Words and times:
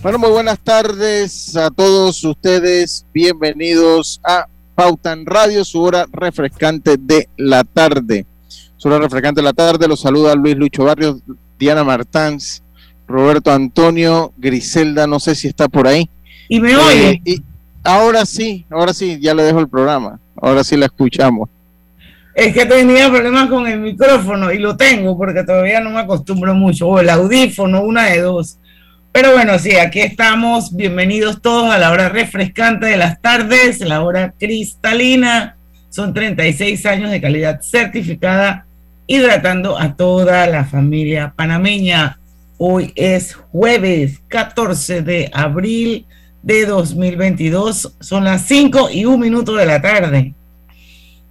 Bueno, 0.00 0.20
muy 0.20 0.30
buenas 0.30 0.60
tardes 0.60 1.56
a 1.56 1.70
todos 1.70 2.22
ustedes. 2.22 3.04
Bienvenidos 3.12 4.20
a 4.22 4.46
Pautan 4.76 5.26
Radio, 5.26 5.64
su 5.64 5.82
hora 5.82 6.06
refrescante 6.12 6.96
de 6.96 7.28
la 7.36 7.64
tarde. 7.64 8.24
Su 8.76 8.88
hora 8.88 9.00
refrescante 9.00 9.40
de 9.40 9.44
la 9.44 9.52
tarde. 9.52 9.88
Los 9.88 10.00
saluda 10.00 10.36
Luis 10.36 10.56
Lucho 10.56 10.84
Barrios, 10.84 11.16
Diana 11.58 11.82
Martans, 11.82 12.62
Roberto 13.08 13.50
Antonio, 13.50 14.32
Griselda, 14.36 15.08
no 15.08 15.18
sé 15.18 15.34
si 15.34 15.48
está 15.48 15.66
por 15.68 15.88
ahí. 15.88 16.08
¿Y 16.48 16.60
me 16.60 16.76
oye? 16.76 17.20
Eh, 17.24 17.40
ahora 17.82 18.24
sí, 18.24 18.64
ahora 18.70 18.94
sí, 18.94 19.18
ya 19.20 19.34
le 19.34 19.42
dejo 19.42 19.58
el 19.58 19.68
programa. 19.68 20.20
Ahora 20.40 20.62
sí 20.62 20.76
la 20.76 20.86
escuchamos. 20.86 21.48
Es 22.36 22.54
que 22.54 22.66
tenía 22.66 23.10
problemas 23.10 23.50
con 23.50 23.66
el 23.66 23.80
micrófono 23.80 24.52
y 24.52 24.58
lo 24.58 24.76
tengo 24.76 25.18
porque 25.18 25.42
todavía 25.42 25.80
no 25.80 25.90
me 25.90 25.98
acostumbro 25.98 26.54
mucho. 26.54 26.86
O 26.86 27.00
el 27.00 27.10
audífono, 27.10 27.82
una 27.82 28.04
de 28.04 28.20
dos. 28.20 28.58
Pero 29.12 29.32
bueno, 29.32 29.58
sí, 29.58 29.74
aquí 29.76 30.00
estamos. 30.00 30.76
Bienvenidos 30.76 31.40
todos 31.40 31.72
a 31.72 31.78
la 31.78 31.90
hora 31.90 32.08
refrescante 32.08 32.86
de 32.86 32.96
las 32.96 33.20
tardes, 33.20 33.80
la 33.80 34.02
hora 34.02 34.34
cristalina. 34.38 35.56
Son 35.88 36.12
36 36.12 36.84
años 36.86 37.10
de 37.10 37.20
calidad 37.20 37.60
certificada, 37.62 38.66
hidratando 39.06 39.78
a 39.78 39.96
toda 39.96 40.46
la 40.46 40.64
familia 40.64 41.32
panameña. 41.34 42.18
Hoy 42.58 42.92
es 42.94 43.34
jueves 43.34 44.20
14 44.28 45.02
de 45.02 45.30
abril 45.32 46.06
de 46.42 46.66
2022. 46.66 47.94
Son 48.00 48.24
las 48.24 48.42
5 48.42 48.90
y 48.92 49.06
un 49.06 49.20
minuto 49.20 49.54
de 49.56 49.66
la 49.66 49.80
tarde. 49.80 50.34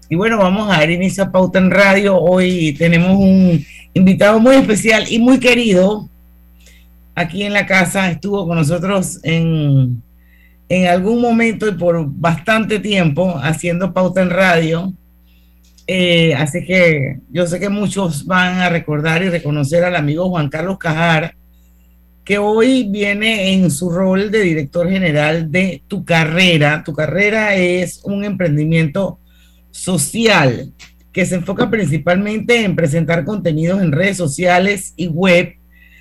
Y 0.10 0.16
bueno, 0.16 0.38
vamos 0.38 0.68
a 0.70 0.80
dar 0.80 0.90
inicio 0.90 1.24
a 1.24 1.32
Pauta 1.32 1.60
en 1.60 1.70
Radio. 1.70 2.18
Hoy 2.18 2.74
tenemos 2.74 3.18
un 3.18 3.64
invitado 3.94 4.40
muy 4.40 4.56
especial 4.56 5.06
y 5.10 5.20
muy 5.20 5.40
querido 5.40 6.10
aquí 7.18 7.42
en 7.42 7.54
la 7.54 7.66
casa, 7.66 8.12
estuvo 8.12 8.48
con 8.48 8.58
nosotros 8.58 9.20
en, 9.24 10.04
en 10.70 10.88
algún 10.88 11.20
momento 11.20 11.68
y 11.68 11.72
por 11.72 12.06
bastante 12.08 12.78
tiempo 12.78 13.36
haciendo 13.42 13.92
pauta 13.92 14.22
en 14.22 14.30
radio. 14.30 14.94
Eh, 15.88 16.36
así 16.36 16.64
que 16.64 17.18
yo 17.32 17.48
sé 17.48 17.60
que 17.60 17.70
muchos 17.70 18.24
van 18.24 18.60
a 18.60 18.70
recordar 18.70 19.24
y 19.24 19.30
reconocer 19.30 19.84
al 19.84 19.96
amigo 19.96 20.30
Juan 20.30 20.48
Carlos 20.48 20.78
Cajar, 20.78 21.36
que 22.24 22.38
hoy 22.38 22.88
viene 22.88 23.52
en 23.54 23.72
su 23.72 23.90
rol 23.90 24.30
de 24.30 24.42
director 24.42 24.88
general 24.88 25.52
de 25.52 25.82
Tu 25.88 26.06
Carrera. 26.06 26.84
Tu 26.86 26.94
Carrera 26.94 27.56
es 27.56 28.00
un 28.04 28.26
emprendimiento 28.26 29.20
social 29.72 30.72
que 31.12 31.26
se 31.26 31.34
enfoca 31.34 31.68
principalmente 31.68 32.64
en 32.64 32.76
presentar 32.76 33.26
contenidos 33.26 33.82
en 33.82 33.92
redes 33.92 34.18
sociales 34.18 34.94
y 34.96 35.08
web 35.08 35.57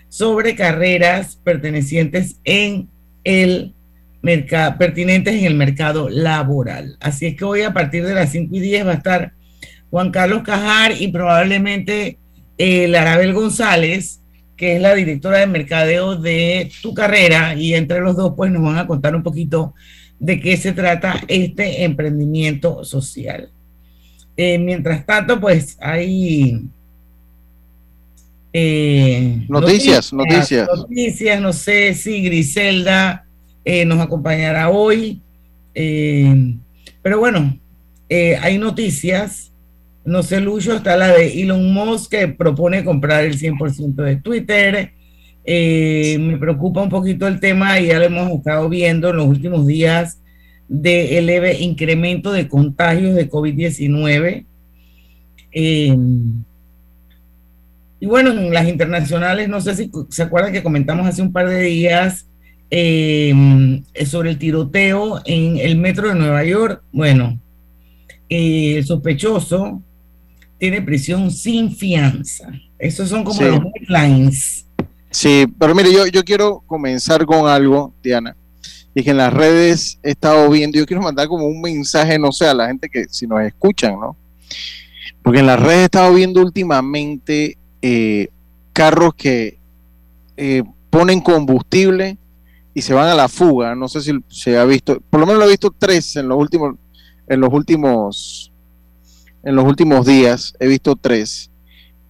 sobre 0.08 0.54
carreras 0.54 1.36
pertenecientes 1.42 2.36
en 2.44 2.88
el 3.24 3.74
mercado, 4.22 4.78
pertinentes 4.78 5.34
en 5.34 5.44
el 5.44 5.54
mercado 5.54 6.08
laboral. 6.08 6.96
Así 7.00 7.26
es 7.26 7.36
que 7.36 7.44
hoy 7.44 7.62
a 7.62 7.72
partir 7.72 8.04
de 8.04 8.14
las 8.14 8.30
5 8.30 8.54
y 8.56 8.60
10 8.60 8.86
va 8.86 8.90
a 8.92 8.94
estar 8.94 9.32
Juan 9.90 10.10
Carlos 10.10 10.42
Cajar 10.42 10.92
y 11.00 11.08
probablemente 11.08 12.18
eh, 12.58 12.96
Arabel 12.96 13.34
González, 13.34 14.20
que 14.56 14.76
es 14.76 14.82
la 14.82 14.94
directora 14.94 15.38
de 15.38 15.46
mercadeo 15.46 16.16
de 16.16 16.70
tu 16.82 16.94
carrera, 16.94 17.54
y 17.54 17.74
entre 17.74 18.00
los 18.00 18.16
dos 18.16 18.34
pues 18.36 18.50
nos 18.50 18.62
van 18.62 18.78
a 18.78 18.86
contar 18.86 19.14
un 19.14 19.22
poquito 19.22 19.74
de 20.18 20.40
qué 20.40 20.56
se 20.56 20.72
trata 20.72 21.22
este 21.28 21.84
emprendimiento 21.84 22.84
social. 22.84 23.50
Eh, 24.36 24.58
mientras 24.58 25.04
tanto, 25.06 25.40
pues 25.40 25.78
hay 25.80 26.68
eh, 28.52 29.44
noticias, 29.48 30.12
noticias, 30.12 30.68
noticias. 30.74 31.40
no 31.40 31.52
sé 31.52 31.94
si 31.94 32.22
Griselda 32.22 33.26
eh, 33.64 33.84
nos 33.84 34.00
acompañará 34.00 34.70
hoy. 34.70 35.20
Eh, 35.74 36.54
pero 37.02 37.18
bueno, 37.18 37.58
hay 38.08 38.58
noticias. 38.58 39.52
No 40.04 40.22
sé, 40.22 40.40
Lucho, 40.40 40.74
está 40.74 40.96
la 40.96 41.08
de 41.08 41.42
Elon 41.42 41.72
Musk 41.72 42.12
que 42.12 42.28
propone 42.28 42.84
comprar 42.84 43.24
el 43.24 43.38
100% 43.38 43.94
de 43.94 44.16
Twitter. 44.16 44.92
me 45.44 46.36
preocupa 46.38 46.82
un 46.82 46.88
poquito 46.88 47.26
el 47.26 47.40
tema 47.40 47.80
y 47.80 47.88
ya 47.88 47.98
lo 47.98 48.04
hemos 48.04 48.30
estado 48.30 48.68
viendo 48.68 49.10
en 49.10 49.16
los 49.16 49.26
últimos 49.26 49.66
días 49.66 50.20
de 50.68 51.20
leve 51.22 51.58
incremento 51.60 52.32
de 52.32 52.48
contagios 52.48 53.14
de 53.14 53.28
COVID-19. 53.28 54.46
Y 57.98 58.06
bueno, 58.06 58.30
en 58.30 58.52
las 58.52 58.68
internacionales, 58.68 59.48
no 59.48 59.60
sé 59.60 59.74
si 59.74 59.90
se 60.10 60.22
acuerdan 60.22 60.52
que 60.52 60.62
comentamos 60.62 61.06
hace 61.06 61.22
un 61.22 61.32
par 61.32 61.48
de 61.48 61.62
días 61.62 62.26
em, 62.70 63.82
sobre 64.04 64.30
el 64.30 64.38
tiroteo 64.38 65.22
en 65.24 65.56
el 65.58 65.76
metro 65.76 66.08
de 66.08 66.14
Nueva 66.14 66.44
York. 66.44 66.82
Bueno, 66.92 67.40
el 68.28 68.84
sospechoso 68.84 69.82
tiene 70.58 70.82
prisión 70.82 71.30
sin 71.30 71.74
fianza. 71.74 72.48
Esos 72.78 73.08
son 73.08 73.24
como 73.24 73.40
los 73.40 73.60
headlines. 73.74 74.66
Sí, 75.10 75.46
pero 75.58 75.74
mire, 75.74 75.92
yo, 75.92 76.06
yo 76.06 76.22
quiero 76.24 76.62
comenzar 76.66 77.24
con 77.24 77.48
algo, 77.48 77.94
Diana. 78.02 78.36
Y 78.94 79.02
que 79.02 79.10
en 79.10 79.18
las 79.18 79.32
redes 79.32 79.98
he 80.02 80.10
estado 80.10 80.48
viendo, 80.50 80.78
yo 80.78 80.86
quiero 80.86 81.02
mandar 81.02 81.28
como 81.28 81.46
un 81.46 81.60
mensaje, 81.60 82.18
no 82.18 82.32
sé, 82.32 82.46
a 82.46 82.54
la 82.54 82.66
gente 82.66 82.88
que 82.88 83.06
si 83.10 83.26
nos 83.26 83.42
escuchan, 83.42 83.98
¿no? 83.98 84.16
Porque 85.22 85.40
en 85.40 85.46
las 85.46 85.60
redes 85.60 85.80
he 85.80 85.84
estado 85.84 86.14
viendo 86.14 86.40
últimamente 86.40 87.58
eh, 87.82 88.28
carros 88.72 89.14
que 89.14 89.58
eh, 90.36 90.62
ponen 90.90 91.20
combustible 91.20 92.18
y 92.74 92.82
se 92.82 92.94
van 92.94 93.08
a 93.08 93.14
la 93.14 93.28
fuga. 93.28 93.74
No 93.74 93.88
sé 93.88 94.00
si 94.02 94.12
se 94.28 94.58
ha 94.58 94.64
visto, 94.64 95.00
por 95.10 95.20
lo 95.20 95.26
menos 95.26 95.40
lo 95.40 95.46
he 95.46 95.50
visto 95.50 95.74
tres 95.76 96.16
en 96.16 96.28
los 96.28 96.38
últimos, 96.38 96.76
en 97.26 97.40
los 97.40 97.52
últimos, 97.52 98.52
en 99.42 99.56
los 99.56 99.64
últimos 99.64 100.06
días. 100.06 100.54
He 100.60 100.66
visto 100.66 100.96
tres. 100.96 101.50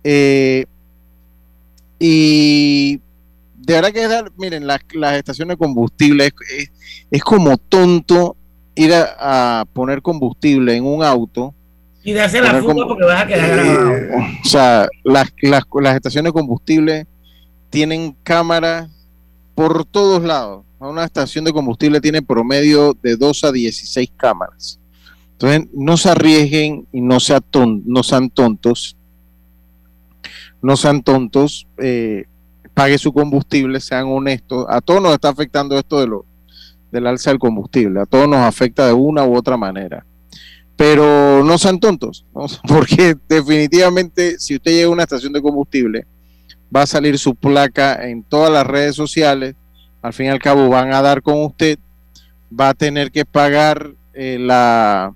Eh, 0.03 0.67
y 1.99 3.01
de 3.57 3.75
verdad 3.75 3.93
que 3.93 4.05
es 4.05 4.09
dar, 4.09 4.31
miren, 4.37 4.67
las, 4.67 4.81
estaciones 5.17 5.55
de 5.55 5.59
combustible 5.59 6.33
es, 7.11 7.23
como 7.23 7.57
tonto 7.57 8.37
ir 8.75 8.93
a, 8.95 9.65
poner 9.73 10.03
combustible 10.03 10.77
en 10.77 10.85
un 10.85 11.03
auto 11.03 11.55
y 12.07 12.13
de 12.13 12.23
hacer 12.23 12.45
la 12.45 12.63
fuga 12.63 12.87
porque 12.87 13.05
vas 13.05 13.25
a 13.25 13.27
quedar 13.27 13.51
grabado. 13.51 13.91
o 14.45 14.49
sea, 14.49 14.89
las, 15.03 15.33
las, 15.43 15.97
estaciones 15.97 16.33
de 16.33 16.33
combustible 16.33 17.07
tienen 17.69 18.17
cámaras 18.23 18.89
por 19.57 19.85
todos 19.85 20.23
lados. 20.23 20.65
Una 20.79 21.03
estación 21.03 21.45
de 21.45 21.53
combustible 21.53 22.01
tiene 22.01 22.23
promedio 22.23 22.97
de 23.03 23.17
2 23.17 23.45
a 23.45 23.51
16 23.51 24.13
cámaras. 24.17 24.79
Entonces, 25.33 25.69
no 25.75 25.97
se 25.97 26.11
arriesguen 26.11 26.87
y 26.93 27.01
no, 27.01 27.19
sea 27.19 27.41
no 27.53 28.03
sean 28.05 28.31
tontos. 28.31 28.97
No 30.63 30.77
sean 30.77 31.03
tontos. 31.03 31.67
Eh, 31.79 32.27
pague 32.73 32.99
su 32.99 33.13
combustible, 33.13 33.81
sean 33.81 34.07
honestos. 34.07 34.65
A 34.69 34.81
todos 34.81 35.03
nos 35.03 35.13
está 35.13 35.31
afectando 35.31 35.77
esto 35.77 35.99
de 35.99 36.07
lo, 36.07 36.25
del 36.93 37.09
alza 37.09 37.31
del 37.31 37.41
combustible. 37.41 38.01
A 38.01 38.07
todos 38.07 38.29
nos 38.29 38.39
afecta 38.39 38.87
de 38.87 38.93
una 38.93 39.25
u 39.25 39.35
otra 39.35 39.57
manera 39.57 40.07
pero 40.77 41.43
no 41.43 41.59
sean 41.59 41.81
tontos, 41.81 42.25
porque 42.69 43.17
definitivamente 43.29 44.39
si 44.39 44.57
usted 44.57 44.73
llega 44.73 44.87
a 44.87 44.91
una 44.91 45.03
estación 45.03 45.33
de 45.33 45.43
combustible, 45.43 46.07
va 46.75 46.83
a 46.83 46.87
salir 46.87 47.19
su 47.19 47.35
placa 47.35 48.09
en 48.09 48.23
todas 48.23 48.53
las 48.53 48.67
redes 48.67 48.95
sociales, 48.95 49.55
al 50.03 50.13
fin 50.13 50.27
y 50.27 50.29
al 50.31 50.39
cabo 50.39 50.69
van 50.69 50.93
a 50.93 51.03
dar 51.03 51.23
con 51.23 51.43
usted, 51.43 51.79
va 52.59 52.71
a 52.71 52.75
tener 52.75 53.11
que 53.11 53.25
pagar 53.25 53.93
eh, 54.15 54.39
la 54.41 55.13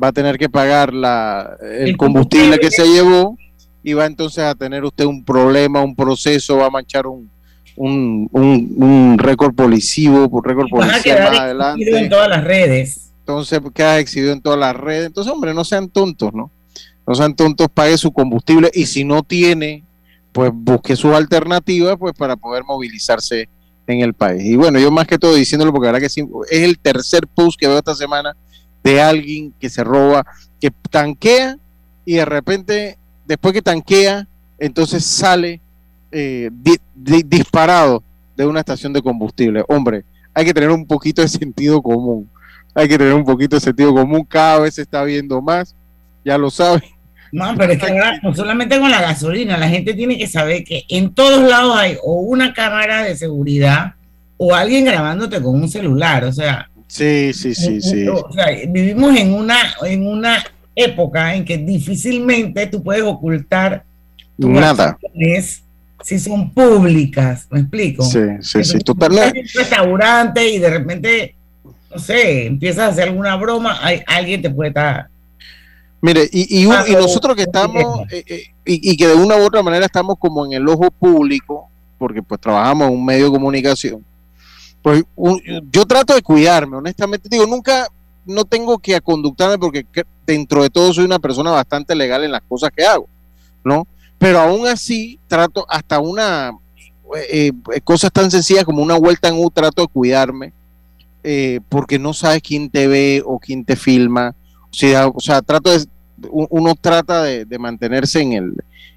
va 0.00 0.08
a 0.08 0.12
tener 0.12 0.38
que 0.38 0.48
pagar 0.48 0.92
la, 0.92 1.56
el, 1.62 1.96
combustible, 1.96 2.58
que 2.58 2.70
se 2.70 2.86
llevó 2.86 3.36
y 3.82 3.94
va 3.94 4.06
entonces 4.06 4.44
a 4.44 4.54
tener 4.54 4.84
usted 4.84 5.06
un 5.06 5.24
problema, 5.24 5.82
un 5.82 5.96
proceso, 5.96 6.58
va 6.58 6.66
a 6.66 6.70
manchar 6.70 7.06
un, 7.06 7.30
un, 7.74 8.28
un, 8.30 8.74
un 8.76 9.18
récord 9.18 9.54
policivo, 9.54 10.28
un 10.28 10.44
récord 10.44 10.68
policial 10.68 10.90
más 10.90 11.06
exhibido 11.06 11.26
en 11.26 11.34
adelante. 11.34 12.08
todas 12.10 12.28
las 12.28 12.44
redes. 12.44 13.07
Entonces 13.28 13.60
queda 13.74 13.98
exhibido 13.98 14.32
en 14.32 14.40
todas 14.40 14.58
las 14.58 14.74
redes. 14.74 15.06
Entonces, 15.06 15.30
hombre, 15.30 15.52
no 15.52 15.62
sean 15.62 15.90
tontos, 15.90 16.32
¿no? 16.32 16.50
No 17.06 17.14
sean 17.14 17.36
tontos, 17.36 17.68
pague 17.72 17.98
su 17.98 18.10
combustible 18.10 18.70
y 18.72 18.86
si 18.86 19.04
no 19.04 19.22
tiene, 19.22 19.84
pues 20.32 20.50
busque 20.54 20.96
sus 20.96 21.12
alternativas 21.12 21.96
pues 21.98 22.14
para 22.14 22.36
poder 22.36 22.64
movilizarse 22.64 23.46
en 23.86 24.00
el 24.00 24.14
país. 24.14 24.42
Y 24.44 24.56
bueno, 24.56 24.78
yo 24.78 24.90
más 24.90 25.06
que 25.06 25.18
todo 25.18 25.34
diciéndolo 25.34 25.72
porque 25.74 25.92
la 25.92 26.00
que 26.00 26.08
sí, 26.08 26.26
es 26.50 26.62
el 26.62 26.78
tercer 26.78 27.26
post 27.26 27.60
que 27.60 27.66
veo 27.68 27.76
esta 27.76 27.94
semana 27.94 28.34
de 28.82 28.98
alguien 28.98 29.52
que 29.60 29.68
se 29.68 29.84
roba, 29.84 30.24
que 30.58 30.70
tanquea 30.90 31.58
y 32.06 32.14
de 32.14 32.24
repente, 32.24 32.96
después 33.26 33.52
que 33.52 33.60
tanquea, 33.60 34.26
entonces 34.58 35.04
sale 35.04 35.60
eh, 36.10 36.48
di- 36.50 36.80
di- 36.94 37.24
disparado 37.26 38.02
de 38.38 38.46
una 38.46 38.60
estación 38.60 38.94
de 38.94 39.02
combustible. 39.02 39.64
Hombre, 39.68 40.04
hay 40.32 40.46
que 40.46 40.54
tener 40.54 40.70
un 40.70 40.86
poquito 40.86 41.20
de 41.20 41.28
sentido 41.28 41.82
común. 41.82 42.26
Hay 42.74 42.88
que 42.88 42.98
tener 42.98 43.14
un 43.14 43.24
poquito 43.24 43.56
de 43.56 43.60
sentido 43.60 43.94
común. 43.94 44.24
Cada 44.28 44.60
vez 44.60 44.74
se 44.74 44.82
está 44.82 45.02
viendo 45.04 45.40
más. 45.42 45.74
Ya 46.24 46.36
lo 46.38 46.50
saben. 46.50 46.82
No, 47.30 47.54
pero 47.56 47.72
es 47.72 47.78
que 47.78 47.90
ahora 47.90 48.18
no 48.22 48.34
solamente 48.34 48.78
con 48.78 48.90
la 48.90 49.02
gasolina, 49.02 49.58
la 49.58 49.68
gente 49.68 49.92
tiene 49.94 50.16
que 50.16 50.26
saber 50.26 50.64
que 50.64 50.84
en 50.88 51.12
todos 51.12 51.48
lados 51.48 51.76
hay 51.76 51.96
o 52.02 52.20
una 52.20 52.54
cámara 52.54 53.02
de 53.02 53.16
seguridad 53.16 53.92
o 54.38 54.54
alguien 54.54 54.84
grabándote 54.86 55.42
con 55.42 55.54
un 55.56 55.68
celular. 55.68 56.24
O 56.24 56.32
sea, 56.32 56.68
Sí, 56.86 57.32
sí, 57.34 57.54
sí, 57.54 57.82
sí. 57.82 58.08
o 58.08 58.32
sea, 58.32 58.46
vivimos 58.68 59.14
en 59.14 59.34
una, 59.34 59.56
en 59.84 60.06
una 60.06 60.42
época 60.74 61.34
en 61.34 61.44
que 61.44 61.58
difícilmente 61.58 62.66
tú 62.66 62.82
puedes 62.82 63.02
ocultar 63.02 63.84
tus 64.40 64.48
Nada. 64.48 64.96
si 66.02 66.18
son 66.18 66.50
públicas. 66.50 67.46
¿Me 67.50 67.60
explico? 67.60 68.04
Sí, 68.04 68.20
sí, 68.40 68.64
sí. 68.64 68.78
Entonces, 68.78 68.84
Total, 68.84 69.10
tú 69.10 69.16
estás 69.16 69.32
en 69.34 69.38
un 69.40 69.48
restaurante 69.54 70.48
y 70.48 70.58
de 70.58 70.70
repente, 70.70 71.34
no 71.90 71.98
sé, 71.98 72.46
empiezas 72.46 72.84
a 72.84 72.88
hacer 72.88 73.08
alguna 73.08 73.36
broma, 73.36 73.78
hay, 73.80 74.02
alguien 74.06 74.42
te 74.42 74.50
puede 74.50 74.68
estar. 74.70 75.08
Mire, 76.00 76.28
y, 76.32 76.60
y, 76.60 76.66
un- 76.66 76.74
y 76.86 76.92
nosotros 76.92 77.34
que 77.34 77.42
estamos, 77.42 78.00
eh, 78.10 78.22
eh, 78.26 78.42
y, 78.64 78.92
y 78.92 78.96
que 78.96 79.08
de 79.08 79.14
una 79.14 79.36
u 79.36 79.44
otra 79.44 79.62
manera 79.62 79.86
estamos 79.86 80.16
como 80.18 80.44
en 80.46 80.52
el 80.52 80.68
ojo 80.68 80.90
público, 80.90 81.68
porque 81.98 82.22
pues 82.22 82.40
trabajamos 82.40 82.88
en 82.88 82.94
un 82.94 83.04
medio 83.04 83.26
de 83.26 83.32
comunicación, 83.32 84.04
pues 84.82 85.02
un- 85.16 85.42
yo 85.72 85.84
trato 85.86 86.14
de 86.14 86.22
cuidarme, 86.22 86.76
honestamente, 86.76 87.28
digo, 87.28 87.46
nunca, 87.46 87.88
no 88.24 88.44
tengo 88.44 88.78
que 88.78 88.94
aconductarme 88.94 89.58
porque 89.58 89.84
que- 89.90 90.04
dentro 90.26 90.62
de 90.62 90.70
todo 90.70 90.92
soy 90.92 91.04
una 91.04 91.18
persona 91.18 91.50
bastante 91.50 91.94
legal 91.96 92.22
en 92.22 92.30
las 92.32 92.42
cosas 92.48 92.70
que 92.76 92.84
hago, 92.84 93.08
¿no? 93.64 93.86
Pero 94.18 94.38
aún 94.38 94.66
así 94.68 95.18
trato 95.26 95.64
hasta 95.68 95.98
una, 95.98 96.52
eh, 97.30 97.50
eh, 97.74 97.80
cosas 97.82 98.12
tan 98.12 98.30
sencillas 98.30 98.64
como 98.64 98.82
una 98.82 98.96
vuelta 98.98 99.28
en 99.28 99.42
U, 99.42 99.50
trato 99.50 99.82
de 99.82 99.88
cuidarme, 99.88 100.52
eh, 101.22 101.60
porque 101.68 101.98
no 101.98 102.12
sabes 102.14 102.42
quién 102.42 102.70
te 102.70 102.86
ve 102.86 103.22
o 103.24 103.38
quién 103.38 103.64
te 103.64 103.76
filma. 103.76 104.34
O 104.70 104.74
sea, 104.74 105.08
o 105.08 105.20
sea 105.20 105.42
trato 105.42 105.70
uno 106.30 106.74
trata 106.74 107.22
de, 107.22 107.58
mantenerse 107.58 108.20
en 108.20 108.32
el, 108.32 108.52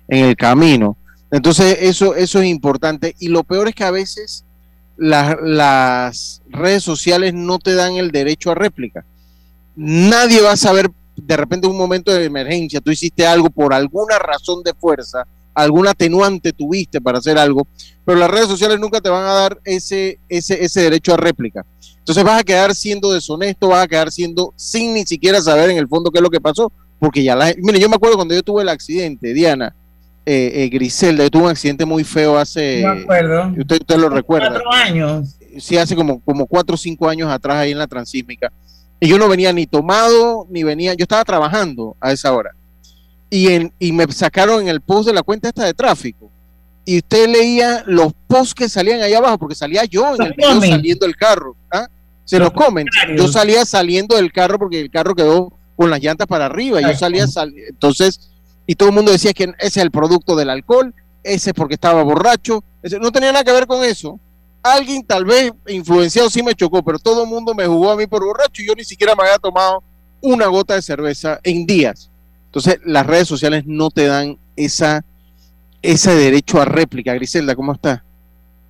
en 0.08 0.26
el 0.26 0.36
camino. 0.36 0.98
Entonces, 1.30 1.78
eso, 1.82 2.16
eso 2.16 2.42
es 2.42 2.48
importante. 2.48 3.16
Y 3.20 3.28
lo 3.28 3.44
peor 3.44 3.68
es 3.68 3.76
que 3.76 3.84
a 3.84 3.92
veces 3.92 4.44
la- 4.98 5.38
las 5.42 6.42
redes 6.50 6.84
sociales 6.84 7.34
no 7.34 7.60
te 7.60 7.74
dan 7.76 7.96
el 7.96 8.12
derecho 8.12 8.52
a 8.52 8.56
réplica. 8.56 9.06
Nadie 9.76 10.42
va 10.42 10.52
a 10.54 10.58
saber, 10.58 10.90
de 11.16 11.38
repente, 11.38 11.68
en 11.68 11.72
un 11.74 11.78
momento 11.80 12.12
de 12.12 12.26
emergencia, 12.26 12.82
tú 12.82 12.92
hiciste 12.92 13.26
algo 13.26 13.50
por 13.50 13.74
alguna 13.74 14.20
razón 14.20 14.64
de 14.64 14.74
fuerza, 14.74 15.26
algún 15.54 15.88
atenuante 15.88 16.54
tuviste 16.54 17.00
para 17.02 17.20
hacer 17.20 17.38
algo, 17.38 17.68
pero 18.06 18.18
las 18.18 18.30
redes 18.30 18.48
sociales 18.48 18.80
nunca 18.80 19.02
te 19.02 19.10
van 19.10 19.26
a 19.26 19.34
dar 19.34 19.60
ese, 19.64 20.20
ese, 20.30 20.64
ese 20.64 20.82
derecho 20.82 21.14
a 21.14 21.18
réplica. 21.18 21.66
Entonces 22.02 22.24
vas 22.24 22.42
a 22.42 22.44
quedar 22.44 22.74
siendo 22.74 23.14
deshonesto, 23.14 23.68
vas 23.68 23.84
a 23.84 23.88
quedar 23.88 24.12
siendo 24.12 24.54
sin 24.56 24.94
ni 24.94 25.06
siquiera 25.06 25.40
saber 25.40 25.70
en 25.70 25.78
el 25.78 25.88
fondo 25.88 26.10
qué 26.10 26.18
es 26.18 26.24
lo 26.24 26.32
que 26.32 26.42
pasó, 26.42 26.72
porque 27.00 27.24
ya 27.24 27.36
la 27.36 27.54
Mire, 27.58 27.80
yo 27.80 27.88
me 27.90 27.96
acuerdo 27.96 28.16
cuando 28.16 28.34
yo 28.34 28.42
tuve 28.42 28.64
el 28.64 28.70
accidente, 28.70 29.34
Diana, 29.34 29.76
eh, 30.26 30.52
eh, 30.56 30.70
Griselda, 30.70 31.24
yo 31.24 31.30
tuve 31.30 31.44
un 31.44 31.50
accidente 31.50 31.86
muy 31.86 32.04
feo 32.04 32.38
hace. 32.38 32.82
Me 32.84 33.02
acuerdo. 33.02 33.54
Usted, 33.58 33.82
usted 33.82 33.98
lo 33.98 34.10
recuerda. 34.10 34.50
Cuatro 34.50 34.72
años. 34.72 35.38
Sí, 35.60 35.78
hace 35.78 35.96
como, 35.96 36.20
como 36.22 36.48
cuatro 36.48 36.76
o 36.76 36.78
cinco 36.78 37.08
años 37.08 37.30
atrás 37.30 37.58
ahí 37.58 37.72
en 37.72 37.78
la 37.78 37.88
transísmica. 37.88 38.52
Y 39.00 39.08
yo 39.08 39.18
no 39.18 39.28
venía 39.28 39.54
ni 39.54 39.68
tomado, 39.68 40.48
ni 40.50 40.64
venía. 40.64 40.94
Yo 40.94 41.04
estaba 41.04 41.24
trabajando 41.24 41.96
a 42.00 42.12
esa 42.12 42.34
hora. 42.34 42.52
Y, 43.30 43.48
en, 43.48 43.74
y 43.80 43.92
me 43.92 44.10
sacaron 44.12 44.62
en 44.62 44.68
el 44.70 44.82
post 44.82 45.08
de 45.08 45.14
la 45.14 45.24
cuenta 45.24 45.50
esta 45.50 45.66
de 45.66 45.74
tráfico. 45.74 46.31
Y 46.86 46.98
usted 46.98 47.28
leía 47.30 47.84
los 47.86 48.12
posts 48.28 48.54
que 48.56 48.68
salían 48.70 49.02
ahí 49.02 49.14
abajo, 49.14 49.38
porque 49.38 49.56
salía 49.56 49.86
yo 49.86 50.16
en 50.16 50.22
el 50.24 50.34
video 50.34 50.50
saliendo 50.72 51.06
del 51.06 51.16
carro. 51.16 51.56
¿ah? 51.72 51.88
Se 52.26 52.40
Los 52.40 52.54
los 52.54 52.64
comen. 52.64 52.88
Yo 53.18 53.28
salía 53.28 53.66
saliendo 53.66 54.16
del 54.16 54.32
carro 54.32 54.58
porque 54.58 54.80
el 54.82 54.90
carro 54.90 55.14
quedó 55.16 55.52
con 55.76 55.90
las 55.90 56.02
llantas 56.02 56.28
para 56.28 56.46
arriba. 56.48 56.80
Yo 56.82 56.88
salía, 56.98 57.28
sal- 57.28 57.54
entonces, 57.70 58.32
y 58.66 58.76
todo 58.76 58.90
el 58.90 58.96
mundo 58.96 59.12
decía 59.12 59.34
que 59.34 59.44
ese 59.46 59.56
es 59.60 59.78
el 59.78 59.92
producto 59.92 60.36
del 60.36 60.50
alcohol, 60.50 60.94
ese 61.24 61.52
es 61.52 61.54
porque 61.54 61.76
estaba 61.76 62.04
borracho. 62.04 62.64
ese- 62.84 63.00
no 63.00 63.12
tenía 63.12 63.32
nada 63.32 63.44
que 63.44 63.52
ver 63.52 63.68
con 63.68 63.84
eso. 63.84 64.20
Alguien 64.64 65.04
tal 65.04 65.26
vez 65.26 65.52
influenciado 65.68 66.30
sí 66.30 66.42
me 66.44 66.54
chocó, 66.56 66.84
pero 66.84 66.98
todo 67.00 67.24
el 67.24 67.30
mundo 67.30 67.54
me 67.54 67.66
jugó 67.68 67.92
a 67.92 67.96
mí 67.96 68.08
por 68.08 68.24
borracho 68.24 68.62
y 68.62 68.68
yo 68.68 68.74
ni 68.76 68.84
siquiera 68.84 69.16
me 69.16 69.24
había 69.24 69.38
tomado 69.38 69.84
una 70.22 70.48
gota 70.48 70.76
de 70.76 70.82
cerveza 70.82 71.40
en 71.44 71.66
días. 71.66 72.10
Entonces, 72.46 72.78
las 72.86 73.06
redes 73.06 73.28
sociales 73.28 73.64
no 73.66 73.90
te 73.90 74.06
dan 74.08 74.38
esa, 74.56 75.04
ese 75.82 76.16
derecho 76.16 76.62
a 76.62 76.66
réplica. 76.66 77.14
Griselda, 77.14 77.56
¿cómo 77.56 77.74
está? 77.74 78.04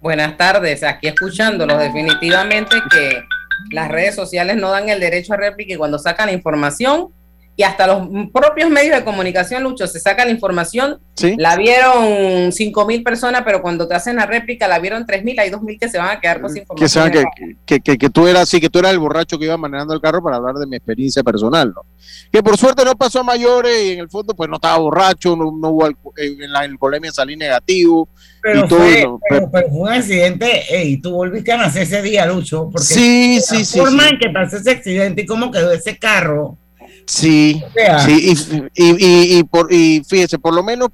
Buenas 0.02 0.38
tardes, 0.38 0.84
aquí 0.84 1.08
escuchándolos. 1.08 1.80
Definitivamente 1.80 2.78
que 2.90 3.24
las 3.72 3.90
redes 3.90 4.16
sociales 4.16 4.58
no 4.58 4.72
dan 4.72 4.90
el 4.90 5.00
derecho 5.00 5.34
a 5.34 5.38
réplica 5.38 5.74
y 5.74 5.78
cuando 5.78 6.00
sacan 6.00 6.30
información, 6.30 7.10
y 7.62 7.64
hasta 7.64 7.86
los 7.86 8.08
propios 8.34 8.72
medios 8.72 8.98
de 8.98 9.04
comunicación, 9.04 9.62
Lucho, 9.62 9.86
se 9.86 10.00
sacan 10.00 10.28
la 10.28 10.34
información, 10.34 11.00
¿Sí? 11.16 11.36
la 11.38 11.56
vieron 11.56 12.52
cinco 12.52 12.88
mil 12.88 13.04
personas, 13.04 13.44
pero 13.46 13.62
cuando 13.62 13.88
te 13.88 13.94
hacen 13.94 14.16
la 14.16 14.26
réplica 14.26 14.68
la 14.68 14.80
vieron 14.80 15.06
tres 15.06 15.24
mil, 15.24 15.40
hay 15.40 15.52
dos 15.52 15.62
mil 15.62 15.78
que 15.80 15.88
se 15.88 16.00
van 16.00 16.10
a 16.10 16.20
quedar 16.20 16.42
con 16.42 16.46
esa 16.50 16.56
que 16.56 16.62
información. 16.62 16.90
saben 16.90 17.12
que, 17.36 17.56
que, 17.68 17.80
que, 17.82 17.98
que 18.00 18.10
tú 18.10 18.28
eras 18.28 18.44
así, 18.44 18.60
que 18.60 18.70
tú 18.70 18.80
eras 18.80 18.92
el 18.94 19.00
borracho 19.00 19.38
que 19.38 19.46
iba 19.46 19.58
manejando 19.58 19.94
el 19.94 20.02
carro 20.02 20.24
para 20.24 20.38
hablar 20.38 20.56
de 20.56 20.66
mi 20.66 20.76
experiencia 20.76 21.22
personal, 21.22 21.72
¿no? 21.76 21.82
Que 22.32 22.42
por 22.42 22.58
suerte 22.58 22.84
no 22.84 22.96
pasó 22.96 23.20
a 23.20 23.24
mayores 23.24 23.84
y 23.84 23.92
en 23.92 24.00
el 24.00 24.10
fondo 24.10 24.34
pues 24.34 24.50
no 24.50 24.56
estaba 24.56 24.78
borracho, 24.80 25.36
no, 25.36 25.52
no 25.52 25.70
hubo 25.70 25.88
eh, 25.88 25.94
en 26.18 26.52
la 26.52 26.62
alcoholemia 26.62 27.12
salí 27.12 27.36
negativo. 27.38 28.10
Pero, 28.42 28.66
Y 28.66 28.68
todo, 28.68 28.80
fue, 28.80 29.04
no, 29.04 29.20
pero, 29.30 29.52
pero 29.52 29.70
fue 29.70 29.80
un 29.82 29.90
accidente, 29.90 30.64
y 30.84 30.98
tú 31.00 31.12
volviste 31.12 31.52
a 31.52 31.58
nacer 31.58 31.84
ese 31.84 32.02
día, 32.02 32.26
Lucho, 32.26 32.70
porque 32.72 32.88
Sí, 32.88 33.36
la 33.36 33.42
sí, 33.42 33.66
sí, 33.66 33.78
forma 33.80 34.04
sí. 34.08 34.10
en 34.14 34.20
que 34.20 34.30
pasó 34.32 34.58
ese 34.58 34.72
accidente 34.72 35.22
y 35.22 35.26
cómo 35.28 35.52
quedó 35.52 35.72
ese 35.72 35.96
carro, 36.00 36.58
Sí, 37.12 37.62
o 37.68 37.74
sea, 37.74 38.00
sí, 38.00 38.34
y, 38.74 38.82
y, 38.82 39.06
y, 39.06 39.40
y 39.40 39.44
por, 39.44 39.68
y 39.70 40.02
fíjese, 40.08 40.40
por 40.40 40.54
lo 40.54 40.64
menos 40.64 40.88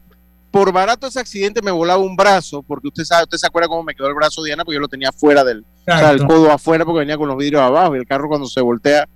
por 0.49 0.71
barato 0.71 1.05
ese 1.05 1.19
accidente 1.19 1.61
me 1.61 1.69
volaba 1.69 2.01
un 2.01 2.15
brazo, 2.15 2.63
porque 2.63 2.87
usted 2.87 3.03
sabe, 3.03 3.25
usted 3.25 3.37
se 3.37 3.45
acuerda 3.45 3.67
cómo 3.67 3.83
me 3.83 3.93
quedó 3.93 4.07
el 4.07 4.15
brazo 4.15 4.41
Diana, 4.41 4.65
porque 4.65 4.77
yo 4.77 4.81
lo 4.81 4.87
tenía 4.87 5.11
fuera 5.11 5.43
del, 5.43 5.59
o 5.59 5.65
sea, 5.85 6.09
el 6.09 6.25
codo 6.25 6.51
afuera 6.51 6.85
porque 6.85 7.01
venía 7.01 7.17
con 7.17 7.27
los 7.27 7.37
vidrios 7.37 7.61
abajo 7.61 7.95
y 7.95 7.99
el 7.99 8.07
carro 8.07 8.27
cuando 8.29 8.47
se 8.47 8.59
voltea, 8.61 9.07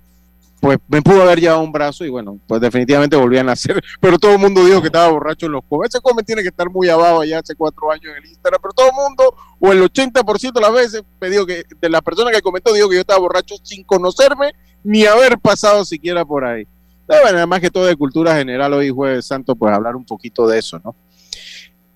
pues 0.60 0.78
me 0.86 1.02
pudo 1.02 1.22
haber 1.22 1.40
llevado 1.40 1.60
un 1.62 1.72
brazo 1.72 2.04
y 2.04 2.08
bueno, 2.08 2.38
pues 2.46 2.60
definitivamente 2.60 3.16
volví 3.16 3.36
a 3.36 3.42
nacer. 3.42 3.82
Pero 4.00 4.16
todo 4.16 4.34
el 4.34 4.38
mundo 4.38 4.64
dijo 4.64 4.80
que 4.80 4.86
estaba 4.86 5.08
borracho 5.08 5.46
en 5.46 5.52
los 5.52 5.64
comes. 5.68 5.88
Ese 5.88 6.00
come 6.00 6.22
tiene 6.22 6.42
que 6.42 6.48
estar 6.50 6.70
muy 6.70 6.88
abajo 6.88 7.22
allá 7.22 7.40
hace 7.40 7.56
cuatro 7.56 7.90
años 7.90 8.04
en 8.16 8.22
el 8.22 8.30
Instagram, 8.30 8.60
pero 8.62 8.72
todo 8.72 8.86
el 8.86 8.92
mundo, 8.92 9.34
o 9.58 9.72
el 9.72 9.82
80% 9.82 10.52
de 10.52 10.60
las 10.60 10.72
veces, 10.72 11.02
me 11.20 11.30
dijo 11.30 11.44
que 11.46 11.64
de 11.80 11.88
la 11.88 12.00
persona 12.00 12.30
que 12.30 12.40
comentó, 12.40 12.72
dijo 12.72 12.88
que 12.88 12.94
yo 12.94 13.00
estaba 13.00 13.18
borracho 13.18 13.56
sin 13.64 13.82
conocerme 13.82 14.52
ni 14.84 15.04
haber 15.04 15.38
pasado 15.38 15.84
siquiera 15.84 16.24
por 16.24 16.44
ahí. 16.44 16.66
Pero 17.06 17.22
bueno, 17.22 17.38
además 17.38 17.60
que 17.60 17.70
todo 17.70 17.86
de 17.86 17.96
cultura 17.96 18.36
general 18.36 18.72
hoy 18.74 18.90
jueves 18.90 19.26
santo, 19.26 19.54
pues 19.54 19.72
hablar 19.74 19.96
un 19.96 20.04
poquito 20.04 20.46
de 20.46 20.58
eso, 20.58 20.80
¿no? 20.84 20.94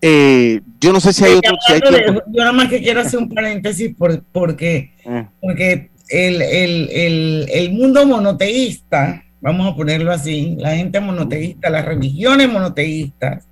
Eh, 0.02 0.60
yo 0.80 0.92
no 0.92 1.00
sé 1.00 1.12
si 1.12 1.24
hay 1.24 1.34
otro... 1.34 1.56
Si 1.66 1.72
hay 1.72 1.80
de- 1.80 2.22
yo 2.28 2.38
nada 2.40 2.52
más 2.52 2.68
que 2.68 2.82
quiero 2.82 3.00
hacer 3.00 3.18
un 3.18 3.28
paréntesis 3.28 3.94
por- 3.96 4.22
porque, 4.32 4.92
Eh, 5.04 5.26
porque 5.40 5.90
el, 6.08 6.42
el, 6.42 6.88
el, 6.90 7.46
el 7.52 7.72
mundo 7.72 8.04
monoteísta, 8.06 9.24
vamos 9.40 9.72
a 9.72 9.76
ponerlo 9.76 10.12
así, 10.12 10.54
la 10.58 10.76
gente 10.76 11.00
monoteísta, 11.00 11.70
las 11.70 11.84
religiones 11.84 12.48
monoteístas, 12.48 13.46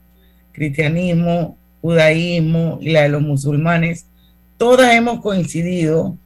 cristianismo, 0.53 1.57
judaísmo 1.81 2.79
y 2.81 2.91
la 2.91 3.03
de 3.03 3.09
los 3.09 3.23
musulmanes, 3.23 4.07
todas 4.59 4.95
hemos 4.95 5.21
coincidido 5.21 6.17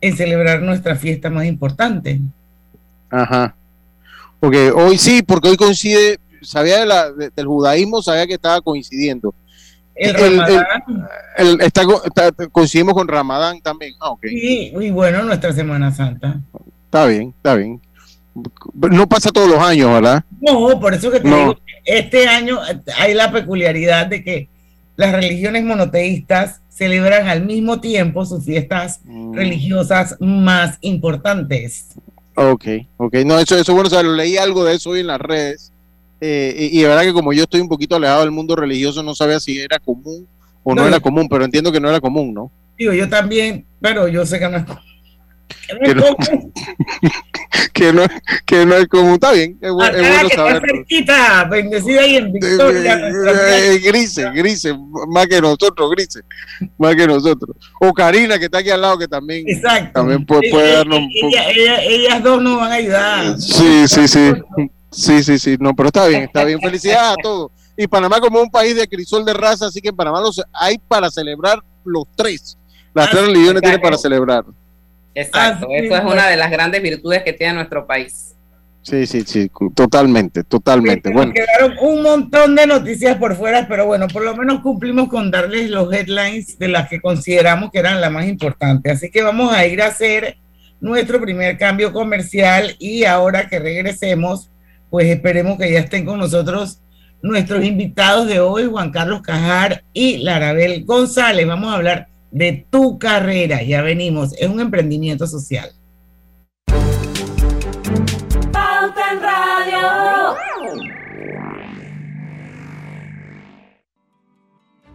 en 0.00 0.16
celebrar 0.16 0.62
nuestra 0.62 0.94
fiesta 0.96 1.30
más 1.30 1.46
importante. 1.46 2.20
Ajá. 3.10 3.54
Porque 4.42 4.72
hoy 4.72 4.98
sí, 4.98 5.22
porque 5.22 5.50
hoy 5.50 5.56
coincide, 5.56 6.18
sabía 6.42 6.80
de 6.80 6.86
la, 6.86 7.12
de- 7.12 7.30
del 7.30 7.46
judaísmo, 7.46 8.02
sabía 8.02 8.26
que 8.26 8.34
estaba 8.34 8.60
coincidiendo. 8.60 9.32
El, 9.94 10.14
Ramadán 10.14 10.66
El, 11.36 11.60
está, 11.60 11.84
co- 11.84 12.02
está- 12.04 12.32
coincidimos 12.50 12.94
con 12.94 13.06
Ramadán 13.06 13.60
también. 13.60 13.94
Ah, 14.00 14.10
ok. 14.10 14.24
y, 14.28 14.72
y 14.84 14.90
bueno, 14.90 15.22
nuestra 15.22 15.52
Semana 15.52 15.92
Santa. 15.92 16.40
Está 16.86 17.06
bien, 17.06 17.32
está 17.36 17.54
bien. 17.54 17.80
No 18.74 19.08
pasa 19.08 19.30
todos 19.30 19.48
los 19.48 19.60
años, 19.60 19.92
¿verdad? 19.92 20.24
No, 20.40 20.80
por 20.80 20.92
eso 20.92 21.08
que 21.12 21.20
te 21.20 21.28
No. 21.28 21.36
digo, 21.36 21.54
que 21.54 21.98
este 21.98 22.26
año 22.26 22.58
hay 22.98 23.14
la 23.14 23.30
peculiaridad 23.30 24.08
de 24.08 24.24
que 24.24 24.48
las 24.96 25.12
religiones 25.12 25.62
monoteístas 25.62 26.62
celebran 26.68 27.28
al 27.28 27.44
mismo 27.44 27.80
tiempo 27.80 28.26
sus 28.26 28.44
fiestas 28.44 28.98
Mm. 29.04 29.34
religiosas 29.34 30.16
más 30.18 30.78
importantes. 30.80 31.90
Ok, 32.34 32.64
ok. 32.96 33.14
No, 33.26 33.38
eso, 33.38 33.56
eso 33.56 33.72
bueno, 33.74 33.88
o 33.88 33.90
sea, 33.90 34.02
lo 34.02 34.14
leí 34.14 34.36
algo 34.36 34.64
de 34.64 34.74
eso 34.74 34.90
hoy 34.90 35.00
en 35.00 35.08
las 35.08 35.20
redes. 35.20 35.72
eh, 36.20 36.68
y, 36.72 36.78
y 36.78 36.82
de 36.82 36.88
verdad 36.88 37.02
que 37.02 37.12
como 37.12 37.32
yo 37.32 37.42
estoy 37.44 37.60
un 37.60 37.68
poquito 37.68 37.96
alejado 37.96 38.20
del 38.22 38.30
mundo 38.30 38.56
religioso, 38.56 39.02
no 39.02 39.14
sabía 39.14 39.40
si 39.40 39.58
era 39.60 39.78
común 39.78 40.26
o 40.64 40.74
no, 40.74 40.82
No, 40.82 40.88
era 40.88 41.00
común, 41.00 41.28
pero 41.28 41.44
entiendo 41.44 41.72
que 41.72 41.80
no 41.80 41.88
era 41.90 42.00
común, 42.00 42.32
¿no? 42.32 42.50
Digo, 42.78 42.92
yo 42.92 43.08
también, 43.08 43.66
pero 43.80 44.08
yo 44.08 44.24
sé 44.24 44.38
que 44.38 44.48
no 44.48 44.56
es, 44.56 44.64
que 44.64 44.72
no 44.72 44.78
es 44.80 44.91
Que 45.84 45.94
no-. 45.94 46.16
Que 47.72 47.92
no, 47.92 48.02
que 48.46 48.66
no 48.66 48.76
es 48.76 48.86
común. 48.88 49.14
Está 49.14 49.32
bien, 49.32 49.58
es, 49.60 49.70
bueno 49.72 49.98
saberlo. 50.34 50.60
bendecida 51.50 52.06
y 52.06 52.16
en 52.16 52.26
Eh, 52.26 52.30
Victoria. 52.32 52.96
nuestra 52.96 53.58
eh, 53.58 53.78
grises, 53.78 54.26
grises, 54.34 54.74
más 55.08 55.26
que 55.26 55.40
nosotros, 55.40 55.90
grises, 55.90 56.22
más 56.78 56.94
que 56.94 57.06
nosotros. 57.06 57.56
O 57.80 57.92
Karina, 57.92 58.38
que 58.38 58.46
está 58.46 58.58
aquí 58.58 58.70
al 58.70 58.80
lado, 58.80 58.98
que 58.98 59.08
también. 59.08 59.44
Exacto. 59.48 60.00
También 60.00 60.24
puede- 60.26 60.50
puede 60.50 60.68
Ella- 60.68 60.76
darnos 60.78 60.98
un 60.98 61.08
poco. 61.20 61.28
ella- 61.34 61.50
ella- 61.50 61.82
ellas 61.82 62.22
dos 62.22 62.42
nos 62.42 62.58
van 62.58 62.72
a 62.72 62.74
ayudar. 62.74 63.38
Sí, 63.40 63.88
sí, 63.88 64.08
sí. 64.08 64.32
Sí, 64.90 65.22
sí, 65.24 65.38
sí. 65.38 65.56
No, 65.58 65.74
pero 65.74 65.88
está 65.88 66.06
bien, 66.06 66.22
está 66.24 66.44
bien. 66.44 66.60
Felicidades 66.60 67.12
a 67.18 67.22
todos. 67.22 67.50
Y 67.76 67.86
Panamá 67.86 68.20
como 68.20 68.40
un 68.40 68.50
país 68.50 68.76
de 68.76 68.86
crisol 68.86 69.24
de 69.24 69.32
raza, 69.32 69.66
así 69.66 69.80
que 69.80 69.88
en 69.88 69.96
Panamá 69.96 70.20
los 70.20 70.40
hay 70.52 70.78
para 70.78 71.10
celebrar 71.10 71.58
los 71.84 72.04
tres. 72.14 72.58
Las 72.94 73.06
Ah, 73.08 73.10
tres 73.12 73.26
religiones 73.26 73.62
tienen 73.62 73.80
claro. 73.80 73.82
para 73.82 73.96
celebrar. 73.98 74.44
Exacto, 75.14 75.66
Así 75.66 75.86
eso 75.86 75.96
es 75.96 76.04
una 76.04 76.28
de 76.28 76.36
las 76.36 76.50
grandes 76.50 76.82
virtudes 76.82 77.22
que 77.22 77.32
tiene 77.32 77.54
nuestro 77.54 77.86
país. 77.86 78.34
Sí, 78.82 79.06
sí, 79.06 79.22
sí. 79.24 79.50
Totalmente, 79.76 80.42
totalmente. 80.42 81.10
Nos 81.10 81.16
Bueno, 81.16 81.32
quedaron 81.32 81.76
un 81.80 82.02
montón 82.02 82.56
de 82.56 82.66
noticias 82.66 83.16
por 83.16 83.36
fuera, 83.36 83.68
pero 83.68 83.86
bueno, 83.86 84.08
por 84.08 84.24
lo 84.24 84.36
menos 84.36 84.60
cumplimos 84.60 85.08
con 85.08 85.30
darles 85.30 85.70
los 85.70 85.92
headlines 85.92 86.58
de 86.58 86.68
las 86.68 86.88
que 86.88 87.00
consideramos 87.00 87.70
que 87.70 87.78
eran 87.78 88.00
las 88.00 88.10
más 88.10 88.26
importantes. 88.26 88.92
Así 88.92 89.10
que 89.10 89.22
vamos 89.22 89.52
a 89.52 89.66
ir 89.66 89.82
a 89.82 89.86
hacer 89.86 90.36
nuestro 90.80 91.20
primer 91.20 91.56
cambio 91.58 91.92
comercial 91.92 92.74
y 92.80 93.04
ahora 93.04 93.48
que 93.48 93.60
regresemos, 93.60 94.50
pues 94.90 95.06
esperemos 95.06 95.58
que 95.58 95.70
ya 95.70 95.78
estén 95.78 96.04
con 96.04 96.18
nosotros 96.18 96.80
nuestros 97.22 97.64
invitados 97.64 98.26
de 98.26 98.40
hoy, 98.40 98.66
Juan 98.66 98.90
Carlos 98.90 99.22
Cajar 99.22 99.84
y 99.92 100.18
Larabel 100.18 100.84
González. 100.84 101.46
Vamos 101.46 101.72
a 101.72 101.76
hablar 101.76 102.08
de 102.32 102.66
tu 102.70 102.98
carrera. 102.98 103.62
Ya 103.62 103.82
venimos, 103.82 104.32
es 104.38 104.48
un 104.48 104.60
emprendimiento 104.60 105.26
social. 105.26 105.70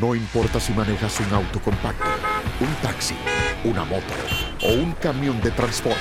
No 0.00 0.14
importa 0.14 0.58
si 0.58 0.72
manejas 0.72 1.20
un 1.20 1.34
auto 1.34 1.60
compacto, 1.60 2.04
un 2.60 2.74
taxi, 2.76 3.14
una 3.62 3.84
moto 3.84 4.14
o 4.64 4.72
un 4.72 4.92
camión 4.92 5.38
de 5.42 5.50
transporte. 5.50 5.98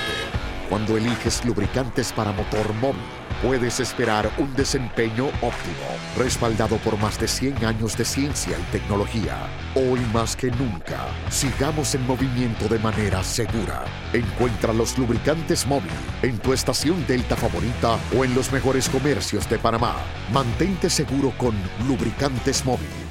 Cuando 0.70 0.96
eliges 0.96 1.44
lubricantes 1.44 2.14
para 2.14 2.32
motor 2.32 2.74
móvil, 2.76 3.02
puedes 3.44 3.82
esperar 3.82 4.32
un 4.38 4.56
desempeño 4.56 5.26
óptimo, 5.42 5.86
respaldado 6.18 6.78
por 6.78 6.98
más 7.00 7.20
de 7.20 7.28
100 7.28 7.66
años 7.66 7.98
de 7.98 8.06
ciencia 8.06 8.58
y 8.58 8.72
tecnología. 8.72 9.36
Hoy 9.76 10.00
más 10.14 10.38
que 10.38 10.52
nunca, 10.52 11.08
sigamos 11.30 11.94
en 11.94 12.08
movimiento 12.08 12.70
de 12.70 12.80
manera 12.80 13.22
segura. 13.26 13.84
Encuentra 14.14 14.72
los 14.72 14.98
lubricantes 14.98 15.68
móvil 15.68 15.92
en 16.22 16.38
tu 16.38 16.54
estación 16.54 17.06
Delta 17.08 17.36
favorita 17.36 18.00
o 18.18 18.24
en 18.24 18.34
los 18.36 18.54
mejores 18.54 18.88
comercios 18.88 19.50
de 19.50 19.60
Panamá. 19.60 19.98
Mantente 20.32 20.90
seguro 20.90 21.34
con 21.38 21.54
lubricantes 21.86 22.64
móvil. 22.64 23.11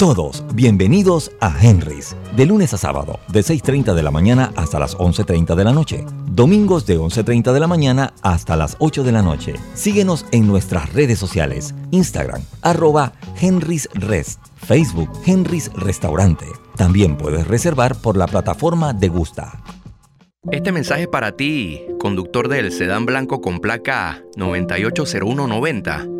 Todos 0.00 0.42
bienvenidos 0.54 1.30
a 1.42 1.54
Henry's, 1.60 2.16
de 2.34 2.46
lunes 2.46 2.72
a 2.72 2.78
sábado, 2.78 3.20
de 3.28 3.40
6.30 3.40 3.92
de 3.92 4.02
la 4.02 4.10
mañana 4.10 4.50
hasta 4.56 4.78
las 4.78 4.96
11.30 4.96 5.54
de 5.54 5.62
la 5.62 5.74
noche. 5.74 6.06
Domingos 6.24 6.86
de 6.86 6.98
11.30 6.98 7.52
de 7.52 7.60
la 7.60 7.66
mañana 7.66 8.14
hasta 8.22 8.56
las 8.56 8.78
8 8.78 9.04
de 9.04 9.12
la 9.12 9.20
noche. 9.20 9.56
Síguenos 9.74 10.24
en 10.32 10.46
nuestras 10.46 10.90
redes 10.94 11.18
sociales, 11.18 11.74
Instagram, 11.90 12.40
arroba 12.62 13.12
Henry's 13.38 13.90
Rest, 13.92 14.40
Facebook 14.56 15.10
Henry's 15.26 15.70
Restaurante. 15.74 16.46
También 16.76 17.18
puedes 17.18 17.46
reservar 17.46 17.94
por 17.94 18.16
la 18.16 18.26
plataforma 18.26 18.94
de 18.94 19.08
Gusta. 19.10 19.62
Este 20.50 20.72
mensaje 20.72 21.08
para 21.08 21.32
ti, 21.32 21.82
conductor 21.98 22.48
del 22.48 22.72
sedán 22.72 23.04
blanco 23.04 23.42
con 23.42 23.60
placa 23.60 24.22
980190. 24.36 26.19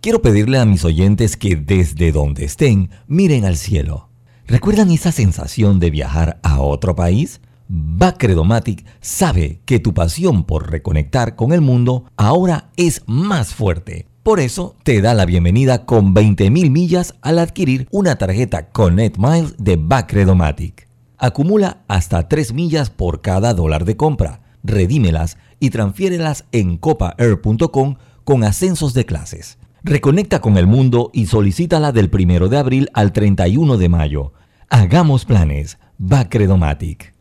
Quiero 0.00 0.22
pedirle 0.22 0.60
a 0.60 0.64
mis 0.64 0.84
oyentes 0.84 1.36
que 1.36 1.56
desde 1.56 2.12
donde 2.12 2.44
estén 2.44 2.90
miren 3.08 3.44
al 3.44 3.56
cielo. 3.56 4.10
¿Recuerdan 4.46 4.92
esa 4.92 5.10
sensación 5.10 5.80
de 5.80 5.90
viajar 5.90 6.38
a 6.44 6.60
otro 6.60 6.94
país? 6.94 7.40
Bacredomatic 7.66 8.86
sabe 9.00 9.60
que 9.64 9.80
tu 9.80 9.94
pasión 9.94 10.44
por 10.44 10.70
reconectar 10.70 11.34
con 11.34 11.52
el 11.52 11.62
mundo 11.62 12.04
ahora 12.16 12.70
es 12.76 13.02
más 13.06 13.54
fuerte. 13.54 14.06
Por 14.22 14.38
eso 14.38 14.76
te 14.84 15.00
da 15.00 15.14
la 15.14 15.26
bienvenida 15.26 15.84
con 15.84 16.14
20.000 16.14 16.70
millas 16.70 17.16
al 17.20 17.40
adquirir 17.40 17.88
una 17.90 18.16
tarjeta 18.16 18.68
Connect 18.70 19.18
Miles 19.18 19.56
de 19.58 19.74
Bacredomatic. 19.76 20.88
Acumula 21.18 21.82
hasta 21.88 22.28
3 22.28 22.52
millas 22.52 22.90
por 22.90 23.20
cada 23.20 23.52
dólar 23.52 23.84
de 23.84 23.96
compra. 23.96 24.42
Redímelas 24.62 25.38
y 25.58 25.70
transfiérelas 25.70 26.44
en 26.52 26.76
copaair.com 26.76 27.96
con 28.22 28.44
ascensos 28.44 28.94
de 28.94 29.04
clases. 29.04 29.58
Reconecta 29.88 30.42
con 30.42 30.58
el 30.58 30.66
mundo 30.66 31.08
y 31.14 31.28
solicítala 31.28 31.92
del 31.92 32.10
1 32.12 32.48
de 32.48 32.58
abril 32.58 32.90
al 32.92 33.10
31 33.10 33.78
de 33.78 33.88
mayo. 33.88 34.34
Hagamos 34.68 35.24
planes. 35.24 35.78
Bacredomatic. 35.96 37.14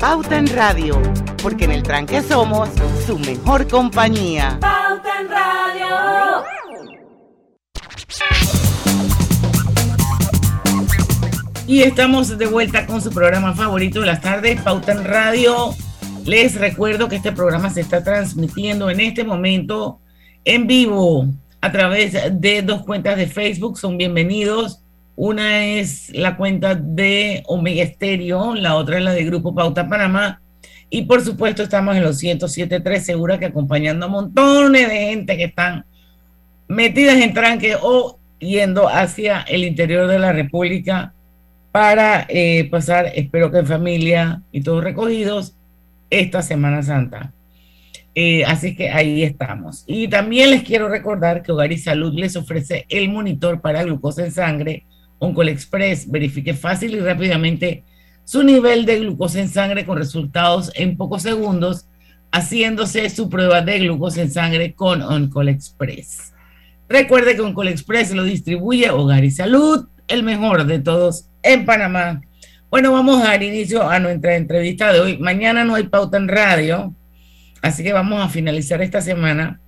Pauta 0.00 0.36
en 0.36 0.48
Radio, 0.48 1.00
porque 1.40 1.66
en 1.66 1.70
el 1.70 1.84
tranque 1.84 2.20
somos 2.20 2.70
su 3.06 3.20
mejor 3.20 3.68
compañía. 3.68 4.58
Pauta 4.60 5.20
en 5.20 5.28
Radio. 5.28 6.44
Y 11.68 11.82
estamos 11.82 12.36
de 12.36 12.46
vuelta 12.46 12.84
con 12.84 13.00
su 13.00 13.10
programa 13.12 13.54
favorito 13.54 14.00
de 14.00 14.06
las 14.06 14.20
tardes, 14.20 14.60
Pauta 14.60 14.90
en 14.90 15.04
Radio. 15.04 15.72
Les 16.24 16.56
recuerdo 16.56 17.08
que 17.08 17.14
este 17.14 17.30
programa 17.30 17.70
se 17.70 17.80
está 17.80 18.02
transmitiendo 18.02 18.90
en 18.90 18.98
este 18.98 19.22
momento 19.22 20.00
en 20.44 20.66
vivo 20.66 21.28
a 21.62 21.70
través 21.70 22.14
de 22.40 22.62
dos 22.62 22.82
cuentas 22.82 23.16
de 23.16 23.28
Facebook. 23.28 23.78
Son 23.78 23.96
bienvenidos. 23.96 24.82
Una 25.14 25.64
es 25.64 26.10
la 26.12 26.36
cuenta 26.36 26.74
de 26.74 27.44
Omega 27.46 27.84
Estéreo, 27.84 28.56
la 28.56 28.74
otra 28.74 28.98
es 28.98 29.04
la 29.04 29.12
de 29.12 29.24
Grupo 29.24 29.54
Pauta 29.54 29.88
Panamá. 29.88 30.42
Y 30.90 31.02
por 31.02 31.22
supuesto 31.22 31.62
estamos 31.62 31.96
en 31.96 32.02
los 32.02 32.20
107.3 32.20 32.98
Segura 32.98 33.38
que 33.38 33.46
acompañando 33.46 34.06
a 34.06 34.08
montones 34.08 34.88
de 34.88 34.96
gente 34.96 35.36
que 35.36 35.44
están 35.44 35.84
metidas 36.66 37.16
en 37.18 37.32
tranque 37.32 37.76
o 37.80 38.18
yendo 38.40 38.88
hacia 38.88 39.42
el 39.42 39.62
interior 39.62 40.08
de 40.08 40.18
la 40.18 40.32
República 40.32 41.14
para 41.70 42.26
eh, 42.28 42.68
pasar, 42.70 43.12
espero 43.14 43.52
que 43.52 43.58
en 43.58 43.66
familia 43.66 44.42
y 44.50 44.62
todos 44.62 44.82
recogidos, 44.82 45.54
esta 46.10 46.42
Semana 46.42 46.82
Santa. 46.82 47.32
Eh, 48.14 48.44
así 48.44 48.76
que 48.76 48.90
ahí 48.90 49.22
estamos. 49.22 49.84
Y 49.86 50.08
también 50.08 50.50
les 50.50 50.62
quiero 50.62 50.88
recordar 50.88 51.42
que 51.42 51.52
Hogar 51.52 51.72
y 51.72 51.78
Salud 51.78 52.12
les 52.14 52.36
ofrece 52.36 52.84
el 52.88 53.08
monitor 53.08 53.60
para 53.60 53.82
glucosa 53.84 54.24
en 54.24 54.32
sangre, 54.32 54.84
Oncol 55.18 55.48
Express. 55.48 56.10
Verifique 56.10 56.54
fácil 56.54 56.94
y 56.94 57.00
rápidamente 57.00 57.84
su 58.24 58.42
nivel 58.42 58.84
de 58.84 59.00
glucosa 59.00 59.40
en 59.40 59.48
sangre 59.48 59.84
con 59.84 59.98
resultados 59.98 60.70
en 60.74 60.96
pocos 60.96 61.22
segundos, 61.22 61.86
haciéndose 62.30 63.08
su 63.10 63.28
prueba 63.28 63.62
de 63.62 63.78
glucosa 63.80 64.22
en 64.22 64.30
sangre 64.30 64.74
con 64.74 65.02
Oncol 65.02 65.48
Express. 65.48 66.32
Recuerde 66.88 67.34
que 67.34 67.40
Oncol 67.40 67.68
Express 67.68 68.12
lo 68.12 68.24
distribuye 68.24 68.90
Hogar 68.90 69.24
y 69.24 69.30
Salud, 69.30 69.88
el 70.08 70.22
mejor 70.22 70.66
de 70.66 70.78
todos 70.78 71.26
en 71.42 71.64
Panamá. 71.64 72.20
Bueno, 72.70 72.92
vamos 72.92 73.22
a 73.22 73.28
dar 73.28 73.42
inicio 73.42 73.88
a 73.88 73.98
nuestra 73.98 74.36
entrevista 74.36 74.92
de 74.92 75.00
hoy. 75.00 75.18
Mañana 75.18 75.64
no 75.64 75.74
hay 75.74 75.84
pauta 75.84 76.16
en 76.16 76.28
radio, 76.28 76.94
así 77.62 77.82
que 77.82 77.92
vamos 77.92 78.20
a 78.20 78.28
finalizar 78.28 78.82
esta 78.82 79.00
semana 79.00 79.60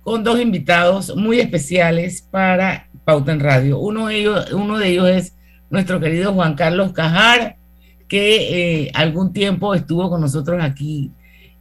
con 0.00 0.24
dos 0.24 0.40
invitados 0.40 1.14
muy 1.14 1.40
especiales 1.40 2.22
para 2.22 2.88
Pauta 3.04 3.32
en 3.32 3.40
Radio. 3.40 3.78
Uno 3.78 4.06
de 4.06 4.16
ellos, 4.16 4.52
uno 4.52 4.78
de 4.78 4.88
ellos 4.88 5.08
es 5.08 5.36
nuestro 5.68 6.00
querido 6.00 6.32
Juan 6.32 6.54
Carlos 6.54 6.92
Cajar, 6.92 7.56
que 8.08 8.84
eh, 8.84 8.90
algún 8.94 9.32
tiempo 9.32 9.74
estuvo 9.74 10.08
con 10.08 10.20
nosotros 10.20 10.62
aquí 10.62 11.12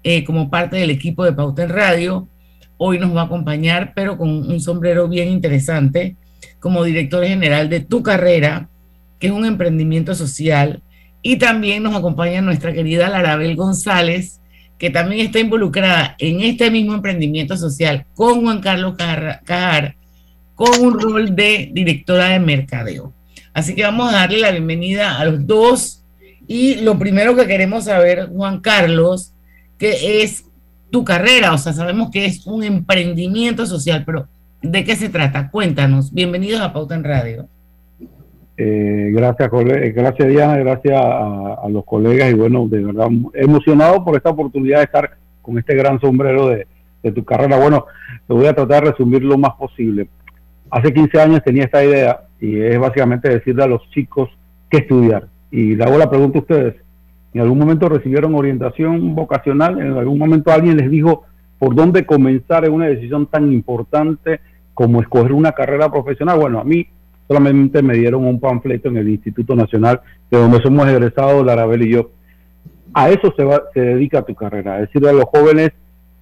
eh, 0.04 0.24
como 0.24 0.50
parte 0.50 0.78
del 0.78 0.90
equipo 0.90 1.24
de 1.26 1.34
Pauta 1.34 1.64
en 1.64 1.70
Radio. 1.70 2.28
Hoy 2.78 2.98
nos 2.98 3.16
va 3.16 3.22
a 3.22 3.26
acompañar, 3.26 3.92
pero 3.94 4.18
con 4.18 4.30
un 4.30 4.62
sombrero 4.62 5.08
bien 5.10 5.30
interesante, 5.30 6.16
como 6.60 6.84
director 6.84 7.26
general 7.26 7.70
de 7.70 7.82
Tu 7.82 8.02
Carrera, 8.02 8.70
que 9.20 9.28
es 9.28 9.34
un 9.34 9.46
emprendimiento 9.46 10.16
social. 10.16 10.82
Y 11.22 11.36
también 11.36 11.84
nos 11.84 11.96
acompaña 11.96 12.42
nuestra 12.42 12.74
querida 12.74 13.10
Larabel 13.10 13.56
González, 13.56 14.40
que 14.80 14.90
también 14.90 15.26
está 15.26 15.40
involucrada 15.40 16.16
en 16.18 16.40
este 16.40 16.72
mismo 16.72 16.94
emprendimiento 16.94 17.58
social 17.58 18.06
con 18.16 18.42
Juan 18.42 18.62
Carlos 18.62 18.96
Cajar, 18.98 19.96
con 20.56 20.70
un 20.80 21.00
rol 21.00 21.36
de 21.36 21.70
directora 21.74 22.30
de 22.30 22.40
mercadeo. 22.40 23.14
Así 23.54 23.76
que 23.76 23.84
vamos 23.84 24.10
a 24.10 24.18
darle 24.18 24.40
la 24.40 24.52
bienvenida 24.52 25.20
a 25.20 25.26
los 25.26 25.46
dos. 25.46 26.04
Y 26.48 26.76
lo 26.76 26.98
primero 26.98 27.36
que 27.36 27.46
queremos 27.46 27.86
saber, 27.86 28.30
Juan 28.30 28.62
Carlos, 28.62 29.34
que 29.78 30.24
es 30.24 30.46
tu 30.90 31.04
carrera. 31.04 31.54
O 31.54 31.58
sea, 31.58 31.74
sabemos 31.74 32.10
que 32.10 32.26
es 32.26 32.48
un 32.48 32.64
emprendimiento 32.64 33.66
social, 33.66 34.04
pero 34.06 34.30
¿de 34.62 34.86
qué 34.86 34.96
se 34.96 35.10
trata? 35.10 35.52
Cuéntanos. 35.52 36.14
Bienvenidos 36.14 36.62
a 36.62 36.72
Pauta 36.72 36.96
en 36.96 37.04
Radio. 37.04 37.50
Eh, 38.62 39.12
gracias, 39.14 39.50
gracias 39.96 40.28
Diana, 40.28 40.58
gracias 40.58 40.94
a, 40.94 41.54
a, 41.64 41.70
los 41.70 41.86
colegas 41.86 42.30
y 42.30 42.34
bueno, 42.34 42.68
de 42.68 42.84
verdad 42.84 43.08
emocionado 43.34 44.04
por 44.04 44.18
esta 44.18 44.32
oportunidad 44.32 44.80
de 44.80 44.84
estar 44.84 45.12
con 45.42 45.58
este 45.58 45.76
gran 45.76 45.98
sombrero 46.02 46.50
de, 46.50 46.68
de, 47.02 47.12
tu 47.14 47.24
carrera. 47.24 47.58
Bueno, 47.58 47.86
te 48.28 48.34
voy 48.34 48.48
a 48.48 48.54
tratar 48.54 48.84
de 48.84 48.92
resumir 48.92 49.24
lo 49.24 49.38
más 49.38 49.54
posible. 49.54 50.10
Hace 50.70 50.94
15 50.94 51.22
años 51.22 51.42
tenía 51.42 51.64
esta 51.64 51.86
idea 51.86 52.24
y 52.42 52.60
es 52.60 52.78
básicamente 52.78 53.30
decirle 53.30 53.64
a 53.64 53.68
los 53.68 53.90
chicos 53.92 54.30
qué 54.70 54.80
estudiar. 54.80 55.30
Y 55.52 55.78
le 55.78 55.84
hago 55.86 55.98
la 55.98 56.10
pregunta 56.10 56.40
a 56.40 56.42
ustedes, 56.42 56.76
¿en 57.34 57.40
algún 57.40 57.60
momento 57.60 57.88
recibieron 57.88 58.36
orientación 58.36 59.16
vocacional? 59.16 59.80
¿En 59.80 59.94
algún 59.94 60.20
momento 60.20 60.52
alguien 60.52 60.76
les 60.76 60.92
dijo 60.92 61.24
por 61.60 61.76
dónde 61.76 62.06
comenzar 62.06 62.66
en 62.66 62.74
una 62.74 62.88
decisión 62.88 63.26
tan 63.26 63.54
importante 63.54 64.42
como 64.74 65.00
escoger 65.00 65.32
una 65.32 65.54
carrera 65.54 65.90
profesional? 65.90 66.38
Bueno, 66.38 66.60
a 66.60 66.66
mí 66.66 66.90
solamente 67.30 67.84
me 67.84 67.94
dieron 67.94 68.26
un 68.26 68.40
panfleto 68.40 68.90
en 68.90 68.98
el 68.98 69.08
Instituto 69.08 69.56
Nacional 69.56 70.02
de 70.32 70.40
donde 70.40 70.62
somos 70.64 70.88
egresados, 70.88 71.46
Larabel 71.46 71.84
y 71.84 71.92
yo. 71.92 72.10
A 72.92 73.12
eso 73.12 73.32
se, 73.38 73.80
dedica 73.80 74.24
tu 74.24 74.34
carrera, 74.34 74.82
es 74.82 74.88
decir, 74.88 75.08
a 75.08 75.14
los 75.14 75.26
jóvenes 75.26 75.72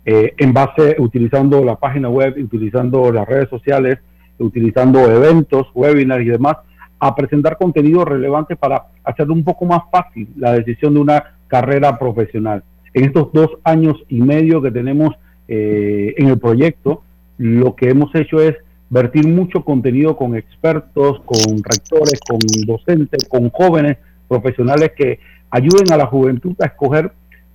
eh, 0.06 0.34
en 0.38 0.54
base, 0.54 0.98
utilizando 1.00 1.64
la 1.64 1.78
página 1.78 2.10
web, 2.10 2.36
utilizando 2.38 3.10
las 3.14 3.26
redes 3.26 3.50
sociales, 3.50 4.00
utilizando 4.38 5.00
eventos, 5.10 5.68
webinars 5.74 6.26
y 6.26 6.30
demás, 6.30 6.58
a 7.00 7.16
presentar 7.16 7.58
contenido 7.58 8.04
relevante 8.04 8.58
para 8.58 8.88
hacer 9.06 9.32
un 9.32 9.46
poco 9.46 9.66
más 9.66 9.84
fácil 9.90 10.28
la 10.36 10.52
decisión 10.52 10.94
de 10.94 11.00
una 11.00 11.24
carrera 11.48 11.98
profesional. 11.98 12.64
En 12.94 13.06
estos 13.06 13.32
dos 13.32 13.52
años 13.64 13.96
y 14.10 14.20
medio 14.20 14.62
que 14.62 14.72
tenemos 14.72 15.16
eh, 15.48 16.16
en 16.18 16.28
el 16.28 16.38
proyecto, 16.38 17.04
lo 17.38 17.76
que 17.76 17.92
hemos 17.92 18.14
hecho 18.14 18.42
es 18.42 18.58
vertir 18.90 19.28
mucho 19.28 19.64
contenido 19.64 20.16
con 20.16 20.36
expertos, 20.36 21.22
con 21.26 21.64
rectores, 21.64 22.20
con 22.28 22.40
docentes, 22.66 23.28
con 23.28 23.50
jóvenes 23.50 23.98
profesionales 24.28 24.92
que 24.98 25.20
ayuden 25.50 25.92
a 25.92 25.98
la 25.98 26.08
juventud 26.08 26.56
a 26.62 26.66
escoger 26.66 27.12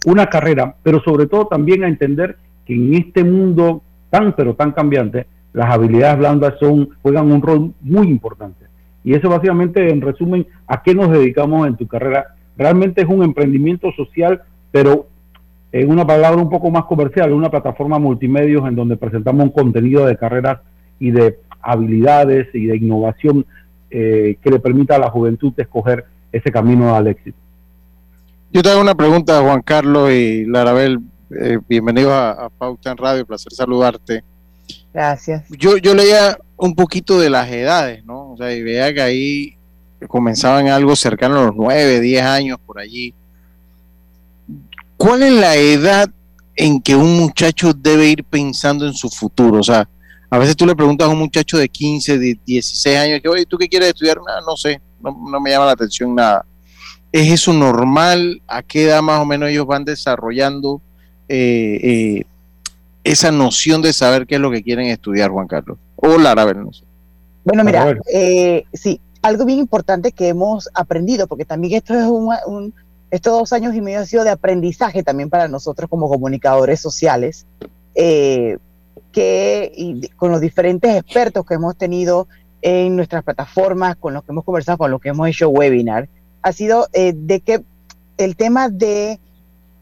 una 0.06 0.26
carrera, 0.26 0.74
pero 0.82 1.00
sobre 1.02 1.26
todo 1.26 1.46
también 1.46 1.84
a 1.84 1.88
entender 1.88 2.36
que 2.66 2.74
en 2.74 2.94
este 2.94 3.24
mundo 3.24 3.82
tan 4.12 4.34
pero 4.34 4.54
tan 4.54 4.72
cambiante, 4.72 5.26
las 5.54 5.72
habilidades 5.72 6.18
blandas 6.18 6.54
son, 6.60 6.90
juegan 7.00 7.32
un 7.32 7.40
rol 7.40 7.72
muy 7.80 8.08
importante. 8.08 8.66
Y 9.04 9.14
eso 9.14 9.30
básicamente, 9.30 9.90
en 9.90 10.02
resumen, 10.02 10.46
a 10.66 10.82
qué 10.82 10.94
nos 10.94 11.10
dedicamos 11.10 11.66
en 11.66 11.76
tu 11.76 11.86
carrera. 11.86 12.34
Realmente 12.58 13.02
es 13.02 13.08
un 13.08 13.22
emprendimiento 13.22 13.90
social, 13.92 14.42
pero 14.70 15.06
en 15.72 15.90
una 15.90 16.06
palabra 16.06 16.42
un 16.42 16.50
poco 16.50 16.70
más 16.70 16.84
comercial, 16.84 17.32
una 17.32 17.50
plataforma 17.50 17.98
multimedios 17.98 18.68
en 18.68 18.76
donde 18.76 18.98
presentamos 18.98 19.44
un 19.44 19.50
contenido 19.50 20.04
de 20.04 20.18
carreras 20.18 20.60
y 21.02 21.10
de 21.10 21.36
habilidades 21.60 22.46
y 22.54 22.66
de 22.66 22.76
innovación 22.76 23.44
eh, 23.90 24.38
que 24.40 24.50
le 24.50 24.60
permita 24.60 24.94
a 24.94 25.00
la 25.00 25.10
juventud 25.10 25.52
escoger 25.56 26.04
ese 26.30 26.52
camino 26.52 26.94
al 26.94 27.08
éxito. 27.08 27.36
Yo 28.52 28.62
te 28.62 28.70
hago 28.70 28.80
una 28.80 28.94
pregunta, 28.94 29.42
Juan 29.42 29.62
Carlos 29.62 30.12
y 30.12 30.44
Larabel. 30.44 31.00
Eh, 31.40 31.58
bienvenidos 31.68 32.12
a, 32.12 32.44
a 32.44 32.50
Pauta 32.50 32.92
en 32.92 32.98
Radio, 32.98 33.26
placer 33.26 33.52
saludarte. 33.52 34.22
Gracias. 34.94 35.44
Yo, 35.50 35.76
yo 35.76 35.92
leía 35.92 36.38
un 36.56 36.76
poquito 36.76 37.18
de 37.18 37.30
las 37.30 37.50
edades, 37.50 38.04
¿no? 38.04 38.34
O 38.34 38.36
sea, 38.36 38.54
y 38.54 38.62
veía 38.62 38.94
que 38.94 39.02
ahí 39.02 39.56
comenzaban 40.06 40.68
algo 40.68 40.94
cercano 40.94 41.40
a 41.40 41.44
los 41.46 41.56
9, 41.56 41.98
10 41.98 42.22
años 42.22 42.58
por 42.64 42.78
allí. 42.78 43.12
¿Cuál 44.96 45.24
es 45.24 45.32
la 45.32 45.56
edad 45.56 46.08
en 46.54 46.80
que 46.80 46.94
un 46.94 47.16
muchacho 47.16 47.72
debe 47.72 48.06
ir 48.06 48.22
pensando 48.22 48.86
en 48.86 48.94
su 48.94 49.08
futuro? 49.08 49.58
O 49.58 49.64
sea, 49.64 49.88
a 50.32 50.38
veces 50.38 50.56
tú 50.56 50.64
le 50.64 50.74
preguntas 50.74 51.06
a 51.06 51.10
un 51.10 51.18
muchacho 51.18 51.58
de 51.58 51.68
15, 51.68 52.18
de 52.18 52.38
16 52.46 52.96
años, 52.96 53.20
que, 53.20 53.28
oye, 53.28 53.44
¿tú 53.44 53.58
qué 53.58 53.68
quieres 53.68 53.90
estudiar? 53.90 54.18
Nada, 54.26 54.40
no 54.40 54.56
sé, 54.56 54.80
no, 54.98 55.14
no 55.30 55.38
me 55.38 55.50
llama 55.50 55.66
la 55.66 55.72
atención 55.72 56.14
nada. 56.14 56.46
¿Es 57.12 57.30
eso 57.30 57.52
normal? 57.52 58.40
¿A 58.48 58.62
qué 58.62 58.84
edad 58.84 59.02
más 59.02 59.20
o 59.20 59.26
menos 59.26 59.50
ellos 59.50 59.66
van 59.66 59.84
desarrollando 59.84 60.80
eh, 61.28 61.80
eh, 61.82 62.24
esa 63.04 63.30
noción 63.30 63.82
de 63.82 63.92
saber 63.92 64.26
qué 64.26 64.36
es 64.36 64.40
lo 64.40 64.50
que 64.50 64.62
quieren 64.62 64.86
estudiar, 64.86 65.30
Juan 65.30 65.46
Carlos? 65.46 65.76
O 65.96 66.16
Lara, 66.16 66.50
no 66.54 66.72
sé. 66.72 66.84
Bueno, 67.44 67.62
mira, 67.62 67.94
eh, 68.10 68.64
sí, 68.72 69.02
algo 69.20 69.44
bien 69.44 69.58
importante 69.58 70.12
que 70.12 70.28
hemos 70.28 70.70
aprendido, 70.72 71.26
porque 71.26 71.44
también 71.44 71.74
esto 71.74 71.92
es 71.92 72.06
un, 72.06 72.34
un, 72.46 72.74
estos 73.10 73.38
dos 73.38 73.52
años 73.52 73.74
y 73.74 73.82
medio 73.82 74.00
ha 74.00 74.06
sido 74.06 74.24
de 74.24 74.30
aprendizaje 74.30 75.02
también 75.02 75.28
para 75.28 75.46
nosotros 75.46 75.90
como 75.90 76.08
comunicadores 76.08 76.80
sociales, 76.80 77.44
eh, 77.94 78.56
que 79.12 80.10
con 80.16 80.32
los 80.32 80.40
diferentes 80.40 80.96
expertos 80.96 81.46
que 81.46 81.54
hemos 81.54 81.76
tenido 81.76 82.26
en 82.62 82.96
nuestras 82.96 83.22
plataformas, 83.22 83.96
con 83.96 84.14
los 84.14 84.24
que 84.24 84.32
hemos 84.32 84.44
conversado, 84.44 84.78
con 84.78 84.90
los 84.90 85.00
que 85.00 85.10
hemos 85.10 85.28
hecho 85.28 85.48
webinar, 85.48 86.08
ha 86.42 86.52
sido 86.52 86.88
eh, 86.92 87.12
de 87.14 87.40
que 87.40 87.62
el 88.16 88.36
tema 88.36 88.68
de 88.68 89.20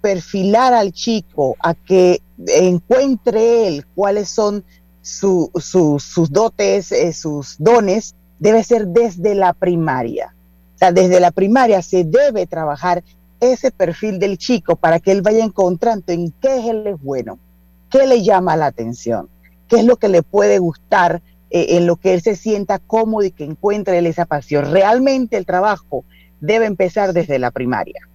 perfilar 0.00 0.72
al 0.72 0.92
chico 0.92 1.56
a 1.60 1.74
que 1.74 2.22
encuentre 2.46 3.68
él 3.68 3.86
cuáles 3.94 4.28
son 4.28 4.64
su, 5.02 5.50
su, 5.54 5.98
sus 5.98 6.30
dotes, 6.30 6.92
eh, 6.92 7.12
sus 7.12 7.56
dones, 7.58 8.14
debe 8.38 8.64
ser 8.64 8.88
desde 8.88 9.34
la 9.34 9.52
primaria. 9.52 10.34
O 10.74 10.78
sea, 10.78 10.92
desde 10.92 11.20
la 11.20 11.30
primaria 11.30 11.82
se 11.82 12.04
debe 12.04 12.46
trabajar 12.46 13.02
ese 13.40 13.70
perfil 13.70 14.18
del 14.18 14.38
chico 14.38 14.76
para 14.76 15.00
que 15.00 15.12
él 15.12 15.22
vaya 15.22 15.44
encontrando 15.44 16.12
en 16.12 16.32
qué 16.40 16.70
él 16.70 16.86
es 16.86 17.00
bueno, 17.00 17.38
qué 17.90 18.06
le 18.06 18.22
llama 18.22 18.56
la 18.56 18.66
atención, 18.66 19.28
qué 19.68 19.76
es 19.76 19.84
lo 19.84 19.96
que 19.96 20.08
le 20.08 20.22
puede 20.22 20.58
gustar, 20.58 21.22
eh, 21.50 21.76
en 21.76 21.86
lo 21.86 21.96
que 21.96 22.14
él 22.14 22.22
se 22.22 22.36
sienta 22.36 22.78
cómodo 22.78 23.24
y 23.24 23.32
que 23.32 23.44
encuentre 23.44 23.98
él 23.98 24.06
esa 24.06 24.24
pasión. 24.24 24.70
Realmente 24.70 25.36
el 25.36 25.46
trabajo 25.46 26.04
debe 26.40 26.66
empezar 26.66 27.12
desde 27.12 27.38
la 27.38 27.50
primaria. 27.50 28.08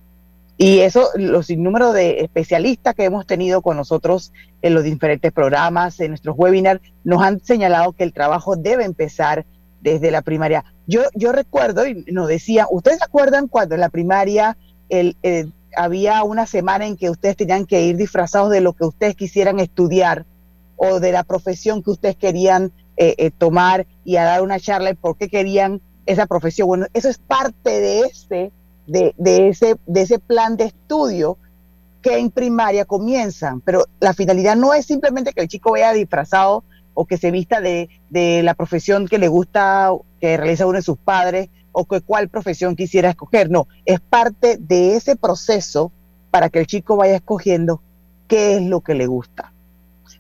Y 0.57 0.79
eso, 0.79 1.09
los 1.15 1.47
sinnúmeros 1.47 1.93
de 1.93 2.21
especialistas 2.21 2.95
que 2.95 3.03
hemos 3.03 3.27
tenido 3.27 3.61
con 3.61 3.75
nosotros 3.75 4.31
en 4.61 4.73
los 4.73 4.85
diferentes 4.85 5.33
programas, 5.33 5.99
en 5.99 6.11
nuestros 6.11 6.37
webinars, 6.37 6.79
nos 7.03 7.21
han 7.21 7.41
señalado 7.43 7.91
que 7.91 8.05
el 8.05 8.13
trabajo 8.13 8.55
debe 8.55 8.85
empezar 8.85 9.45
desde 9.81 10.11
la 10.11 10.21
primaria. 10.21 10.63
Yo, 10.87 11.01
yo 11.13 11.33
recuerdo, 11.33 11.85
y 11.85 12.05
nos 12.09 12.29
decía, 12.29 12.67
¿ustedes 12.71 12.99
se 12.99 13.03
acuerdan 13.03 13.49
cuando 13.49 13.75
en 13.75 13.81
la 13.81 13.89
primaria 13.89 14.57
el, 14.87 15.17
eh, 15.23 15.47
había 15.75 16.23
una 16.23 16.45
semana 16.45 16.85
en 16.85 16.97
que 16.97 17.09
ustedes 17.09 17.35
tenían 17.35 17.65
que 17.65 17.81
ir 17.83 17.97
disfrazados 17.97 18.49
de 18.51 18.61
lo 18.61 18.73
que 18.73 18.85
ustedes 18.85 19.15
quisieran 19.15 19.59
estudiar 19.59 20.25
o 20.75 20.99
de 20.99 21.11
la 21.11 21.23
profesión 21.23 21.83
que 21.83 21.91
ustedes 21.91 22.15
querían 22.15 22.71
eh, 22.97 23.15
eh, 23.17 23.31
tomar 23.31 23.87
y 24.03 24.17
a 24.17 24.23
dar 24.23 24.41
una 24.41 24.59
charla 24.59 24.91
y 24.91 24.95
por 24.95 25.17
qué 25.17 25.29
querían 25.29 25.81
esa 26.05 26.27
profesión? 26.27 26.67
Bueno, 26.67 26.85
eso 26.93 27.09
es 27.09 27.17
parte 27.17 27.79
de 27.79 28.01
ese 28.01 28.51
de, 28.87 29.13
ese, 29.49 29.77
de 29.87 30.01
ese 30.01 30.19
plan 30.19 30.57
de 30.57 30.65
estudio 30.65 31.37
que 32.01 32.19
en 32.19 32.29
primaria 32.29 32.85
comienzan, 32.85 33.61
pero 33.61 33.85
la 33.99 34.13
finalidad 34.13 34.55
no 34.55 34.75
es 34.75 34.85
simplemente 34.85 35.33
que 35.33 35.41
el 35.41 35.47
chico 35.47 35.71
vaya 35.71 35.91
disfrazado 35.91 36.63
o 36.93 37.05
que 37.05 37.17
se 37.17 37.31
vista 37.31 37.61
de 37.61 37.89
la 38.43 38.53
profesión 38.53 39.07
que 39.07 39.17
le 39.17 39.27
gusta, 39.27 39.91
que 40.21 40.37
realiza 40.37 40.67
uno 40.67 40.77
de 40.77 40.83
sus 40.83 40.97
padres, 40.97 41.49
o 41.75 41.85
que 41.85 41.99
cuál 41.99 42.29
profesión 42.29 42.75
quisiera 42.75 43.09
escoger, 43.09 43.51
no, 43.51 43.67
es 43.85 43.99
parte 43.99 44.57
de 44.57 44.95
ese 44.95 45.17
proceso 45.17 45.91
para 46.31 46.49
que 46.49 46.59
el 46.59 46.67
chico 46.67 46.95
vaya 46.95 47.15
escogiendo 47.15 47.81
qué 48.27 48.55
es 48.55 48.61
lo 48.63 48.79
que 48.79 48.95
le 48.95 49.07
gusta. 49.07 49.51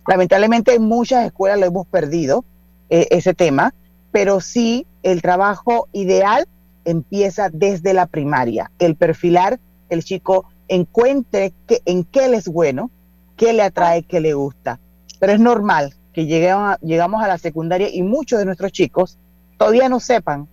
Lamentablemente 0.05 0.75
en 0.75 0.83
muchas 0.83 1.25
escuelas 1.25 1.57
lo 1.59 1.65
hemos 1.65 1.87
perdido, 1.87 2.43
eh, 2.89 3.07
ese 3.09 3.33
tema, 3.33 3.73
pero 4.11 4.41
sí 4.41 4.85
el 5.01 5.21
trabajo 5.21 5.87
ideal 5.93 6.45
empieza 6.83 7.49
desde 7.51 7.93
la 7.93 8.05
primaria, 8.05 8.69
el 8.77 8.95
perfilar, 8.95 9.59
el 9.89 10.03
chico 10.03 10.45
encuentre 10.67 11.53
que, 11.67 11.81
en 11.85 12.03
qué 12.03 12.25
él 12.25 12.33
es 12.33 12.49
bueno, 12.49 12.91
qué 13.37 13.53
le 13.53 13.63
atrae, 13.63 14.03
qué 14.03 14.19
le 14.19 14.33
gusta. 14.33 14.79
Pero 15.19 15.31
es 15.31 15.39
normal 15.39 15.95
que 16.11 16.25
lleguemos 16.25 16.77
llegamos 16.81 17.23
a 17.23 17.27
la 17.27 17.37
secundaria 17.37 17.89
y 17.89 18.03
muchos 18.03 18.39
de 18.39 18.45
nuestros 18.45 18.73
chicos 18.73 19.17
todavía 19.57 19.89
no 19.89 19.99
sepan 19.99 20.47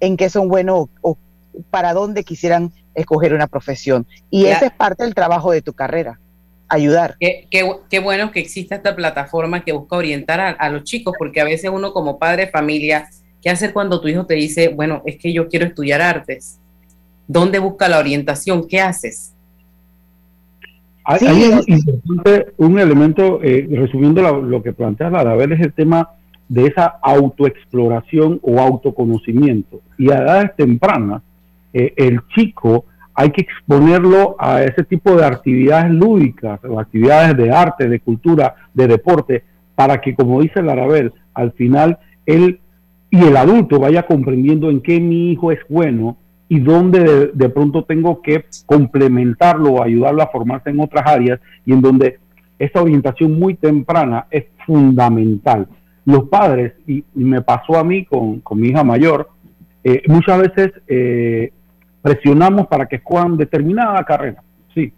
en 0.00 0.16
qué 0.16 0.28
son 0.30 0.48
buenos 0.48 0.88
o, 1.00 1.10
o 1.10 1.18
para 1.70 1.92
dónde 1.94 2.24
quisieran 2.24 2.72
escoger 2.94 3.34
una 3.34 3.46
profesión. 3.46 4.06
Y 4.30 4.42
Ya. 4.44 4.56
ese 4.56 4.66
es 4.66 4.72
parte 4.72 5.04
del 5.04 5.14
trabajo 5.14 5.52
de 5.52 5.62
tu 5.62 5.72
carrera, 5.72 6.18
ayudar. 6.68 7.16
Qué, 7.20 7.46
qué, 7.50 7.70
qué 7.90 7.98
bueno 8.00 8.30
que 8.30 8.40
exista 8.40 8.74
esta 8.74 8.94
plataforma 8.96 9.62
que 9.64 9.72
busca 9.72 9.96
orientar 9.96 10.40
a, 10.40 10.50
a 10.50 10.68
los 10.70 10.84
chicos, 10.84 11.14
porque 11.18 11.40
a 11.40 11.44
veces 11.44 11.70
uno 11.72 11.92
como 11.92 12.18
padre 12.18 12.46
de 12.46 12.50
familia, 12.50 13.08
¿qué 13.42 13.50
hacer 13.50 13.72
cuando 13.72 14.00
tu 14.00 14.08
hijo 14.08 14.26
te 14.26 14.34
dice, 14.34 14.68
bueno, 14.68 15.02
es 15.06 15.16
que 15.18 15.32
yo 15.32 15.48
quiero 15.48 15.66
estudiar 15.66 16.00
artes? 16.02 16.58
¿Dónde 17.28 17.58
busca 17.58 17.88
la 17.88 17.98
orientación? 17.98 18.66
¿Qué 18.68 18.80
haces? 18.80 19.32
Hay, 21.04 21.18
Sí, 21.20 21.26
hay 21.26 21.42
un, 21.52 21.58
es- 21.58 21.68
importante, 21.68 22.52
un 22.56 22.78
elemento, 22.78 23.40
eh, 23.42 23.66
resumiendo 23.70 24.22
la- 24.22 24.32
lo 24.32 24.62
que 24.62 24.72
plantea 24.72 25.08
Larabel, 25.10 25.52
es 25.52 25.60
el 25.60 25.72
tema 25.72 26.10
de 26.48 26.66
esa 26.66 26.98
autoexploración 27.02 28.38
o 28.42 28.60
autoconocimiento. 28.60 29.80
Y 29.98 30.10
a 30.10 30.18
edades 30.18 30.56
tempranas, 30.56 31.22
eh, 31.72 31.92
el 31.96 32.20
chico 32.34 32.84
hay 33.14 33.30
que 33.30 33.42
exponerlo 33.42 34.36
a 34.38 34.62
ese 34.62 34.84
tipo 34.84 35.16
de 35.16 35.24
actividades 35.24 35.90
lúdicas 35.90 36.60
o 36.64 36.78
actividades 36.78 37.36
de 37.36 37.50
arte, 37.50 37.88
de 37.88 38.00
cultura, 38.00 38.54
de 38.74 38.86
deporte, 38.86 39.44
para 39.74 40.00
que, 40.00 40.14
como 40.14 40.42
dice 40.42 40.62
Larabel, 40.62 41.12
al 41.34 41.52
final 41.52 41.98
él 42.26 42.60
y 43.10 43.20
el 43.22 43.36
adulto 43.36 43.78
vaya 43.78 44.04
comprendiendo 44.04 44.70
en 44.70 44.80
qué 44.80 45.00
mi 45.00 45.30
hijo 45.30 45.52
es 45.52 45.60
bueno 45.68 46.16
y 46.48 46.60
dónde 46.60 47.00
de, 47.00 47.26
de 47.32 47.48
pronto 47.48 47.84
tengo 47.84 48.20
que 48.20 48.44
complementarlo 48.66 49.74
o 49.74 49.82
ayudarlo 49.82 50.22
a 50.22 50.28
formarse 50.28 50.70
en 50.70 50.80
otras 50.80 51.06
áreas 51.06 51.40
y 51.64 51.72
en 51.72 51.80
donde 51.80 52.18
esa 52.58 52.82
orientación 52.82 53.38
muy 53.38 53.54
temprana 53.54 54.26
es 54.30 54.44
fundamental. 54.66 55.68
Los 56.06 56.28
padres, 56.28 56.72
y, 56.86 57.04
me 57.14 57.42
pasó 57.42 57.76
a 57.76 57.84
mí 57.84 58.06
con, 58.06 58.40
con 58.40 58.58
mi 58.58 58.68
hija 58.68 58.82
mayor, 58.82 59.28
eh, 59.84 60.02
muchas 60.08 60.40
veces 60.40 60.72
eh, 60.88 61.52
presionamos 62.02 62.66
para 62.66 62.86
que 62.86 62.96
escojan 62.96 63.36
determinada 63.36 64.02
carrera, 64.04 64.42
sí. 64.74 64.92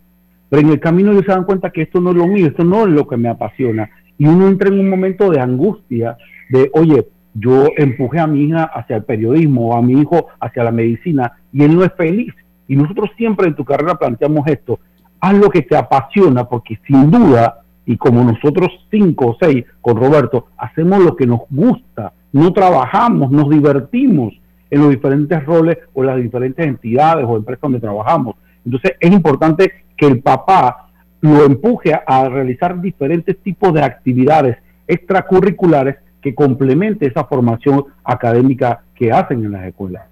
Pero 0.49 0.63
en 0.63 0.69
el 0.69 0.81
camino 0.81 1.13
ellos 1.13 1.25
se 1.27 1.33
dan 1.33 1.45
cuenta 1.45 1.71
que 1.71 1.83
esto 1.83 2.01
no 2.01 2.11
es 2.11 2.17
lo 2.17 2.27
mío, 2.27 2.47
esto 2.47 2.65
no 2.65 2.87
es 2.87 2.93
lo 2.93 3.07
que 3.07 3.17
me 3.17 3.29
apasiona. 3.29 3.91
Y 4.17 4.27
uno 4.27 4.49
entra 4.49 4.69
en 4.69 4.81
un 4.81 4.89
momento 4.89 5.31
de 5.31 5.41
angustia, 5.41 6.17
de, 6.49 6.71
oye, 6.73 7.07
yo 7.35 7.69
empujé 7.77 8.19
a 8.19 8.27
mi 8.27 8.45
hija 8.45 8.65
hacia 8.65 8.97
el 8.97 9.05
periodismo, 9.05 9.77
a 9.77 9.83
mi 9.83 10.01
hijo 10.01 10.29
hacia 10.41 10.65
la 10.65 10.73
medicina, 10.73 11.33
y 11.53 11.65
él 11.65 11.77
no 11.77 11.85
es 11.85 11.93
feliz. 11.93 12.35
Y 12.67 12.77
nosotros 12.77 13.11
siempre 13.17 13.47
en 13.47 13.55
tu 13.55 13.65
carrera 13.65 13.95
planteamos 13.95 14.47
esto, 14.47 14.81
haz 15.21 15.35
lo 15.37 15.51
que 15.51 15.63
te 15.63 15.77
apasiona, 15.77 16.45
porque 16.45 16.79
sin 16.87 17.11
duda, 17.11 17.61
y 17.89 17.97
como 17.97 18.23
nosotros 18.23 18.69
cinco 18.91 19.29
o 19.29 19.37
seis 19.41 19.65
con 19.81 19.97
Roberto, 19.97 20.49
hacemos 20.59 21.03
lo 21.03 21.17
que 21.17 21.27
nos 21.27 21.41
gusta, 21.49 22.13
no 22.33 22.53
trabajamos, 22.53 23.31
nos 23.31 23.49
divertimos 23.49 24.35
en 24.71 24.83
los 24.83 24.91
diferentes 24.91 25.43
roles 25.47 25.79
o 25.95 26.03
las 26.03 26.19
diferentes 26.19 26.67
entidades 26.67 27.25
o 27.27 27.39
empresas 27.39 27.63
donde 27.63 27.81
trabajamos. 27.81 28.37
Entonces 28.63 28.93
es 29.01 29.11
importante 29.11 29.73
que 29.97 30.07
el 30.07 30.21
papá 30.21 30.91
lo 31.23 31.47
empuje 31.47 31.99
a 32.07 32.29
realizar 32.29 32.79
diferentes 32.79 33.39
tipos 33.39 33.73
de 33.73 33.83
actividades 33.83 34.59
extracurriculares 34.87 35.97
que 36.21 36.35
complemente 36.35 37.07
esa 37.07 37.25
formación 37.25 37.87
académica 38.05 38.83
que 38.95 39.11
hacen 39.11 39.47
en 39.47 39.53
las 39.53 39.65
escuelas. 39.65 40.05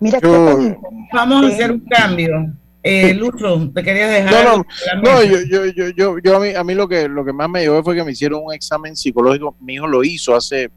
Mira, 0.00 0.20
vamos 1.12 1.44
a 1.44 1.48
hacer 1.48 1.70
un 1.72 1.80
cambio. 1.80 2.50
Eh, 2.88 3.14
Lucho, 3.14 3.68
te 3.74 3.82
quería 3.82 4.06
dejar. 4.06 4.44
No, 4.44 4.64
no, 5.02 5.24
yo, 5.24 5.40
yo, 5.42 5.66
yo, 5.66 5.88
yo, 5.88 6.18
yo, 6.20 6.36
a 6.36 6.40
mí, 6.40 6.50
a 6.50 6.62
mí 6.62 6.72
lo 6.72 6.86
que 6.86 7.08
lo 7.08 7.24
que 7.24 7.32
más 7.32 7.50
me 7.50 7.62
llevó 7.62 7.82
fue 7.82 7.96
que 7.96 8.04
me 8.04 8.12
hicieron 8.12 8.42
un 8.44 8.54
examen 8.54 8.94
psicológico. 8.96 9.56
Mi 9.60 9.74
hijo 9.74 9.88
lo 9.88 10.04
hizo 10.04 10.36
hace, 10.36 10.70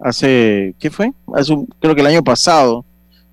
hace, 0.00 0.74
¿qué 0.80 0.90
fue? 0.90 1.12
Hace 1.36 1.54
creo 1.80 1.94
que 1.94 2.00
el 2.00 2.08
año 2.08 2.24
pasado 2.24 2.84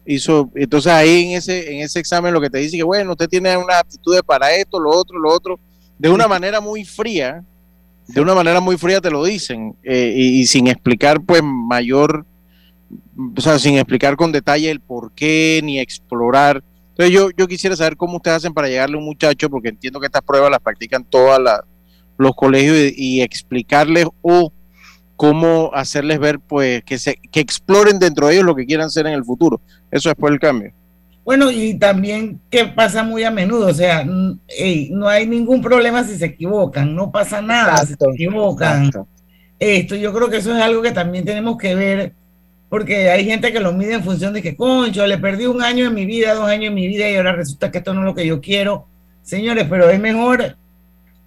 hizo. 0.05 0.51
Entonces 0.53 0.91
ahí 0.91 1.23
en 1.23 1.37
ese, 1.37 1.73
en 1.73 1.81
ese 1.81 1.99
examen 1.99 2.35
lo 2.35 2.39
que 2.39 2.51
te 2.51 2.59
dice 2.59 2.77
que 2.77 2.83
bueno, 2.83 3.13
usted 3.13 3.27
tiene 3.27 3.57
una 3.57 3.79
aptitud 3.79 4.15
para 4.23 4.53
esto, 4.53 4.79
lo 4.79 4.91
otro, 4.91 5.17
lo 5.17 5.33
otro, 5.33 5.59
de 5.97 6.09
una 6.09 6.27
manera 6.27 6.61
muy 6.61 6.85
fría, 6.85 7.43
de 8.07 8.21
una 8.21 8.35
manera 8.35 8.59
muy 8.59 8.77
fría 8.77 9.01
te 9.01 9.09
lo 9.09 9.23
dicen 9.23 9.75
eh, 9.81 10.13
y, 10.15 10.45
sin 10.45 10.67
explicar 10.67 11.19
pues 11.19 11.41
mayor, 11.43 12.27
o 13.35 13.41
sea, 13.41 13.57
sin 13.57 13.75
explicar 13.75 14.15
con 14.17 14.31
detalle 14.31 14.69
el 14.69 14.81
por 14.81 15.13
qué 15.13 15.61
ni 15.63 15.79
explorar. 15.79 16.63
Entonces 16.93 17.11
yo, 17.11 17.29
yo 17.35 17.47
quisiera 17.47 17.75
saber 17.75 17.97
cómo 17.97 18.17
ustedes 18.17 18.37
hacen 18.37 18.53
para 18.53 18.67
llegarle 18.67 18.95
a 18.95 18.99
un 18.99 19.05
muchacho, 19.05 19.49
porque 19.49 19.69
entiendo 19.69 19.99
que 19.99 20.05
estas 20.05 20.21
pruebas 20.21 20.51
las 20.51 20.59
practican 20.59 21.03
todos 21.03 21.41
los 22.17 22.35
colegios 22.35 22.93
y, 22.95 23.21
explicarles 23.21 24.05
o 24.21 24.53
cómo 25.15 25.71
hacerles 25.73 26.19
ver 26.19 26.39
pues 26.39 26.83
que 26.83 26.97
se 26.97 27.15
que 27.31 27.39
exploren 27.39 27.97
dentro 27.97 28.27
de 28.27 28.33
ellos 28.33 28.45
lo 28.45 28.55
que 28.55 28.65
quieran 28.65 28.91
ser 28.91 29.07
en 29.07 29.13
el 29.13 29.23
futuro. 29.23 29.59
Eso 29.89 30.09
es 30.09 30.15
por 30.15 30.31
el 30.31 30.39
cambio. 30.39 30.71
Bueno, 31.25 31.49
y 31.49 31.79
también 31.79 32.39
que 32.49 32.65
pasa 32.65 33.01
muy 33.01 33.23
a 33.23 33.31
menudo, 33.31 33.67
o 33.67 33.73
sea, 33.73 34.03
no 34.03 35.07
hay 35.07 35.25
ningún 35.25 35.61
problema 35.61 36.03
si 36.03 36.17
se 36.17 36.25
equivocan, 36.25 36.93
no 36.93 37.11
pasa 37.11 37.41
nada 37.41 37.77
si 37.77 37.95
se 37.95 38.05
equivocan. 38.13 38.91
Esto, 39.57 39.95
yo 39.95 40.13
creo 40.13 40.29
que 40.29 40.37
eso 40.37 40.53
es 40.55 40.61
algo 40.61 40.81
que 40.81 40.91
también 40.91 41.23
tenemos 41.25 41.57
que 41.57 41.73
ver, 41.73 42.13
porque 42.73 43.11
hay 43.11 43.23
gente 43.23 43.53
que 43.53 43.59
lo 43.59 43.71
mide 43.71 43.93
en 43.93 44.03
función 44.03 44.33
de 44.33 44.41
que, 44.41 44.55
concho, 44.55 45.05
le 45.05 45.19
perdí 45.19 45.45
un 45.45 45.61
año 45.61 45.85
en 45.85 45.93
mi 45.93 46.07
vida, 46.07 46.33
dos 46.33 46.49
años 46.49 46.69
en 46.69 46.73
mi 46.73 46.87
vida 46.87 47.07
y 47.07 47.15
ahora 47.15 47.33
resulta 47.33 47.69
que 47.69 47.77
esto 47.77 47.93
no 47.93 47.99
es 47.99 48.05
lo 48.07 48.15
que 48.15 48.25
yo 48.25 48.41
quiero. 48.41 48.87
Señores, 49.21 49.67
pero 49.69 49.91
es 49.91 49.99
mejor 49.99 50.57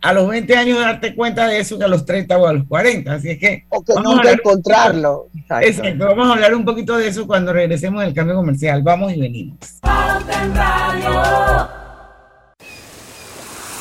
a 0.01 0.13
los 0.13 0.29
20 0.29 0.57
años 0.57 0.81
darte 0.81 1.15
cuenta 1.15 1.47
de 1.47 1.61
eso 1.61 1.79
que 1.79 1.85
a 1.85 1.87
los 1.87 2.05
30 2.05 2.37
o 2.37 2.49
a 2.49 2.53
los 2.53 2.67
40. 2.67 3.13
Así 3.13 3.31
es 3.31 3.39
que. 3.39 3.65
O 3.69 3.81
que 3.81 3.93
nunca 3.95 4.33
encontrarlo. 4.33 5.29
Exacto. 5.39 6.05
Vamos 6.05 6.27
a 6.27 6.33
hablar 6.33 6.53
un 6.53 6.65
poquito 6.65 6.97
de 6.97 7.07
eso 7.07 7.29
cuando 7.29 7.53
regresemos 7.53 8.03
del 8.03 8.13
cambio 8.13 8.35
comercial. 8.35 8.83
Vamos 8.83 9.13
y 9.13 9.21
venimos. 9.21 9.57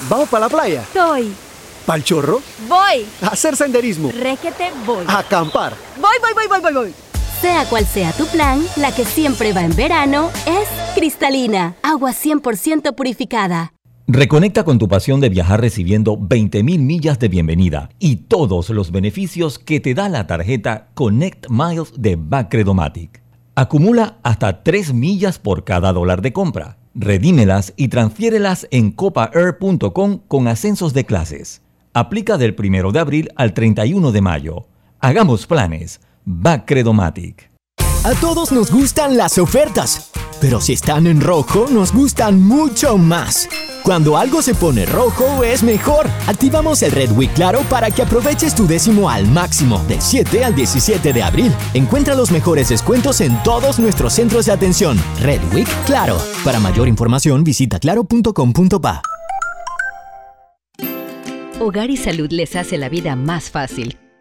¿Vamos 0.07 0.29
para 0.29 0.41
la 0.41 0.49
playa? 0.49 0.81
Estoy. 0.81 1.33
¿Pal 1.87 2.03
chorro? 2.03 2.43
Voy. 2.67 3.07
A 3.23 3.29
hacer 3.29 3.55
senderismo. 3.55 4.11
Requete, 4.11 4.69
voy. 4.85 5.03
A 5.07 5.17
acampar. 5.17 5.73
Voy, 5.95 6.15
voy, 6.21 6.33
voy, 6.35 6.47
voy, 6.47 6.61
voy, 6.61 6.73
voy. 6.73 7.04
Sea 7.45 7.65
cual 7.69 7.85
sea 7.85 8.11
tu 8.11 8.25
plan, 8.25 8.59
la 8.75 8.91
que 8.91 9.05
siempre 9.05 9.53
va 9.53 9.63
en 9.63 9.75
verano 9.75 10.31
es 10.47 10.67
cristalina, 10.95 11.75
agua 11.83 12.09
100% 12.09 12.95
purificada. 12.95 13.71
Reconecta 14.07 14.63
con 14.63 14.79
tu 14.79 14.87
pasión 14.87 15.19
de 15.19 15.29
viajar 15.29 15.61
recibiendo 15.61 16.17
20.000 16.17 16.79
millas 16.79 17.19
de 17.19 17.27
bienvenida 17.27 17.89
y 17.99 18.15
todos 18.15 18.71
los 18.71 18.91
beneficios 18.91 19.59
que 19.59 19.79
te 19.79 19.93
da 19.93 20.09
la 20.09 20.25
tarjeta 20.25 20.87
Connect 20.95 21.45
Miles 21.51 21.93
de 21.95 22.15
Bacredomatic. 22.15 23.21
Acumula 23.53 24.17
hasta 24.23 24.63
3 24.63 24.95
millas 24.95 25.37
por 25.37 25.65
cada 25.65 25.93
dólar 25.93 26.23
de 26.23 26.33
compra. 26.33 26.79
Redímelas 26.95 27.75
y 27.77 27.89
transfiérelas 27.89 28.67
en 28.71 28.89
copaair.com 28.89 30.21
con 30.27 30.47
ascensos 30.47 30.95
de 30.95 31.05
clases. 31.05 31.61
Aplica 31.93 32.39
del 32.39 32.55
1 32.57 32.91
de 32.91 32.99
abril 32.99 33.29
al 33.35 33.53
31 33.53 34.11
de 34.11 34.21
mayo. 34.21 34.65
Hagamos 34.99 35.45
planes. 35.45 35.99
Bacredomatic. 36.25 37.51
A 38.03 38.13
todos 38.19 38.51
nos 38.51 38.71
gustan 38.71 39.17
las 39.17 39.37
ofertas, 39.37 40.11
pero 40.41 40.61
si 40.61 40.73
están 40.73 41.07
en 41.07 41.21
rojo 41.21 41.67
nos 41.71 41.91
gustan 41.93 42.41
mucho 42.41 42.97
más. 42.97 43.47
Cuando 43.83 44.17
algo 44.17 44.41
se 44.41 44.55
pone 44.55 44.85
rojo 44.85 45.43
es 45.43 45.61
mejor. 45.61 46.07
Activamos 46.27 46.81
el 46.81 46.91
Red 46.91 47.11
Week 47.11 47.31
Claro 47.33 47.61
para 47.69 47.91
que 47.91 48.01
aproveches 48.01 48.55
tu 48.55 48.65
décimo 48.65 49.09
al 49.09 49.27
máximo 49.27 49.79
del 49.87 50.01
7 50.01 50.43
al 50.43 50.55
17 50.55 51.13
de 51.13 51.23
abril. 51.23 51.51
Encuentra 51.75 52.15
los 52.15 52.31
mejores 52.31 52.69
descuentos 52.69 53.21
en 53.21 53.41
todos 53.43 53.77
nuestros 53.77 54.13
centros 54.13 54.47
de 54.47 54.53
atención. 54.53 54.97
Red 55.21 55.41
Week 55.53 55.69
Claro. 55.85 56.17
Para 56.43 56.59
mayor 56.59 56.87
información 56.87 57.43
visita 57.43 57.79
claro.com.pa. 57.79 59.01
Hogar 61.59 61.89
y 61.89 61.97
Salud 61.97 62.31
les 62.31 62.55
hace 62.55 62.77
la 62.77 62.89
vida 62.89 63.15
más 63.15 63.49
fácil 63.49 63.97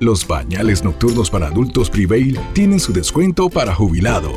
Los 0.00 0.24
pañales 0.24 0.84
nocturnos 0.84 1.28
para 1.28 1.48
adultos 1.48 1.90
Prevail 1.90 2.38
tienen 2.52 2.78
su 2.78 2.92
descuento 2.92 3.50
para 3.50 3.74
jubilado. 3.74 4.30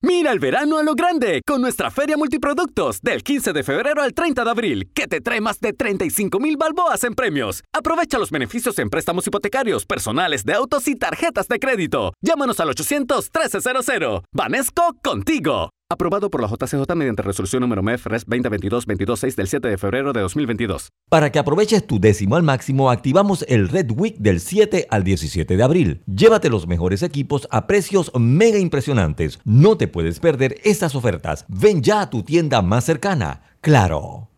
Mira 0.00 0.30
el 0.30 0.38
verano 0.38 0.78
a 0.78 0.84
lo 0.84 0.94
grande 0.94 1.42
con 1.44 1.60
nuestra 1.60 1.90
Feria 1.90 2.16
Multiproductos 2.16 3.00
del 3.02 3.24
15 3.24 3.52
de 3.52 3.64
febrero 3.64 4.00
al 4.00 4.14
30 4.14 4.44
de 4.44 4.50
abril, 4.50 4.90
que 4.94 5.08
te 5.08 5.20
trae 5.20 5.40
más 5.40 5.58
de 5.58 5.72
35 5.72 6.38
mil 6.38 6.56
balboas 6.56 7.02
en 7.02 7.14
premios. 7.14 7.64
Aprovecha 7.72 8.16
los 8.20 8.30
beneficios 8.30 8.78
en 8.78 8.90
préstamos 8.90 9.26
hipotecarios, 9.26 9.86
personales 9.86 10.44
de 10.44 10.54
autos 10.54 10.86
y 10.86 10.94
tarjetas 10.94 11.48
de 11.48 11.58
crédito. 11.58 12.12
Llámanos 12.22 12.60
al 12.60 12.68
800-1300. 12.68 14.22
Vanesco 14.32 14.94
contigo. 15.02 15.70
Aprobado 15.90 16.30
por 16.30 16.42
la 16.42 16.48
JCJ 16.48 16.94
mediante 16.96 17.22
resolución 17.22 17.62
número 17.62 17.82
MEF 17.82 18.04
RES 18.08 18.26
2022-226 18.26 19.34
del 19.36 19.48
7 19.48 19.68
de 19.68 19.78
febrero 19.78 20.12
de 20.12 20.20
2022. 20.20 20.90
Para 21.08 21.32
que 21.32 21.38
aproveches 21.38 21.86
tu 21.86 21.98
décimo 21.98 22.36
al 22.36 22.42
máximo, 22.42 22.90
activamos 22.90 23.42
el 23.48 23.70
Red 23.70 23.92
Week 23.92 24.14
del 24.18 24.40
7 24.40 24.86
al 24.90 25.02
17 25.02 25.56
de 25.56 25.62
abril. 25.62 26.02
Llévate 26.04 26.50
los 26.50 26.66
mejores 26.66 27.02
equipos 27.02 27.48
a 27.50 27.66
precios 27.66 28.12
mega 28.18 28.58
impresionantes. 28.58 29.40
No 29.46 29.78
te 29.78 29.88
puedes 29.88 30.20
perder 30.20 30.56
estas 30.62 30.94
ofertas. 30.94 31.46
Ven 31.48 31.80
ya 31.80 32.02
a 32.02 32.10
tu 32.10 32.22
tienda 32.22 32.60
más 32.60 32.84
cercana. 32.84 33.40
Claro. 33.62 34.28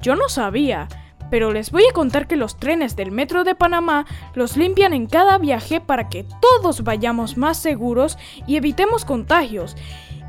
Yo 0.00 0.16
no 0.16 0.30
sabía 0.30 0.88
pero 1.32 1.50
les 1.50 1.70
voy 1.70 1.84
a 1.88 1.94
contar 1.94 2.28
que 2.28 2.36
los 2.36 2.58
trenes 2.58 2.94
del 2.94 3.10
Metro 3.10 3.42
de 3.42 3.54
Panamá 3.54 4.04
los 4.34 4.58
limpian 4.58 4.92
en 4.92 5.06
cada 5.06 5.38
viaje 5.38 5.80
para 5.80 6.10
que 6.10 6.26
todos 6.42 6.84
vayamos 6.84 7.38
más 7.38 7.58
seguros 7.58 8.18
y 8.46 8.56
evitemos 8.56 9.06
contagios. 9.06 9.74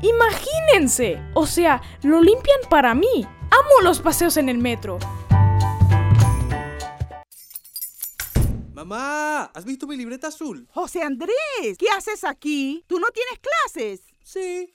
Imagínense, 0.00 1.20
o 1.34 1.46
sea, 1.46 1.82
lo 2.02 2.22
limpian 2.22 2.58
para 2.70 2.94
mí. 2.94 3.26
Amo 3.50 3.82
los 3.82 4.00
paseos 4.00 4.38
en 4.38 4.48
el 4.48 4.56
metro. 4.56 4.98
Mamá, 8.72 9.50
¿has 9.52 9.66
visto 9.66 9.86
mi 9.86 9.98
libreta 9.98 10.28
azul? 10.28 10.66
José 10.72 11.02
Andrés, 11.02 11.76
¿qué 11.78 11.90
haces 11.94 12.24
aquí? 12.24 12.82
¿Tú 12.86 12.98
no 12.98 13.08
tienes 13.08 13.40
clases? 13.40 14.06
Sí, 14.22 14.74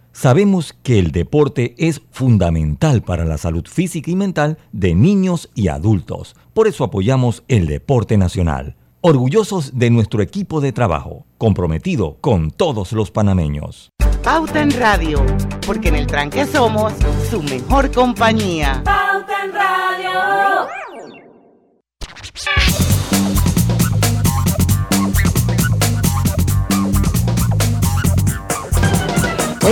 sabemos 0.21 0.75
que 0.83 0.99
el 0.99 1.11
deporte 1.11 1.73
es 1.79 1.99
fundamental 2.11 3.01
para 3.01 3.25
la 3.25 3.39
salud 3.39 3.65
física 3.67 4.11
y 4.11 4.15
mental 4.15 4.59
de 4.71 4.93
niños 4.93 5.49
y 5.55 5.67
adultos. 5.67 6.35
Por 6.53 6.67
eso 6.67 6.83
apoyamos 6.83 7.43
el 7.47 7.65
deporte 7.65 8.19
nacional. 8.19 8.75
Orgullosos 9.01 9.79
de 9.79 9.89
nuestro 9.89 10.21
equipo 10.21 10.61
de 10.61 10.73
trabajo, 10.73 11.25
comprometido 11.39 12.17
con 12.21 12.51
todos 12.51 12.91
los 12.91 13.09
panameños. 13.09 13.89
Pauta 14.23 14.61
en 14.61 14.69
Radio, 14.79 15.25
porque 15.65 15.87
en 15.87 15.95
el 15.95 16.05
tranque 16.05 16.45
somos 16.45 16.93
su 17.31 17.41
mejor 17.41 17.91
compañía. 17.91 18.83
Pauta 18.85 19.43
en 19.43 19.53
Radio. 19.53 20.11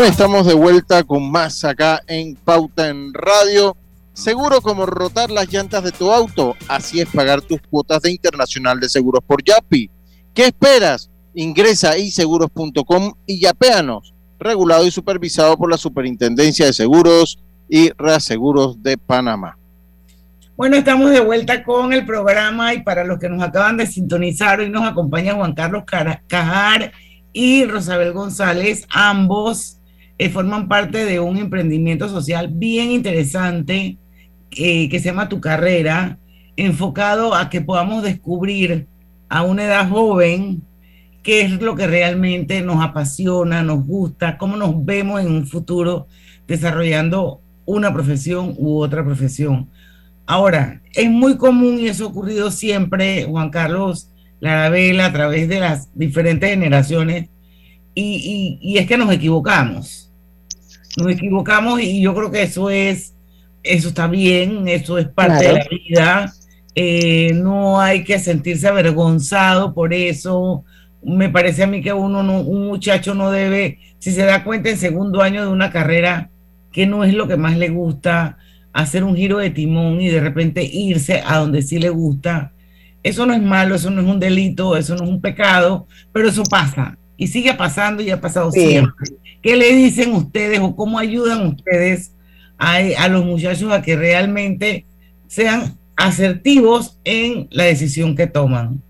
Estamos 0.05 0.47
de 0.47 0.53
vuelta 0.53 1.03
con 1.03 1.29
más 1.29 1.65
acá 1.65 2.01
en 2.07 2.35
Pauta 2.35 2.87
en 2.87 3.13
Radio. 3.13 3.75
Seguro 4.13 4.61
como 4.61 4.85
rotar 4.85 5.29
las 5.29 5.51
llantas 5.51 5.83
de 5.83 5.91
tu 5.91 6.09
auto, 6.11 6.55
así 6.69 7.01
es 7.01 7.09
pagar 7.09 7.41
tus 7.41 7.59
cuotas 7.69 8.01
de 8.01 8.11
Internacional 8.11 8.79
de 8.79 8.87
Seguros 8.87 9.21
por 9.25 9.43
Yapi. 9.43 9.89
¿Qué 10.33 10.45
esperas? 10.47 11.11
Ingresa 11.33 11.91
a 11.91 11.97
iseguros.com 11.97 13.13
y 13.25 13.41
yapéanos. 13.41 14.13
Regulado 14.39 14.85
y 14.85 14.91
supervisado 14.91 15.57
por 15.57 15.69
la 15.69 15.77
Superintendencia 15.77 16.65
de 16.65 16.73
Seguros 16.73 17.39
y 17.67 17.91
Reaseguros 17.97 18.81
de 18.81 18.97
Panamá. 18.97 19.57
Bueno, 20.55 20.77
estamos 20.77 21.11
de 21.11 21.19
vuelta 21.19 21.63
con 21.63 21.91
el 21.91 22.05
programa 22.05 22.73
y 22.73 22.83
para 22.83 23.03
los 23.03 23.19
que 23.19 23.29
nos 23.29 23.43
acaban 23.43 23.75
de 23.75 23.85
sintonizar, 23.85 24.61
hoy 24.61 24.69
nos 24.69 24.87
acompaña 24.87 25.35
Juan 25.35 25.53
Carlos 25.53 25.83
Cajar 25.85 26.93
y 27.33 27.65
Rosabel 27.65 28.13
González, 28.13 28.85
ambos 28.89 29.78
eh, 30.19 30.29
forman 30.29 30.67
parte 30.67 31.05
de 31.05 31.21
un 31.21 31.37
emprendimiento 31.37 32.09
social 32.09 32.49
bien 32.51 32.91
interesante 32.91 33.97
eh, 34.51 34.89
que 34.89 34.99
se 34.99 35.05
llama 35.05 35.29
Tu 35.29 35.39
Carrera, 35.39 36.19
enfocado 36.57 37.33
a 37.33 37.49
que 37.49 37.61
podamos 37.61 38.03
descubrir 38.03 38.85
a 39.29 39.43
una 39.43 39.63
edad 39.63 39.89
joven 39.89 40.61
qué 41.23 41.41
es 41.41 41.61
lo 41.61 41.73
que 41.75 41.87
realmente 41.87 42.61
nos 42.61 42.83
apasiona, 42.83 43.63
nos 43.63 43.85
gusta, 43.85 44.37
cómo 44.37 44.57
nos 44.57 44.83
vemos 44.83 45.21
en 45.21 45.31
un 45.31 45.47
futuro 45.47 46.07
desarrollando 46.47 47.39
una 47.65 47.93
profesión 47.93 48.55
u 48.57 48.79
otra 48.79 49.05
profesión. 49.05 49.69
Ahora, 50.25 50.81
es 50.93 51.09
muy 51.09 51.37
común 51.37 51.79
y 51.79 51.87
eso 51.87 52.05
ha 52.05 52.07
ocurrido 52.09 52.51
siempre, 52.51 53.23
Juan 53.23 53.51
Carlos 53.51 54.11
Larabela, 54.41 55.05
a 55.05 55.13
través 55.13 55.47
de 55.47 55.61
las 55.61 55.97
diferentes 55.97 56.49
generaciones, 56.49 57.29
y, 57.95 58.59
y, 58.61 58.73
y 58.73 58.77
es 58.79 58.87
que 58.87 58.97
nos 58.97 59.11
equivocamos 59.13 60.08
nos 60.97 61.11
equivocamos 61.11 61.81
y 61.81 62.01
yo 62.01 62.13
creo 62.15 62.31
que 62.31 62.43
eso 62.43 62.69
es, 62.69 63.15
eso 63.63 63.89
está 63.89 64.07
bien, 64.07 64.67
eso 64.67 64.97
es 64.97 65.07
parte 65.07 65.47
de 65.47 65.53
la 65.53 65.67
vida. 65.69 66.33
Eh, 66.75 67.33
no 67.33 67.81
hay 67.81 68.03
que 68.03 68.19
sentirse 68.19 68.67
avergonzado 68.67 69.73
por 69.73 69.93
eso. 69.93 70.63
Me 71.03 71.29
parece 71.29 71.63
a 71.63 71.67
mí 71.67 71.81
que 71.81 71.93
uno 71.93 72.23
no, 72.23 72.41
un 72.41 72.67
muchacho 72.67 73.13
no 73.13 73.31
debe, 73.31 73.79
si 73.99 74.11
se 74.11 74.25
da 74.25 74.43
cuenta 74.43 74.69
en 74.69 74.77
segundo 74.77 75.21
año 75.21 75.41
de 75.41 75.51
una 75.51 75.71
carrera 75.71 76.29
que 76.71 76.85
no 76.85 77.03
es 77.03 77.13
lo 77.13 77.27
que 77.27 77.37
más 77.37 77.57
le 77.57 77.69
gusta, 77.69 78.37
hacer 78.73 79.03
un 79.03 79.15
giro 79.15 79.39
de 79.39 79.49
timón 79.49 79.99
y 80.01 80.09
de 80.09 80.21
repente 80.21 80.63
irse 80.63 81.21
a 81.25 81.37
donde 81.37 81.61
sí 81.61 81.79
le 81.79 81.89
gusta. 81.89 82.53
Eso 83.01 83.25
no 83.25 83.33
es 83.33 83.41
malo, 83.41 83.75
eso 83.75 83.89
no 83.89 84.01
es 84.01 84.07
un 84.07 84.19
delito, 84.19 84.75
eso 84.75 84.95
no 84.95 85.03
es 85.05 85.09
un 85.09 85.21
pecado, 85.21 85.87
pero 86.11 86.29
eso 86.29 86.43
pasa 86.43 86.97
y 87.19 87.27
sigue 87.27 87.53
pasando 87.53 88.01
y 88.01 88.09
ha 88.09 88.21
pasado 88.21 88.49
siempre. 88.49 89.09
¿Qué 89.41 89.55
le 89.55 89.73
dicen 89.73 90.13
ustedes 90.13 90.59
o 90.59 90.75
cómo 90.75 90.99
ayudan 90.99 91.47
ustedes 91.47 92.11
a, 92.57 93.07
los 93.07 93.25
muchachos 93.25 93.71
a 93.71 93.81
que 93.81 93.95
realmente 93.95 94.85
sean 95.27 95.77
asertivos 95.95 96.97
en 97.05 97.47
la 97.51 97.63
decisión 97.63 98.15
que 98.15 98.27
toman? 98.27 98.81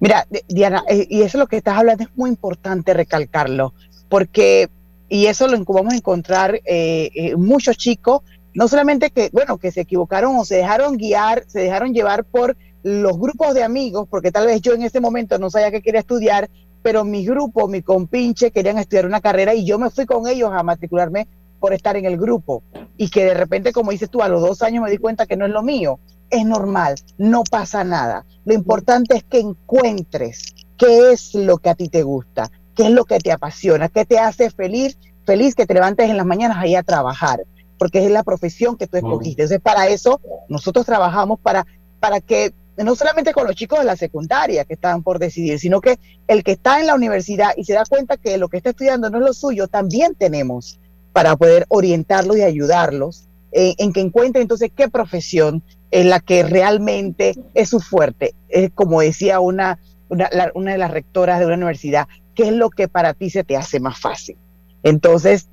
Mira, 0.00 0.26
Diana, 0.48 0.82
eh, 0.88 1.06
y 1.08 1.18
eso 1.18 1.38
es 1.38 1.40
lo 1.40 1.46
que 1.46 1.58
estás 1.58 1.76
hablando, 1.76 2.04
es 2.04 2.10
muy 2.16 2.30
importante 2.30 2.94
recalcarlo, 2.94 3.74
porque, 4.08 4.68
y 5.08 5.26
eso 5.26 5.46
lo 5.46 5.62
vamos 5.64 5.92
a 5.92 5.96
encontrar 5.96 6.56
eh, 6.64 7.10
eh, 7.14 7.36
muchos 7.36 7.76
chicos, 7.76 8.22
no 8.54 8.68
solamente 8.68 9.10
que, 9.10 9.30
bueno, 9.32 9.58
que 9.58 9.70
se 9.70 9.82
equivocaron 9.82 10.36
o 10.36 10.44
se 10.44 10.56
dejaron 10.56 10.96
guiar, 10.96 11.44
se 11.46 11.60
dejaron 11.60 11.92
llevar 11.92 12.24
por 12.24 12.56
los 12.82 13.18
grupos 13.18 13.54
de 13.54 13.62
amigos, 13.62 14.08
porque 14.10 14.32
tal 14.32 14.46
vez 14.46 14.60
yo 14.60 14.72
en 14.72 14.82
ese 14.82 15.00
momento 15.00 15.38
no 15.38 15.50
sabía 15.50 15.70
que 15.70 15.82
quería 15.82 16.00
estudiar 16.00 16.50
pero 16.82 17.04
mi 17.04 17.24
grupo, 17.24 17.68
mi 17.68 17.82
compinche 17.82 18.50
querían 18.50 18.78
estudiar 18.78 19.06
una 19.06 19.20
carrera 19.20 19.54
y 19.54 19.64
yo 19.64 19.78
me 19.78 19.90
fui 19.90 20.04
con 20.06 20.26
ellos 20.26 20.50
a 20.52 20.62
matricularme 20.62 21.28
por 21.60 21.72
estar 21.72 21.96
en 21.96 22.04
el 22.04 22.18
grupo. 22.18 22.62
Y 22.96 23.08
que 23.08 23.24
de 23.24 23.34
repente, 23.34 23.72
como 23.72 23.92
dices 23.92 24.10
tú, 24.10 24.22
a 24.22 24.28
los 24.28 24.42
dos 24.42 24.62
años 24.62 24.82
me 24.82 24.90
di 24.90 24.98
cuenta 24.98 25.26
que 25.26 25.36
no 25.36 25.46
es 25.46 25.52
lo 25.52 25.62
mío. 25.62 26.00
Es 26.28 26.44
normal, 26.44 26.96
no 27.18 27.44
pasa 27.44 27.84
nada. 27.84 28.26
Lo 28.44 28.54
importante 28.54 29.16
es 29.16 29.24
que 29.24 29.38
encuentres 29.38 30.54
qué 30.76 31.12
es 31.12 31.34
lo 31.34 31.58
que 31.58 31.70
a 31.70 31.74
ti 31.74 31.88
te 31.88 32.02
gusta, 32.02 32.50
qué 32.74 32.84
es 32.84 32.90
lo 32.90 33.04
que 33.04 33.18
te 33.20 33.30
apasiona, 33.30 33.88
qué 33.88 34.04
te 34.04 34.18
hace 34.18 34.50
feliz, 34.50 34.98
feliz 35.24 35.54
que 35.54 35.66
te 35.66 35.74
levantes 35.74 36.10
en 36.10 36.16
las 36.16 36.26
mañanas 36.26 36.56
ahí 36.58 36.74
a 36.74 36.82
trabajar, 36.82 37.44
porque 37.78 38.04
es 38.04 38.10
la 38.10 38.24
profesión 38.24 38.76
que 38.76 38.88
tú 38.88 38.96
escogiste. 38.96 39.42
Entonces, 39.42 39.60
para 39.60 39.86
eso 39.88 40.20
nosotros 40.48 40.84
trabajamos 40.84 41.38
para, 41.38 41.66
para 42.00 42.20
que 42.20 42.52
no 42.76 42.94
solamente 42.94 43.32
con 43.32 43.46
los 43.46 43.54
chicos 43.54 43.80
de 43.80 43.84
la 43.84 43.96
secundaria 43.96 44.64
que 44.64 44.74
están 44.74 45.02
por 45.02 45.18
decidir, 45.18 45.58
sino 45.58 45.80
que 45.80 45.98
el 46.26 46.42
que 46.42 46.52
está 46.52 46.80
en 46.80 46.86
la 46.86 46.94
universidad 46.94 47.52
y 47.56 47.64
se 47.64 47.74
da 47.74 47.84
cuenta 47.84 48.16
que 48.16 48.38
lo 48.38 48.48
que 48.48 48.56
está 48.56 48.70
estudiando 48.70 49.10
no 49.10 49.18
es 49.18 49.24
lo 49.24 49.34
suyo, 49.34 49.68
también 49.68 50.14
tenemos 50.14 50.78
para 51.12 51.36
poder 51.36 51.66
orientarlos 51.68 52.38
y 52.38 52.42
ayudarlos 52.42 53.28
en, 53.52 53.92
que 53.92 54.00
encuentren 54.00 54.42
entonces 54.42 54.70
qué 54.74 54.88
profesión 54.88 55.62
es 55.90 56.06
la 56.06 56.20
que 56.20 56.42
realmente 56.42 57.34
es 57.52 57.68
su 57.68 57.80
fuerte. 57.80 58.34
Es 58.48 58.70
como 58.74 59.02
decía 59.02 59.40
una, 59.40 59.78
una, 60.08 60.30
una 60.54 60.72
de 60.72 60.78
las 60.78 60.90
rectoras 60.90 61.38
de 61.38 61.44
una 61.44 61.56
universidad, 61.56 62.08
qué 62.34 62.44
es 62.44 62.52
lo 62.52 62.70
que 62.70 62.88
para 62.88 63.12
ti 63.12 63.28
se 63.28 63.44
te 63.44 63.58
hace 63.58 63.78
más 63.78 64.00
fácil. 64.00 64.38
Entonces, 64.82 65.48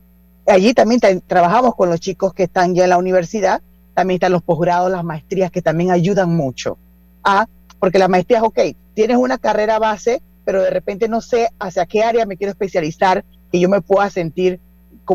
allí 0.48 0.74
también 0.74 1.02
trabajamos 1.28 1.76
con 1.76 1.90
los 1.90 2.00
chicos 2.00 2.34
que 2.34 2.44
están 2.44 2.74
ya 2.74 2.86
en 2.86 2.92
la 2.92 2.98
universidad, 2.98 3.62
también 3.94 4.16
están 4.16 4.32
los 4.32 4.44
posgrados, 4.44 4.90
las 4.90 5.04
maestrías 5.04 5.52
que 5.52 5.62
también 5.62 5.92
ayudan 5.92 6.34
mucho 6.34 6.78
a, 7.24 7.48
porque 7.80 8.00
la 8.00 8.08
maestría 8.08 8.40
es, 8.40 8.44
ok, 8.44 8.60
tienes 8.94 9.18
una 9.18 9.38
carrera 9.38 9.80
base, 9.80 10.22
pero 10.46 10.62
de 10.62 10.70
repente 10.70 11.08
no 11.08 11.22
sé 11.22 11.50
hacia 11.60 11.86
qué 11.86 12.04
área 12.04 12.26
me 12.26 12.38
quiero 12.38 12.52
especializar 12.52 13.24
y 13.52 13.60
yo 13.60 13.70
me 13.70 13.82
pueda 13.82 14.10
sentir 14.10 14.60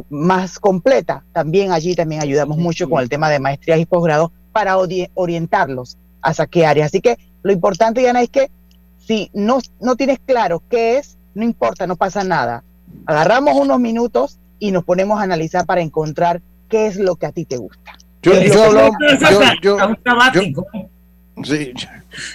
más 0.08 0.58
completa. 0.58 1.24
También 1.32 1.72
allí 1.72 1.94
también 1.94 2.22
ayudamos 2.22 2.56
mucho 2.56 2.88
con 2.88 3.02
el 3.02 3.08
tema 3.08 3.30
de 3.30 3.38
maestrías 3.38 3.78
y 3.78 3.86
posgrados 3.86 4.30
para 4.52 4.76
orientarlos 5.14 5.98
hacia 6.22 6.46
qué 6.46 6.66
área. 6.66 6.86
Así 6.86 7.00
que 7.00 7.18
lo 7.42 7.52
importante, 7.52 8.00
Diana, 8.00 8.22
es 8.22 8.30
que 8.30 8.50
si 8.98 9.30
no, 9.34 9.58
no 9.80 9.96
tienes 9.96 10.18
claro 10.24 10.62
qué 10.68 10.98
es, 10.98 11.18
no 11.34 11.44
importa, 11.44 11.86
no 11.86 11.96
pasa 11.96 12.24
nada. 12.24 12.64
Agarramos 13.06 13.54
unos 13.56 13.78
minutos 13.80 14.38
y 14.58 14.70
nos 14.70 14.84
ponemos 14.84 15.20
a 15.20 15.24
analizar 15.24 15.66
para 15.66 15.82
encontrar 15.82 16.40
qué 16.68 16.86
es 16.86 16.96
lo 16.96 17.16
que 17.16 17.26
a 17.26 17.32
ti 17.32 17.44
te 17.44 17.56
gusta. 17.56 17.92
Yo, 18.22 18.32
yo, 18.40 19.76
Sí, 21.42 21.72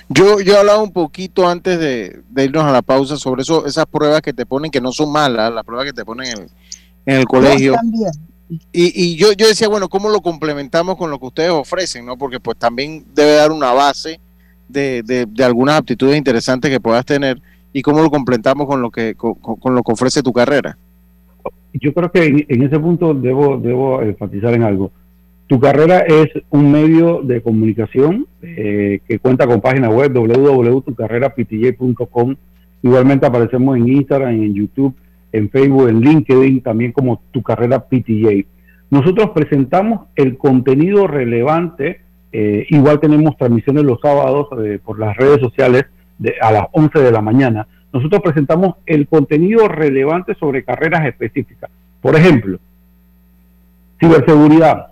yo, 0.10 0.41
yo 0.41 0.60
hablaba 0.60 0.84
un 0.84 0.91
poquito 0.91 1.47
antes 1.47 1.80
de, 1.80 2.22
irnos 2.43 2.64
a 2.64 2.72
la 2.72 2.82
pausa 2.82 3.16
sobre 3.16 3.43
eso, 3.43 3.66
esas 3.66 3.86
pruebas 3.86 4.22
que 4.22 4.34
te 4.34 4.45
ponen 4.45 4.72
que 4.72 4.82
no 4.82 4.91
son 4.91 5.12
malas, 5.12 5.54
las 5.54 5.64
pruebas 5.64 5.86
que 5.86 5.93
te 5.93 6.04
ponen 6.04 6.28
en, 7.06 7.16
el 7.16 7.26
colegio. 7.26 7.76
Y, 8.74 9.04
y 9.04 9.16
yo, 9.16 9.32
yo 9.34 9.47
decía, 9.47 9.70
bueno, 9.70 9.88
¿cómo 9.88 10.10
lo 10.10 10.22
complementamos 10.22 10.97
con 10.97 11.12
lo 11.12 11.20
que 11.20 11.28
ustedes 11.28 11.52
ofrecen? 11.52 12.06
no 12.06 12.18
Porque 12.18 12.39
pues 12.39 12.58
también 12.58 13.06
debe 13.14 13.36
dar 13.36 13.52
una 13.52 13.72
base 13.72 14.20
de, 14.70 15.04
de, 15.04 15.43
algunas 15.43 15.78
aptitudes 15.78 16.18
interesantes 16.18 16.70
que 16.70 16.80
puedas 16.80 17.06
tener 17.06 17.41
y 17.74 17.82
cómo 17.82 18.02
lo 18.02 18.10
complementamos 18.10 18.68
con 18.68 18.82
lo 18.82 18.91
que 18.91 19.16
con, 19.16 19.76
lo 19.76 19.84
que 19.84 19.91
ofrece 19.91 20.24
tu 20.24 20.32
carrera. 20.32 20.78
Yo 21.74 21.93
creo 21.93 22.12
que 22.12 22.45
en, 22.47 22.64
ese 22.64 22.80
punto 22.80 23.14
debo, 23.14 23.58
debo 23.58 24.02
enfatizar 24.02 24.54
en 24.54 24.64
algo. 24.64 24.91
Tu 25.50 25.60
carrera 25.60 26.00
es 26.02 26.30
un 26.52 26.72
medio 26.72 27.22
de 27.24 27.41
comunicación 27.41 28.28
eh, 28.43 29.00
que 29.08 29.18
cuenta 29.18 29.47
con 29.47 29.62
página 29.62 29.89
web 29.89 30.14
www.tucarreraptj.com. 30.14 32.36
Igualmente 32.84 33.26
aparecemos 33.26 33.76
en 33.76 33.89
Instagram, 33.89 34.30
en 34.30 34.54
YouTube, 34.54 34.93
en 35.32 35.50
Facebook, 35.50 35.89
en 35.89 36.02
LinkedIn, 36.02 36.62
también 36.62 36.91
como 36.91 37.24
Tu 37.32 37.41
Carrera 37.41 37.80
PTJ. 37.80 38.45
Nosotros 38.91 39.32
presentamos 39.32 40.02
el 40.16 40.38
contenido 40.38 41.08
relevante, 41.08 42.02
eh, 42.32 42.68
igual 42.70 43.00
tenemos 43.00 43.36
transmisiones 43.36 43.86
los 43.86 44.00
sábados 44.02 44.50
eh, 44.64 44.78
por 44.86 45.00
las 45.00 45.18
redes 45.18 45.39
sociales 45.39 45.86
a 46.41 46.52
las 46.52 46.66
11 46.74 47.00
de 47.00 47.12
la 47.12 47.24
mañana. 47.24 47.66
Nosotros 47.91 48.22
presentamos 48.22 48.76
el 48.86 49.08
contenido 49.08 49.68
relevante 49.68 50.36
sobre 50.36 50.64
carreras 50.64 51.08
específicas. 51.08 51.72
Por 52.02 52.16
ejemplo, 52.16 52.60
ciberseguridad, 54.00 54.89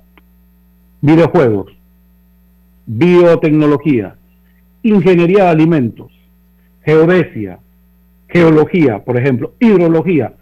videojuegos, 1.08 1.72
biotecnología, 2.86 4.16
ingeniería 4.84 5.46
de 5.46 5.50
alimentos, 5.50 6.12
geodesia, 6.84 7.60
geología, 8.28 9.00
por 9.00 9.16
ejemplo, 9.18 9.54
hidrología. 9.58 10.34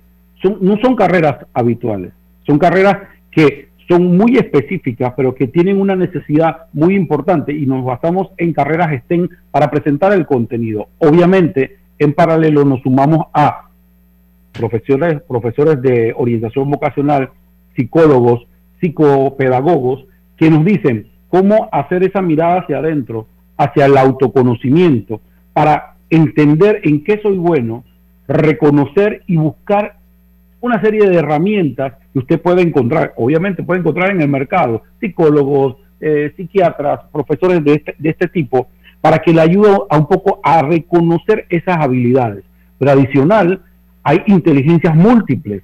Son, 0.41 0.57
no 0.61 0.77
son 0.77 0.95
carreras 0.95 1.45
habituales, 1.53 2.13
son 2.47 2.57
carreras 2.57 2.97
que 3.29 3.67
son 3.87 4.17
muy 4.17 4.37
específicas, 4.37 5.13
pero 5.15 5.35
que 5.35 5.45
tienen 5.45 5.79
una 5.79 5.95
necesidad 5.95 6.65
muy 6.73 6.95
importante 6.95 7.53
y 7.53 7.67
nos 7.67 7.85
basamos 7.85 8.29
en 8.37 8.51
carreras 8.51 8.99
STEM 9.03 9.29
para 9.51 9.69
presentar 9.69 10.13
el 10.13 10.25
contenido. 10.25 10.87
Obviamente, 10.97 11.77
en 11.99 12.13
paralelo 12.13 12.65
nos 12.65 12.81
sumamos 12.81 13.27
a 13.35 13.69
profesores, 14.51 15.21
profesores 15.27 15.79
de 15.83 16.15
orientación 16.17 16.71
vocacional, 16.71 17.29
psicólogos, 17.75 18.47
psicopedagogos, 18.81 20.05
que 20.37 20.49
nos 20.49 20.63
dicen 20.65 21.07
cómo 21.29 21.69
hacer 21.71 22.03
esa 22.03 22.21
mirada 22.21 22.61
hacia 22.61 22.79
adentro, 22.79 23.27
hacia 23.57 23.85
el 23.85 23.97
autoconocimiento, 23.97 25.21
para 25.53 25.95
entender 26.09 26.81
en 26.83 27.03
qué 27.03 27.19
soy 27.21 27.37
bueno, 27.37 27.83
reconocer 28.27 29.23
y 29.27 29.37
buscar 29.37 29.97
una 30.61 30.81
serie 30.81 31.07
de 31.09 31.17
herramientas 31.17 31.93
que 32.11 32.19
usted 32.19 32.41
puede 32.41 32.61
encontrar, 32.61 33.13
obviamente 33.17 33.63
puede 33.63 33.81
encontrar 33.81 34.11
en 34.11 34.21
el 34.21 34.27
mercado, 34.27 34.83
psicólogos, 34.99 35.77
eh, 36.01 36.33
psiquiatras, 36.35 37.01
profesores 37.11 37.63
de 37.63 37.73
este, 37.75 37.95
de 37.97 38.09
este 38.09 38.27
tipo, 38.27 38.67
para 38.99 39.19
que 39.19 39.31
le 39.31 39.41
ayude 39.41 39.69
a 39.89 39.97
un 39.97 40.07
poco 40.07 40.39
a 40.43 40.61
reconocer 40.63 41.45
esas 41.49 41.77
habilidades. 41.77 42.43
Pero 42.79 42.91
adicional, 42.91 43.61
hay 44.03 44.23
inteligencias 44.27 44.95
múltiples, 44.95 45.63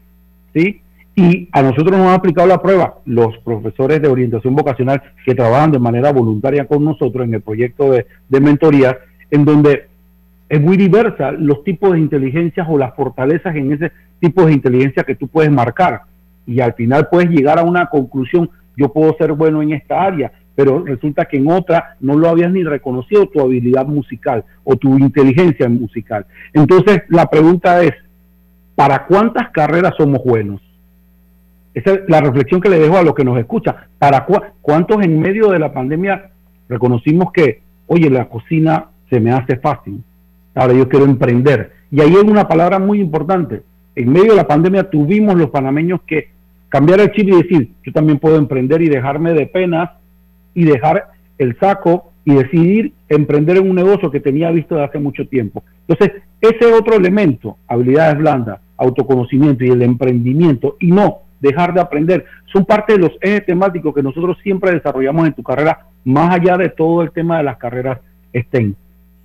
¿sí? 0.53 0.81
Y 1.15 1.49
a 1.51 1.61
nosotros 1.61 1.91
nos 1.91 2.07
han 2.07 2.13
aplicado 2.13 2.47
la 2.47 2.61
prueba 2.61 2.95
los 3.05 3.37
profesores 3.39 4.01
de 4.01 4.07
orientación 4.07 4.55
vocacional 4.55 5.01
que 5.25 5.35
trabajan 5.35 5.71
de 5.71 5.79
manera 5.79 6.11
voluntaria 6.11 6.65
con 6.65 6.85
nosotros 6.85 7.25
en 7.25 7.33
el 7.33 7.41
proyecto 7.41 7.91
de, 7.91 8.05
mentoría, 8.39 8.97
en 9.29 9.43
donde 9.43 9.87
es 10.47 10.61
muy 10.61 10.77
diversa 10.77 11.31
los 11.31 11.63
tipos 11.63 11.93
de 11.93 11.99
inteligencias 11.99 12.65
o 12.69 12.77
las 12.77 12.95
fortalezas 12.95 13.55
en 13.55 13.73
ese 13.73 13.91
tipo 14.19 14.45
de 14.45 14.53
inteligencia 14.53 15.03
que 15.03 15.15
tú 15.15 15.27
puedes 15.27 15.51
marcar. 15.51 16.01
Y 16.47 16.61
al 16.61 16.73
final 16.73 17.07
puedes 17.09 17.29
llegar 17.29 17.59
a 17.59 17.63
una 17.63 17.87
conclusión, 17.87 18.49
yo 18.77 18.91
puedo 18.93 19.15
ser 19.17 19.33
bueno 19.33 19.61
en 19.61 19.73
esta 19.73 20.01
área, 20.01 20.31
pero 20.55 20.83
resulta 20.83 21.25
que 21.25 21.37
en 21.37 21.51
otra 21.51 21.97
no 21.99 22.17
lo 22.17 22.29
habías 22.29 22.51
ni 22.51 22.63
reconocido 22.63 23.27
tu 23.27 23.41
habilidad 23.41 23.85
musical 23.85 24.45
o 24.63 24.77
tu 24.77 24.97
inteligencia 24.97 25.67
musical. 25.67 26.25
Entonces 26.53 27.03
la 27.09 27.29
pregunta 27.29 27.83
es, 27.83 27.93
¿para 28.75 29.05
cuántas 29.05 29.49
carreras 29.49 29.93
somos 29.97 30.23
buenos? 30.23 30.61
Esa 31.73 31.91
es 31.93 32.01
la 32.07 32.21
reflexión 32.21 32.59
que 32.59 32.69
le 32.69 32.79
dejo 32.79 32.97
a 32.97 33.03
los 33.03 33.15
que 33.15 33.23
nos 33.23 33.37
escuchan. 33.39 33.75
¿Para 33.97 34.25
cuántos 34.61 35.03
en 35.03 35.19
medio 35.19 35.49
de 35.49 35.59
la 35.59 35.73
pandemia 35.73 36.31
reconocimos 36.67 37.31
que, 37.31 37.61
oye, 37.87 38.09
la 38.09 38.27
cocina 38.27 38.87
se 39.09 39.19
me 39.19 39.31
hace 39.31 39.57
fácil? 39.57 40.03
Ahora 40.53 40.73
yo 40.73 40.89
quiero 40.89 41.05
emprender. 41.05 41.71
Y 41.91 42.01
ahí 42.01 42.15
hay 42.15 42.29
una 42.29 42.47
palabra 42.47 42.79
muy 42.79 42.99
importante. 42.99 43.63
En 43.95 44.11
medio 44.11 44.31
de 44.31 44.37
la 44.37 44.47
pandemia 44.47 44.89
tuvimos 44.89 45.35
los 45.35 45.49
panameños 45.49 46.01
que 46.05 46.29
cambiar 46.69 47.01
el 47.01 47.11
chip 47.11 47.27
y 47.27 47.41
decir, 47.43 47.71
yo 47.85 47.91
también 47.91 48.19
puedo 48.19 48.37
emprender 48.37 48.81
y 48.81 48.89
dejarme 48.89 49.33
de 49.33 49.45
penas 49.45 49.89
y 50.53 50.63
dejar 50.63 51.11
el 51.37 51.57
saco 51.59 52.11
y 52.23 52.35
decidir 52.35 52.93
emprender 53.09 53.57
en 53.57 53.69
un 53.69 53.75
negocio 53.75 54.11
que 54.11 54.19
tenía 54.19 54.51
visto 54.51 54.75
de 54.75 54.83
hace 54.83 54.99
mucho 54.99 55.27
tiempo. 55.27 55.63
Entonces, 55.87 56.21
ese 56.39 56.65
otro 56.65 56.95
elemento, 56.95 57.57
habilidades 57.67 58.17
blandas, 58.17 58.59
autoconocimiento 58.77 59.65
y 59.65 59.69
el 59.69 59.81
emprendimiento, 59.81 60.77
y 60.79 60.91
no 60.91 61.19
dejar 61.41 61.73
de 61.73 61.81
aprender, 61.81 62.25
son 62.51 62.65
parte 62.65 62.93
de 62.93 62.99
los 62.99 63.11
ejes 63.19 63.45
temáticos 63.45 63.93
que 63.93 64.03
nosotros 64.03 64.37
siempre 64.41 64.71
desarrollamos 64.71 65.27
en 65.27 65.33
tu 65.33 65.43
carrera, 65.43 65.87
más 66.05 66.33
allá 66.33 66.57
de 66.57 66.69
todo 66.69 67.01
el 67.01 67.11
tema 67.11 67.37
de 67.37 67.43
las 67.43 67.57
carreras 67.57 67.99
STEM. 68.33 68.75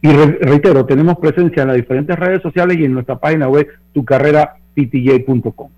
Y 0.03 0.09
reitero, 0.09 0.85
tenemos 0.85 1.19
presencia 1.19 1.63
en 1.63 1.69
las 1.69 1.77
diferentes 1.77 2.17
redes 2.19 2.43
sociales 2.43 2.77
y 2.79 2.85
en 2.85 2.93
nuestra 2.93 3.19
página 3.19 3.49
web 3.49 3.67
tucarreraptj.com. 3.93 5.71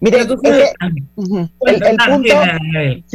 Mire, 0.00 0.20
el, 0.20 0.26
punto, 0.28 0.44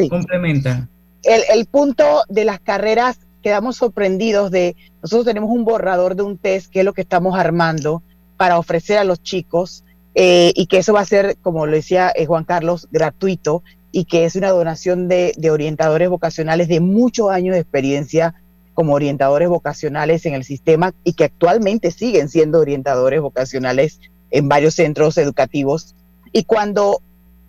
complementa. 0.10 0.88
El, 1.24 1.66
punto 1.66 2.24
de 2.28 2.46
las 2.46 2.60
carreras, 2.60 3.20
quedamos 3.44 3.78
sorprendidos 3.78 4.52
de, 4.52 4.76
nosotros 5.02 5.26
tenemos 5.26 5.50
un 5.52 5.64
borrador 5.64 6.16
de 6.16 6.24
un 6.24 6.38
test, 6.38 6.72
que 6.72 6.80
es 6.80 6.86
lo 6.86 6.94
que 6.94 7.02
estamos 7.02 7.38
armando 7.38 8.02
para 8.38 8.58
ofrecer 8.58 8.98
a 8.98 9.04
los 9.04 9.22
chicos, 9.22 9.84
eh, 10.14 10.52
y 10.56 10.66
que 10.66 10.80
eso 10.80 10.94
va 10.94 11.02
a 11.02 11.06
ser, 11.06 11.38
como 11.42 11.66
lo 11.66 11.72
decía 11.72 12.12
eh, 12.16 12.26
Juan 12.26 12.44
Carlos, 12.44 12.88
gratuito, 12.92 13.64
y 13.92 14.06
que 14.06 14.26
es 14.26 14.36
una 14.36 14.50
donación 14.50 15.08
de, 15.08 15.34
orientadores 15.50 16.10
vocacionales 16.10 16.68
de 16.68 16.80
muchos 16.80 17.30
años 17.30 17.56
de 17.56 17.62
experiencia 17.62 18.36
como 18.74 18.94
orientadores 18.94 19.50
vocacionales 19.50 20.26
en 20.26 20.34
el 20.34 20.44
sistema 20.44 20.94
y 21.04 21.14
que 21.14 21.26
actualmente 21.26 21.92
siguen 21.92 22.30
siendo 22.30 22.60
orientadores 22.60 23.22
vocacionales 23.22 24.00
en 24.32 24.48
varios 24.48 24.76
centros 24.76 25.18
educativos. 25.18 25.94
Y 26.32 26.46
cuando 26.46 27.02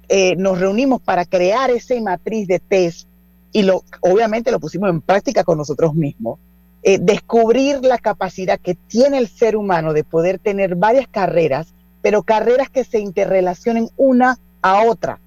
eh, 0.09 0.35
nos 0.37 0.59
reunimos 0.59 1.01
para 1.01 1.25
crear 1.25 1.71
esa 1.71 2.01
matriz 2.01 2.49
de 2.49 2.59
test, 2.59 3.09
y 3.53 3.63
lo, 3.63 3.85
obviamente 4.01 4.51
lo 4.51 4.59
pusimos 4.59 4.91
en 4.91 5.01
práctica 5.01 5.45
con 5.45 5.59
nosotros 5.59 5.95
mismos, 5.95 6.39
descubrir 6.83 7.85
la 7.85 7.97
capacidad 7.97 8.59
que 8.59 8.75
tiene 8.75 9.19
el 9.19 9.29
ser 9.29 9.55
humano 9.55 9.93
de 9.93 10.03
poder 10.03 10.41
tener 10.41 10.75
varias 10.75 11.07
carreras, 11.07 11.73
pero 12.03 12.25
carreras 12.25 12.69
que 12.69 12.85
se 12.85 12.99
interrelacionen 12.99 13.89
una 13.97 14.39
a 14.61 14.83
otra. 14.85 15.21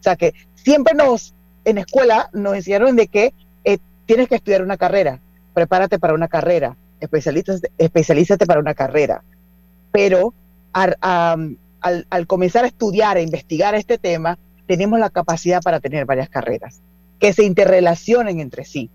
O 0.00 0.02
sea 0.02 0.16
que 0.16 0.32
siempre 0.54 0.94
nos, 0.94 1.34
en 1.64 1.78
escuela, 1.78 2.30
nos 2.32 2.54
enseñaron 2.54 2.96
de 2.96 3.08
que 3.08 3.34
eh, 3.64 3.78
tienes 4.06 4.28
que 4.28 4.36
estudiar 4.36 4.62
una 4.62 4.76
carrera, 4.76 5.20
prepárate 5.52 5.98
para 5.98 6.14
una 6.14 6.28
carrera, 6.28 6.76
especialízate, 7.00 7.70
especialízate 7.78 8.46
para 8.46 8.60
una 8.60 8.74
carrera. 8.74 9.22
Pero 9.92 10.34
al, 10.72 12.26
comenzar 12.26 12.64
a 12.64 12.68
estudiar, 12.68 13.16
a 13.16 13.20
investigar 13.20 13.74
este 13.74 13.98
tema, 13.98 14.38
tenemos 14.66 14.98
la 14.98 15.10
capacidad 15.10 15.62
para 15.62 15.80
tener 15.80 16.06
varias 16.06 16.28
carreras 16.28 16.80
que 17.18 17.32
se 17.32 17.44
interrelacionen 17.44 18.40
entre 18.40 18.64
sí. 18.64 18.90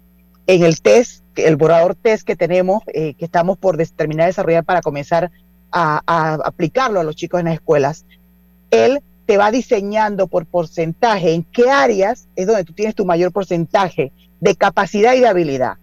En 0.45 0.63
el 0.63 0.82
test, 0.82 1.24
el 1.36 1.55
borrador 1.55 1.95
test 1.95 2.26
que 2.26 2.36
tenemos, 2.36 2.84
eh, 2.88 3.13
que 3.13 3.26
estamos 3.26 3.57
por 3.57 3.78
terminar 3.78 4.26
de 4.26 4.30
desarrollar 4.32 4.63
para 4.63 4.82
comenzar 4.82 5.32
a, 5.72 6.34
aplicarlo 6.45 6.99
a 6.99 7.03
los 7.03 7.15
chicos 7.15 7.39
en 7.39 7.47
las 7.47 7.55
escuelas, 7.55 8.05
él 8.72 9.01
te 9.26 9.38
va 9.38 9.51
diseñando 9.51 10.28
por 10.28 10.45
porcentaje 10.45 11.34
en 11.34 11.43
qué 11.43 11.70
áreas 11.70 12.28
es 12.36 12.47
donde 12.47 12.63
tú 12.63 12.74
tienes 12.74 12.95
tu 12.95 13.05
mayor 13.05 13.32
porcentaje 13.32 14.11
de 14.39 14.55
capacidad 14.55 15.13
y 15.13 15.20
de 15.20 15.28
habilidad. 15.28 15.78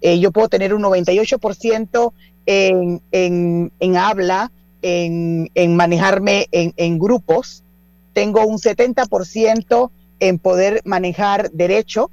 Eh, 0.00 0.18
yo 0.18 0.32
puedo 0.32 0.48
tener 0.48 0.74
un 0.74 0.82
98% 0.82 2.12
en, 2.46 3.00
en, 3.12 3.72
en, 3.78 3.96
habla, 3.96 4.50
en, 4.82 5.48
en 5.54 5.76
manejarme 5.76 6.48
en, 6.50 6.98
grupos, 6.98 7.62
tengo 8.12 8.44
un 8.44 8.58
70% 8.58 9.90
en 10.18 10.38
poder 10.38 10.80
manejar 10.84 11.52
derecho, 11.52 12.10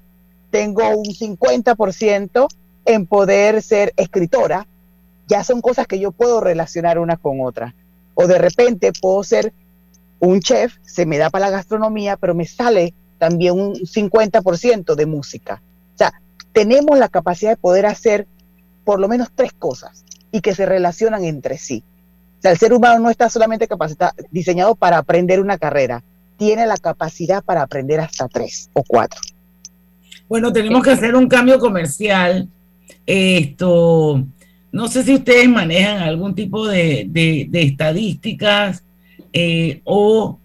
tengo 0.51 0.87
un 0.89 1.05
50% 1.05 2.47
en 2.85 3.05
poder 3.07 3.61
ser 3.61 3.93
escritora, 3.97 4.67
ya 5.29 5.43
son 5.43 5.61
cosas 5.61 5.87
que 5.87 5.99
yo 5.99 6.11
puedo 6.11 6.41
relacionar 6.41 6.99
una 6.99 7.15
con 7.15 7.39
otra. 7.41 7.75
O 8.15 8.27
de 8.27 8.39
repente 8.39 8.91
puedo 8.99 9.23
ser 9.23 9.53
un 10.19 10.41
chef, 10.41 10.75
se 10.81 11.05
me 11.05 11.17
da 11.17 11.29
para 11.29 11.45
la 11.45 11.51
gastronomía, 11.51 12.17
pero 12.17 12.35
me 12.35 12.45
sale 12.45 12.93
también 13.17 13.57
un 13.57 13.75
50% 13.75 14.95
de 14.95 15.05
música. 15.05 15.61
O 15.95 15.97
sea, 15.97 16.13
tenemos 16.51 16.97
la 16.97 17.07
capacidad 17.07 17.51
de 17.51 17.57
poder 17.57 17.85
hacer 17.85 18.27
por 18.83 18.99
lo 18.99 19.07
menos 19.07 19.29
tres 19.33 19.53
cosas 19.53 20.03
y 20.31 20.41
que 20.41 20.55
se 20.55 20.65
relacionan 20.65 21.23
entre 21.23 21.57
sí. 21.57 21.83
O 22.39 22.41
sea, 22.41 22.51
el 22.51 22.57
ser 22.57 22.73
humano 22.73 22.99
no 22.99 23.09
está 23.09 23.29
solamente 23.29 23.67
capacitado, 23.67 24.13
diseñado 24.31 24.75
para 24.75 24.97
aprender 24.97 25.39
una 25.39 25.57
carrera, 25.57 26.03
tiene 26.37 26.65
la 26.65 26.77
capacidad 26.77 27.43
para 27.43 27.61
aprender 27.61 27.99
hasta 27.99 28.27
tres 28.27 28.69
o 28.73 28.83
cuatro. 28.83 29.19
Bueno, 30.27 30.51
tenemos 30.51 30.83
que 30.83 30.91
hacer 30.91 31.15
un 31.15 31.27
cambio 31.27 31.59
comercial 31.59 32.47
Esto, 33.05 34.23
no 34.71 34.87
sé 34.87 35.03
si 35.03 35.15
ustedes 35.15 35.49
manejan 35.49 35.99
algún 35.99 36.35
tipo 36.35 36.67
de, 36.67 37.49
estadísticas 37.51 38.83
eh, 39.33 39.81
o 39.83 40.39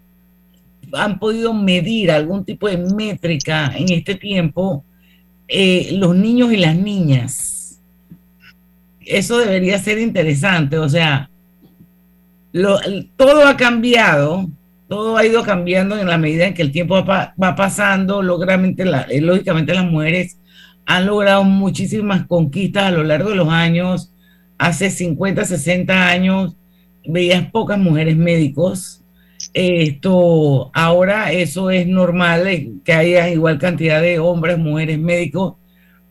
han 0.93 1.19
podido 1.19 1.53
medir 1.53 2.11
algún 2.11 2.45
tipo 2.45 2.69
de 2.69 2.79
métrica 2.79 3.73
en 3.77 3.91
este 3.93 4.15
tiempo 4.15 4.85
eh, 5.49 5.91
los 5.93 6.17
niños 6.17 6.53
y 6.53 6.57
las 6.57 6.77
niñas. 6.77 7.81
Eso 9.01 9.39
debería 9.39 9.79
ser 9.79 9.99
interesante, 9.99 10.79
o 10.79 10.89
sea, 10.89 11.29
todo 13.17 13.47
ha 13.47 13.57
cambiado, 13.57 14.49
todo 14.89 15.17
ha 15.17 15.27
ido 15.27 15.43
cambiando 15.43 15.99
en 15.99 16.07
la 16.07 16.17
medida 16.17 16.47
en 16.47 16.55
que 16.55 16.63
el 16.63 16.73
tiempo 16.73 17.05
va, 17.05 17.35
pasando, 17.37 18.23
lógicamente, 18.23 18.85
eh, 19.11 19.21
lógicamente 19.21 19.75
las 19.75 19.85
mujeres 19.85 20.39
han 20.87 21.07
logrado 21.07 21.45
muchísimas 21.45 22.27
conquistas 22.27 22.85
a 22.85 22.91
lo 22.91 23.05
largo 23.05 23.31
de 23.31 23.37
los 23.37 23.49
años. 23.49 24.13
Hace 24.59 24.91
50, 24.91 25.45
60 25.45 26.09
años 26.09 26.57
veías 27.07 27.51
pocas 27.51 27.79
mujeres 27.79 28.17
médicos. 28.17 29.03
Esto, 29.53 30.71
ahora 30.75 31.33
eso 31.33 31.71
es 31.71 31.87
normal, 31.87 32.47
eh, 32.47 32.73
que 32.85 32.93
haya 32.93 33.29
igual 33.29 33.59
cantidad 33.59 34.01
de 34.01 34.19
hombres, 34.19 34.59
mujeres 34.59 34.99
médicos. 34.99 35.55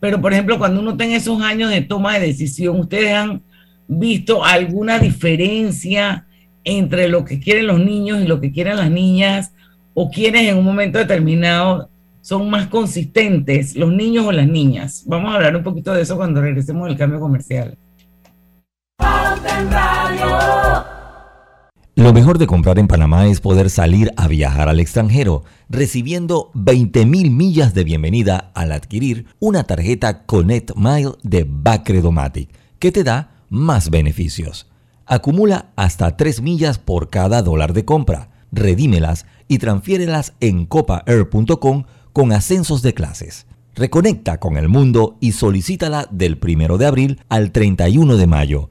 Pero, 0.00 0.20
por 0.20 0.32
ejemplo, 0.32 0.58
cuando 0.58 0.80
uno 0.80 0.96
tiene 0.96 1.16
esos 1.16 1.40
años 1.42 1.70
de 1.70 1.82
toma 1.82 2.18
de 2.18 2.26
decisión, 2.26 2.78
¿ustedes 2.80 3.12
han 3.12 3.42
visto 3.88 4.44
alguna 4.44 4.98
diferencia 4.98 6.26
entre 6.62 7.08
lo 7.08 7.24
que 7.24 7.40
quieren 7.40 7.66
los 7.66 7.80
niños 7.80 8.22
y 8.22 8.26
lo 8.26 8.40
que 8.40 8.52
quieren 8.52 8.76
las 8.76 8.90
niñas? 8.90 9.52
¿O 9.94 10.10
quienes 10.10 10.48
en 10.48 10.58
un 10.58 10.64
momento 10.64 10.98
determinado 10.98 11.88
son 12.20 12.50
más 12.50 12.66
consistentes, 12.66 13.76
los 13.76 13.92
niños 13.92 14.26
o 14.26 14.32
las 14.32 14.46
niñas? 14.46 15.04
Vamos 15.06 15.32
a 15.32 15.36
hablar 15.36 15.56
un 15.56 15.62
poquito 15.62 15.92
de 15.92 16.02
eso 16.02 16.16
cuando 16.16 16.40
regresemos 16.40 16.88
del 16.88 16.96
cambio 16.96 17.20
comercial. 17.20 17.76
Lo 21.96 22.12
mejor 22.12 22.38
de 22.38 22.46
comprar 22.46 22.78
en 22.78 22.88
Panamá 22.88 23.28
es 23.28 23.40
poder 23.40 23.70
salir 23.70 24.12
a 24.16 24.28
viajar 24.28 24.68
al 24.68 24.80
extranjero, 24.80 25.44
recibiendo 25.68 26.50
20.000 26.54 27.30
millas 27.30 27.72
de 27.72 27.84
bienvenida 27.84 28.50
al 28.54 28.72
adquirir 28.72 29.26
una 29.38 29.64
tarjeta 29.64 30.24
Connect 30.26 30.72
Mile 30.76 31.12
de 31.22 31.46
Bacredomatic, 31.48 32.50
que 32.78 32.92
te 32.92 33.04
da 33.04 33.30
más 33.48 33.90
beneficios. 33.90 34.66
Acumula 35.06 35.70
hasta 35.76 36.16
3 36.16 36.42
millas 36.42 36.78
por 36.78 37.10
cada 37.10 37.42
dólar 37.42 37.72
de 37.72 37.84
compra, 37.84 38.30
redímelas 38.50 39.24
y 39.48 39.58
transfiérelas 39.58 40.34
en 40.40 40.66
copaair.com 40.66 41.84
con 42.12 42.32
ascensos 42.32 42.82
de 42.82 42.92
clases. 42.92 43.46
Reconecta 43.74 44.38
con 44.38 44.56
el 44.56 44.68
mundo 44.68 45.16
y 45.20 45.32
solicítala 45.32 46.06
del 46.10 46.38
1 46.42 46.76
de 46.76 46.86
abril 46.86 47.20
al 47.28 47.50
31 47.50 48.16
de 48.16 48.26
mayo. 48.26 48.70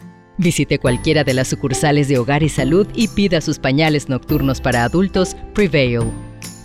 Visite 0.41 0.79
cualquiera 0.79 1.23
de 1.23 1.35
las 1.35 1.49
sucursales 1.49 2.07
de 2.07 2.17
Hogar 2.17 2.41
y 2.41 2.49
Salud 2.49 2.87
y 2.95 3.09
pida 3.09 3.41
sus 3.41 3.59
pañales 3.59 4.09
nocturnos 4.09 4.59
para 4.59 4.83
adultos 4.83 5.35
Prevail. 5.53 6.11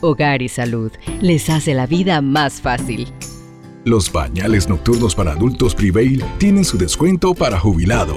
Hogar 0.01 0.41
y 0.41 0.49
Salud 0.49 0.91
les 1.21 1.51
hace 1.51 1.75
la 1.75 1.87
vida 1.87 2.23
más 2.23 2.63
fácil. 2.63 3.07
Los 3.85 4.09
pañales 4.09 4.67
nocturnos 4.67 5.15
para 5.15 5.33
adultos 5.33 5.75
Prevail 5.75 6.25
tienen 6.39 6.65
su 6.65 6.79
descuento 6.79 7.35
para 7.35 7.61
jubilado. 7.61 8.17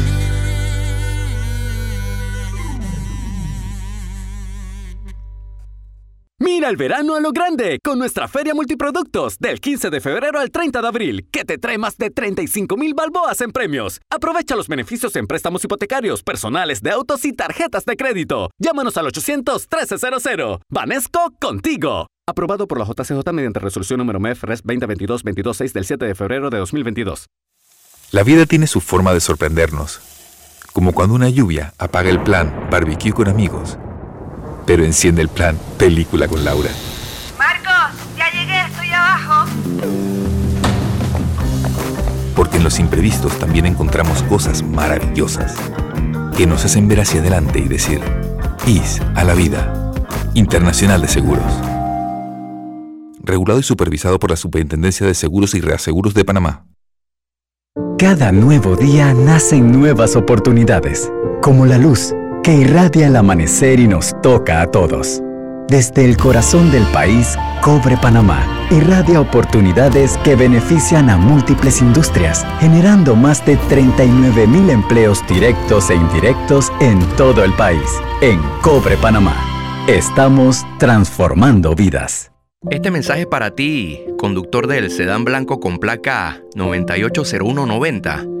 Mira 6.43 6.69
el 6.69 6.75
verano 6.75 7.13
a 7.13 7.19
lo 7.19 7.31
grande 7.31 7.77
con 7.83 7.99
nuestra 7.99 8.27
feria 8.27 8.55
multiproductos 8.55 9.37
del 9.37 9.59
15 9.59 9.91
de 9.91 10.01
febrero 10.01 10.39
al 10.39 10.49
30 10.49 10.81
de 10.81 10.87
abril, 10.87 11.27
que 11.31 11.45
te 11.45 11.59
trae 11.59 11.77
más 11.77 11.99
de 11.99 12.09
35 12.09 12.77
mil 12.77 12.95
balboas 12.95 13.41
en 13.41 13.51
premios. 13.51 14.01
Aprovecha 14.09 14.55
los 14.55 14.67
beneficios 14.67 15.15
en 15.17 15.27
préstamos 15.27 15.63
hipotecarios, 15.63 16.23
personales 16.23 16.81
de 16.81 16.89
autos 16.89 17.25
y 17.25 17.33
tarjetas 17.33 17.85
de 17.85 17.95
crédito. 17.95 18.49
Llámanos 18.57 18.97
al 18.97 19.05
800-1300. 19.05 20.61
Vanesco 20.67 21.31
contigo. 21.39 22.07
Aprobado 22.27 22.67
por 22.67 22.79
la 22.79 22.85
JCJ 22.85 23.31
mediante 23.33 23.59
resolución 23.59 23.99
número 23.99 24.19
MEF 24.19 24.43
RES 24.43 24.63
2022-226 24.63 25.73
del 25.73 25.85
7 25.85 26.05
de 26.05 26.15
febrero 26.15 26.49
de 26.49 26.57
2022. 26.57 27.27
La 28.09 28.23
vida 28.23 28.47
tiene 28.47 28.65
su 28.65 28.81
forma 28.81 29.13
de 29.13 29.19
sorprendernos. 29.19 30.01
Como 30.73 30.93
cuando 30.93 31.13
una 31.13 31.29
lluvia 31.29 31.75
apaga 31.77 32.09
el 32.09 32.23
plan 32.23 32.67
barbecue 32.71 33.13
con 33.13 33.27
amigos 33.27 33.77
pero 34.71 34.85
enciende 34.85 35.21
el 35.21 35.27
plan 35.27 35.57
Película 35.77 36.29
con 36.29 36.45
Laura. 36.45 36.69
Marcos, 37.37 37.99
ya 38.17 38.31
llegué, 38.31 38.61
estoy 38.61 38.87
abajo. 38.87 39.51
Porque 42.37 42.55
en 42.55 42.63
los 42.63 42.79
imprevistos 42.79 43.37
también 43.37 43.65
encontramos 43.65 44.23
cosas 44.23 44.63
maravillosas 44.63 45.57
que 46.37 46.47
nos 46.47 46.63
hacen 46.63 46.87
ver 46.87 47.01
hacia 47.01 47.19
adelante 47.19 47.59
y 47.59 47.67
decir, 47.67 47.99
IS 48.65 49.01
a 49.15 49.25
la 49.25 49.33
vida. 49.33 49.91
Internacional 50.35 51.01
de 51.01 51.09
Seguros. 51.09 51.51
Regulado 53.19 53.59
y 53.59 53.63
supervisado 53.63 54.19
por 54.19 54.29
la 54.29 54.37
Superintendencia 54.37 55.05
de 55.05 55.15
Seguros 55.15 55.53
y 55.53 55.59
Reaseguros 55.59 56.13
de 56.13 56.23
Panamá. 56.23 56.65
Cada 57.99 58.31
nuevo 58.31 58.77
día 58.77 59.13
nacen 59.13 59.69
nuevas 59.69 60.15
oportunidades, 60.15 61.11
como 61.41 61.65
la 61.65 61.77
luz 61.77 62.13
que 62.43 62.53
irradia 62.53 63.07
el 63.07 63.15
amanecer 63.15 63.79
y 63.79 63.87
nos 63.87 64.19
toca 64.21 64.61
a 64.61 64.67
todos. 64.67 65.21
Desde 65.67 66.03
el 66.05 66.17
corazón 66.17 66.71
del 66.71 66.83
país, 66.87 67.37
Cobre 67.61 67.95
Panamá 67.97 68.45
irradia 68.71 69.19
oportunidades 69.19 70.17
que 70.19 70.35
benefician 70.35 71.09
a 71.09 71.17
múltiples 71.17 71.81
industrias, 71.81 72.45
generando 72.59 73.15
más 73.15 73.45
de 73.45 73.57
39 73.57 74.47
mil 74.47 74.69
empleos 74.69 75.25
directos 75.27 75.89
e 75.89 75.95
indirectos 75.95 76.71
en 76.79 76.99
todo 77.17 77.43
el 77.43 77.53
país. 77.53 77.99
En 78.21 78.39
Cobre 78.61 78.97
Panamá, 78.97 79.35
estamos 79.87 80.65
transformando 80.79 81.75
vidas. 81.75 82.31
Este 82.69 82.91
mensaje 82.91 83.25
para 83.25 83.51
ti, 83.51 84.01
conductor 84.17 84.67
del 84.67 84.91
sedán 84.91 85.25
blanco 85.25 85.59
con 85.59 85.79
placa 85.79 86.41
980190. 86.55 88.40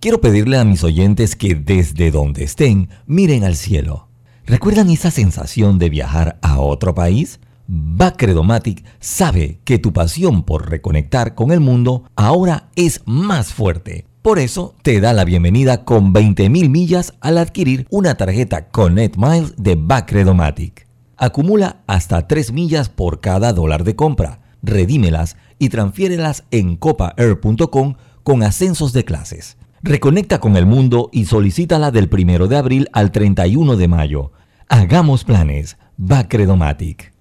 Quiero 0.00 0.20
pedirle 0.20 0.58
a 0.58 0.64
mis 0.64 0.84
oyentes 0.84 1.34
que 1.34 1.56
desde 1.56 2.12
donde 2.12 2.44
estén 2.44 2.88
miren 3.06 3.42
al 3.42 3.56
cielo. 3.56 4.06
¿Recuerdan 4.46 4.90
esa 4.90 5.10
sensación 5.10 5.80
de 5.80 5.90
viajar 5.90 6.38
a 6.40 6.60
otro 6.60 6.94
país? 6.94 7.40
Bacredomatic 7.66 8.84
sabe 9.00 9.58
que 9.64 9.80
tu 9.80 9.92
pasión 9.92 10.44
por 10.44 10.70
reconectar 10.70 11.34
con 11.34 11.50
el 11.50 11.58
mundo 11.58 12.04
ahora 12.14 12.68
es 12.76 13.02
más 13.06 13.52
fuerte. 13.52 14.06
Por 14.22 14.38
eso 14.38 14.76
te 14.82 15.00
da 15.00 15.12
la 15.12 15.24
bienvenida 15.24 15.84
con 15.84 16.14
20.000 16.14 16.68
millas 16.68 17.14
al 17.20 17.36
adquirir 17.36 17.84
una 17.90 18.14
tarjeta 18.16 18.68
Connect 18.68 19.16
Miles 19.16 19.54
de 19.56 19.74
Bacredomatic. 19.74 20.86
Acumula 21.16 21.82
hasta 21.88 22.28
3 22.28 22.52
millas 22.52 22.88
por 22.88 23.20
cada 23.20 23.52
dólar 23.52 23.82
de 23.82 23.96
compra. 23.96 24.42
Redímelas 24.62 25.36
y 25.58 25.70
transfiérelas 25.70 26.44
en 26.52 26.76
copaair.com 26.76 27.96
con 28.22 28.44
ascensos 28.44 28.92
de 28.92 29.04
clases. 29.04 29.57
Reconecta 29.82 30.40
con 30.40 30.56
el 30.56 30.66
mundo 30.66 31.08
y 31.12 31.26
solicítala 31.26 31.92
del 31.92 32.10
1 32.12 32.48
de 32.48 32.56
abril 32.56 32.88
al 32.92 33.12
31 33.12 33.76
de 33.76 33.86
mayo. 33.86 34.32
Hagamos 34.68 35.22
planes. 35.22 35.76
Va 36.00 36.26
Credomatic. 36.26 37.12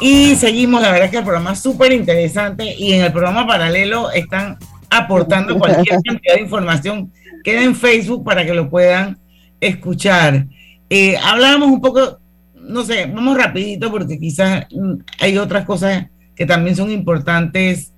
Y 0.00 0.36
seguimos, 0.36 0.82
la 0.82 0.92
verdad 0.92 1.10
que 1.10 1.16
el 1.16 1.24
programa 1.24 1.52
es 1.52 1.60
súper 1.60 1.92
interesante 1.92 2.74
y 2.78 2.92
en 2.92 3.02
el 3.02 3.12
programa 3.12 3.46
paralelo 3.46 4.10
están 4.10 4.58
aportando 4.90 5.58
cualquier 5.58 6.00
cantidad 6.04 6.34
de 6.34 6.42
información. 6.42 7.12
Queda 7.42 7.62
en 7.62 7.74
Facebook 7.74 8.24
para 8.24 8.44
que 8.44 8.52
lo 8.52 8.68
puedan 8.68 9.18
escuchar. 9.58 10.46
Eh, 10.90 11.16
hablábamos 11.16 11.68
un 11.68 11.80
poco 11.80 12.18
no 12.68 12.84
sé, 12.84 13.06
vamos 13.06 13.36
rapidito 13.36 13.90
porque 13.90 14.18
quizás 14.18 14.66
mm, 14.70 14.94
hay 15.20 15.38
otras 15.38 15.64
cosas 15.64 16.06
que 16.34 16.46
también 16.46 16.76
son 16.76 16.90
importantes 16.90 17.92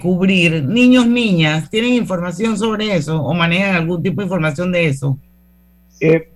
cubrir. 0.00 0.64
Niños, 0.64 1.06
niñas, 1.06 1.70
¿tienen 1.70 1.92
información 1.92 2.56
sobre 2.56 2.96
eso 2.96 3.22
o 3.22 3.34
manejan 3.34 3.76
algún 3.76 4.02
tipo 4.02 4.20
de 4.20 4.26
información 4.26 4.72
de 4.72 4.86
eso? 4.86 5.18
Eh, 6.00 6.30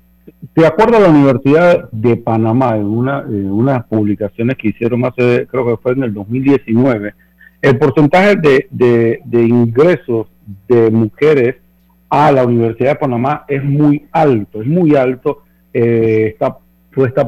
de 0.54 0.66
acuerdo 0.66 0.98
a 0.98 1.00
la 1.00 1.08
Universidad 1.08 1.88
de 1.90 2.16
Panamá, 2.16 2.76
en 2.76 2.84
una, 2.84 3.20
unas 3.22 3.84
publicaciones 3.86 4.56
que 4.56 4.68
hicieron 4.68 5.04
hace, 5.04 5.46
creo 5.46 5.66
que 5.66 5.82
fue 5.82 5.92
en 5.92 6.04
el 6.04 6.14
2019, 6.14 7.14
el 7.62 7.78
porcentaje 7.78 8.36
de, 8.36 9.20
de 9.24 9.42
ingresos 9.42 10.26
de 10.68 10.90
mujeres 10.90 11.56
a 12.10 12.30
la 12.30 12.44
Universidad 12.44 12.90
de 12.90 12.96
Panamá 12.96 13.44
es 13.48 13.64
muy 13.64 14.06
alto, 14.12 14.62
es 14.62 14.68
muy 14.68 14.94
alto, 14.94 15.42
eh, 15.72 16.28
está 16.32 16.58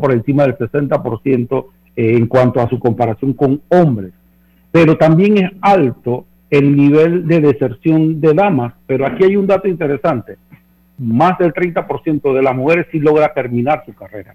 por 0.01 0.13
encima 0.13 0.45
del 0.45 0.57
60% 0.57 1.67
eh, 1.97 2.17
en 2.17 2.27
cuanto 2.27 2.61
a 2.61 2.69
su 2.69 2.79
comparación 2.79 3.33
con 3.33 3.63
hombres. 3.69 4.13
Pero 4.73 4.97
también 4.97 5.39
es 5.39 5.51
alto 5.61 6.27
el 6.49 6.77
nivel 6.77 7.27
de 7.27 7.41
deserción 7.41 8.21
de 8.21 8.35
damas. 8.35 8.75
Pero 8.87 9.07
aquí 9.07 9.25
hay 9.25 9.37
un 9.37 9.47
dato 9.47 9.69
interesante. 9.69 10.37
Más 10.99 11.39
del 11.39 11.53
30% 11.53 12.35
de 12.35 12.43
las 12.43 12.55
mujeres 12.55 12.87
sí 12.91 12.99
logra 12.99 13.33
terminar 13.33 13.83
su 13.87 13.95
carrera. 13.95 14.35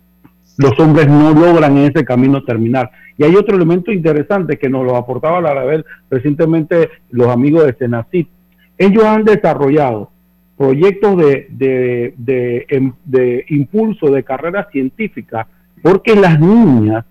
Los 0.58 0.80
hombres 0.80 1.08
no 1.08 1.34
logran 1.34 1.78
en 1.78 1.92
ese 1.92 2.06
camino 2.06 2.44
terminar. 2.44 2.90
Y 3.18 3.24
hay 3.24 3.36
otro 3.36 3.56
elemento 3.56 3.92
interesante 3.92 4.58
que 4.58 4.70
nos 4.70 4.86
lo 4.86 4.96
aportaba 4.96 5.42
la 5.42 5.52
Arabel 5.52 5.86
recientemente 6.10 6.90
los 7.12 7.28
amigos 7.28 7.66
de 7.66 7.76
Senacit. 7.76 8.30
Ellos 8.78 9.04
han 9.04 9.26
desarrollado 9.26 10.12
proyectos 10.58 11.18
de, 11.18 12.66
em, 12.70 12.94
de, 13.04 13.46
impulso 13.50 14.10
de 14.10 14.24
carreras 14.24 14.68
científicas, 14.72 15.48
porque 15.82 16.16
las 16.16 16.40
niñas 16.40 17.06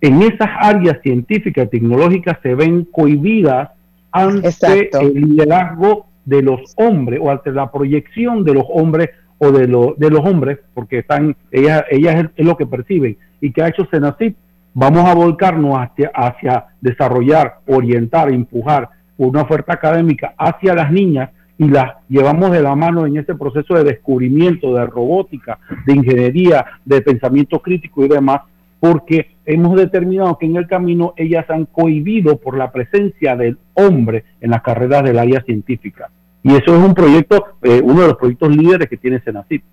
en 0.00 0.22
esas 0.22 0.48
áreas 0.60 1.00
científicas 1.02 1.66
y 1.66 1.68
tecnológicas 1.68 2.38
se 2.42 2.54
ven 2.54 2.84
cohibidas 2.84 3.70
ante 4.12 4.90
el 5.00 5.14
liderazgo 5.14 6.06
de 6.24 6.42
los 6.42 6.60
hombres 6.76 7.20
o 7.22 7.30
ante 7.30 7.50
la 7.50 7.70
proyección 7.70 8.44
de 8.44 8.54
los 8.54 8.64
hombres 8.68 9.10
o 9.38 9.50
de, 9.50 9.66
de 9.66 10.10
los 10.10 10.20
hombres, 10.24 10.58
porque 10.74 10.98
están, 10.98 11.36
ellas, 11.50 11.84
ellas 11.90 12.30
es, 12.36 12.46
lo 12.46 12.56
que 12.56 12.66
perciben. 12.66 13.16
¿Y 13.40 13.52
que 13.52 13.62
ha 13.62 13.68
hecho 13.68 13.86
Senacit? 13.90 14.36
Vamos 14.72 15.04
a 15.04 15.14
volcarnos 15.14 15.76
hacia, 15.78 16.10
hacia 16.14 16.66
desarrollar, 16.80 17.60
orientar, 17.66 18.30
empujar 18.30 18.90
una 19.16 19.42
oferta 19.42 19.74
académica 19.74 20.34
hacia 20.36 20.74
las 20.74 20.90
niñas 20.90 21.30
y 21.58 21.68
las 21.68 21.94
llevamos 22.08 22.50
de 22.50 22.62
la 22.62 22.74
mano 22.74 23.06
en 23.06 23.16
este 23.16 23.34
proceso 23.34 23.74
de 23.74 23.84
descubrimiento 23.84 24.74
de 24.74 24.86
robótica, 24.86 25.58
de 25.86 25.94
ingeniería, 25.94 26.66
de 26.84 27.00
pensamiento 27.00 27.60
crítico 27.60 28.04
y 28.04 28.08
demás, 28.08 28.42
porque 28.78 29.36
hemos 29.46 29.76
determinado 29.76 30.36
que 30.38 30.46
en 30.46 30.56
el 30.56 30.66
camino 30.66 31.14
ellas 31.16 31.48
han 31.48 31.64
cohibido 31.64 32.36
por 32.36 32.58
la 32.58 32.70
presencia 32.70 33.36
del 33.36 33.58
hombre 33.74 34.24
en 34.40 34.50
las 34.50 34.62
carreras 34.62 35.02
del 35.04 35.18
área 35.18 35.40
científica. 35.42 36.10
Y 36.42 36.54
eso 36.54 36.76
es 36.76 36.84
un 36.84 36.94
proyecto, 36.94 37.44
eh, 37.62 37.80
uno 37.82 38.02
de 38.02 38.08
los 38.08 38.16
proyectos 38.16 38.54
líderes 38.54 38.88
que 38.88 38.96
tiene 38.96 39.20
Senacit. 39.20 39.64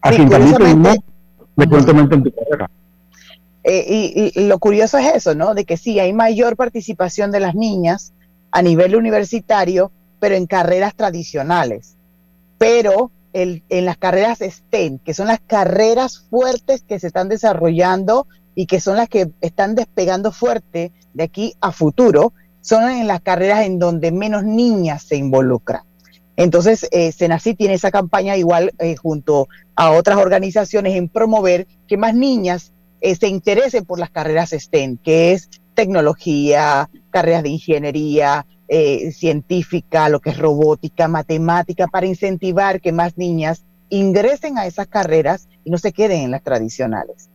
Así 0.00 0.26
también 0.26 0.96
frecuentemente 1.54 2.14
en 2.14 2.22
tu 2.22 2.32
carrera. 2.32 2.70
Eh, 3.64 3.84
y, 3.86 4.40
y, 4.40 4.48
lo 4.48 4.58
curioso 4.58 4.98
es 4.98 5.14
eso, 5.14 5.34
¿no? 5.34 5.54
De 5.54 5.64
que 5.64 5.76
sí, 5.76 6.00
hay 6.00 6.12
mayor 6.12 6.56
participación 6.56 7.30
de 7.30 7.40
las 7.40 7.54
niñas 7.54 8.12
a 8.50 8.62
nivel 8.62 8.96
universitario, 8.96 9.92
pero 10.22 10.36
en 10.36 10.46
carreras 10.46 10.94
tradicionales. 10.94 11.96
Pero 12.56 13.10
en 13.32 13.84
las 13.84 13.96
carreras 13.96 14.38
STEM, 14.38 15.00
que 15.00 15.14
son 15.14 15.26
las 15.26 15.40
carreras 15.40 16.28
fuertes 16.30 16.84
que 16.86 17.00
se 17.00 17.08
están 17.08 17.28
desarrollando 17.28 18.28
y 18.54 18.66
que 18.66 18.78
son 18.78 18.98
las 18.98 19.08
que 19.08 19.32
están 19.40 19.74
despegando 19.74 20.30
fuerte 20.30 20.92
de 21.12 21.24
aquí 21.24 21.54
a 21.60 21.72
futuro, 21.72 22.34
son 22.60 22.88
en 22.88 23.08
las 23.08 23.20
carreras 23.20 23.66
en 23.66 23.80
donde 23.80 24.12
menos 24.12 24.44
niñas 24.44 25.02
se 25.02 25.16
involucran. 25.16 25.82
Entonces, 26.36 26.86
eh, 26.92 27.12
tiene 27.58 27.74
esa 27.74 27.90
campaña 27.90 28.36
igual 28.36 28.70
eh, 28.78 28.94
junto 28.94 29.48
a 29.74 29.90
otras 29.90 30.18
organizaciones 30.18 30.94
en 30.94 31.08
promover 31.08 31.66
que 31.88 31.96
más 31.96 32.14
niñas 32.14 32.72
eh, 33.00 33.16
se 33.16 33.26
interesen 33.26 33.84
por 33.84 33.98
las 33.98 34.10
carreras 34.10 34.50
STEM, 34.50 34.98
que 34.98 35.32
es 35.32 35.50
tecnología, 35.74 36.88
carreras 37.10 37.42
de 37.42 37.48
ingeniería, 37.48 38.46
eh, 38.74 39.12
científica, 39.12 40.08
lo 40.08 40.20
que 40.20 40.30
es 40.30 40.38
robótica, 40.38 41.06
matemática, 41.06 41.88
para 41.88 42.06
incentivar 42.06 42.80
que 42.80 42.90
más 42.90 43.18
niñas 43.18 43.66
ingresen 43.90 44.56
a 44.56 44.64
esas 44.64 44.86
carreras 44.86 45.46
y 45.62 45.68
no 45.68 45.76
se 45.76 45.92
queden 45.92 46.22
en 46.22 46.30
las 46.30 46.42
tradicionales. 46.42 47.28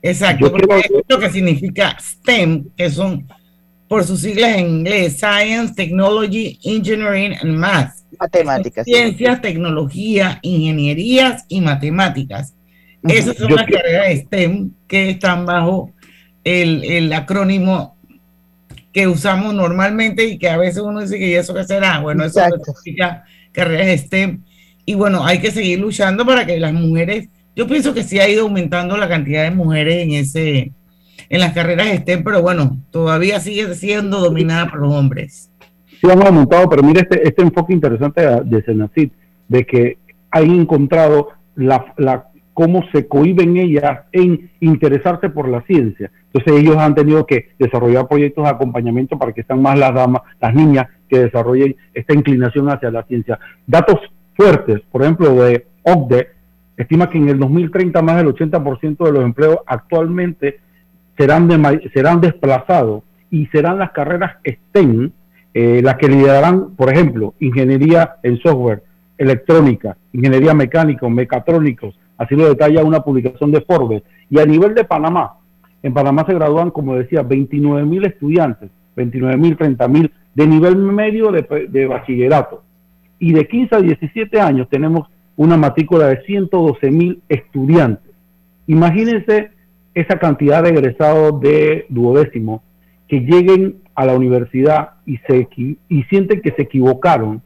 Exacto, 0.00 0.50
porque 0.50 0.78
es 0.78 0.90
lo 1.06 1.18
que 1.18 1.28
significa 1.28 1.94
STEM, 2.00 2.70
que 2.74 2.88
son 2.88 3.28
por 3.86 4.02
sus 4.02 4.22
siglas 4.22 4.56
en 4.56 4.66
inglés, 4.66 5.18
Science, 5.18 5.74
Technology, 5.74 6.58
Engineering 6.64 7.34
and 7.42 7.58
Math. 7.58 7.92
Matemáticas. 8.18 8.86
Ciencias, 8.86 9.42
tecnología, 9.42 10.38
ingenierías 10.40 11.44
y 11.48 11.60
matemáticas. 11.60 12.54
Esas 13.02 13.36
son 13.36 13.54
las 13.54 13.66
carreras 13.66 14.20
STEM 14.20 14.70
que 14.86 15.10
están 15.10 15.44
bajo 15.44 15.92
el, 16.44 16.82
el 16.82 17.12
acrónimo 17.12 17.97
que 18.92 19.06
usamos 19.06 19.54
normalmente 19.54 20.26
y 20.26 20.38
que 20.38 20.48
a 20.48 20.56
veces 20.56 20.82
uno 20.82 21.00
dice 21.00 21.18
que 21.18 21.36
eso 21.36 21.54
qué 21.54 21.64
será. 21.64 22.00
Bueno, 22.00 22.24
eso 22.24 22.40
significa 22.64 23.24
carreras 23.52 24.00
STEM. 24.00 24.42
Y 24.84 24.94
bueno, 24.94 25.24
hay 25.24 25.40
que 25.40 25.50
seguir 25.50 25.80
luchando 25.80 26.24
para 26.24 26.46
que 26.46 26.58
las 26.58 26.72
mujeres, 26.72 27.28
yo 27.54 27.66
pienso 27.66 27.92
que 27.92 28.02
sí 28.02 28.18
ha 28.18 28.28
ido 28.28 28.44
aumentando 28.44 28.96
la 28.96 29.08
cantidad 29.08 29.44
de 29.44 29.50
mujeres 29.50 30.02
en 30.02 30.12
ese, 30.12 30.72
en 31.28 31.40
las 31.40 31.52
carreras 31.52 31.88
STEM, 31.88 32.24
pero 32.24 32.40
bueno, 32.40 32.78
todavía 32.90 33.40
sigue 33.40 33.74
siendo 33.74 34.20
dominada 34.20 34.70
por 34.70 34.80
los 34.80 34.94
hombres. 34.94 35.50
Sí, 36.00 36.06
hemos 36.10 36.24
aumentado, 36.24 36.68
pero 36.70 36.82
mire 36.82 37.00
este, 37.00 37.26
este 37.26 37.42
enfoque 37.42 37.72
interesante 37.72 38.22
de 38.44 38.62
Senacit, 38.62 39.12
de 39.48 39.66
que 39.66 39.98
han 40.30 40.50
encontrado 40.50 41.28
la, 41.56 41.92
la, 41.96 42.28
cómo 42.54 42.84
se 42.92 43.06
cohiben 43.06 43.56
ellas 43.56 44.00
en 44.12 44.50
interesarse 44.60 45.28
por 45.28 45.48
la 45.48 45.62
ciencia. 45.62 46.10
Entonces 46.32 46.62
ellos 46.62 46.76
han 46.76 46.94
tenido 46.94 47.26
que 47.26 47.50
desarrollar 47.58 48.06
proyectos 48.06 48.44
de 48.44 48.50
acompañamiento 48.50 49.18
para 49.18 49.32
que 49.32 49.42
sean 49.42 49.62
más 49.62 49.78
las 49.78 49.94
damas, 49.94 50.22
las 50.40 50.54
niñas 50.54 50.86
que 51.08 51.20
desarrollen 51.20 51.76
esta 51.94 52.14
inclinación 52.14 52.68
hacia 52.68 52.90
la 52.90 53.02
ciencia. 53.04 53.38
Datos 53.66 54.00
fuertes, 54.36 54.80
por 54.92 55.02
ejemplo, 55.02 55.34
de 55.34 55.66
OCDE, 55.82 56.28
estima 56.76 57.08
que 57.08 57.18
en 57.18 57.28
el 57.28 57.38
2030 57.38 58.02
más 58.02 58.16
del 58.16 58.34
80% 58.34 59.04
de 59.04 59.12
los 59.12 59.24
empleos 59.24 59.58
actualmente 59.66 60.60
serán, 61.16 61.48
serán 61.92 62.20
desplazados 62.20 63.02
y 63.30 63.46
serán 63.46 63.78
las 63.78 63.90
carreras 63.92 64.36
STEM 64.46 65.10
eh, 65.54 65.80
las 65.82 65.96
que 65.96 66.08
liderarán, 66.08 66.76
por 66.76 66.92
ejemplo, 66.92 67.34
ingeniería 67.40 68.16
en 68.22 68.38
software, 68.38 68.82
electrónica, 69.16 69.96
ingeniería 70.12 70.54
mecánica, 70.54 71.08
mecatrónicos, 71.08 71.98
así 72.16 72.36
lo 72.36 72.48
detalla 72.48 72.84
una 72.84 73.00
publicación 73.00 73.50
de 73.50 73.62
Forbes. 73.62 74.02
Y 74.30 74.38
a 74.38 74.46
nivel 74.46 74.74
de 74.74 74.84
Panamá, 74.84 75.38
en 75.82 75.94
Panamá 75.94 76.24
se 76.26 76.34
gradúan, 76.34 76.70
como 76.70 76.96
decía, 76.96 77.22
29 77.22 77.84
mil 77.84 78.04
estudiantes, 78.04 78.70
29 78.96 79.36
mil, 79.36 79.56
30 79.56 79.88
mil 79.88 80.12
de 80.34 80.46
nivel 80.46 80.76
medio 80.76 81.30
de, 81.32 81.86
bachillerato. 81.86 82.62
Y 83.18 83.32
de 83.32 83.46
15 83.46 83.74
a 83.74 83.80
17 83.80 84.40
años 84.40 84.68
tenemos 84.68 85.08
una 85.36 85.56
matrícula 85.56 86.06
de 86.06 86.22
112 86.22 86.90
mil 86.90 87.22
estudiantes. 87.28 88.12
Imagínense 88.66 89.50
esa 89.94 90.18
cantidad 90.18 90.62
de 90.62 90.70
egresados 90.70 91.40
de 91.40 91.86
duodécimo 91.88 92.62
que 93.08 93.20
lleguen 93.20 93.76
a 93.94 94.04
la 94.04 94.14
universidad 94.14 94.90
y, 95.06 95.16
se, 95.18 95.48
y 95.56 96.02
sienten 96.04 96.40
que 96.40 96.52
se 96.52 96.62
equivocaron, 96.62 97.42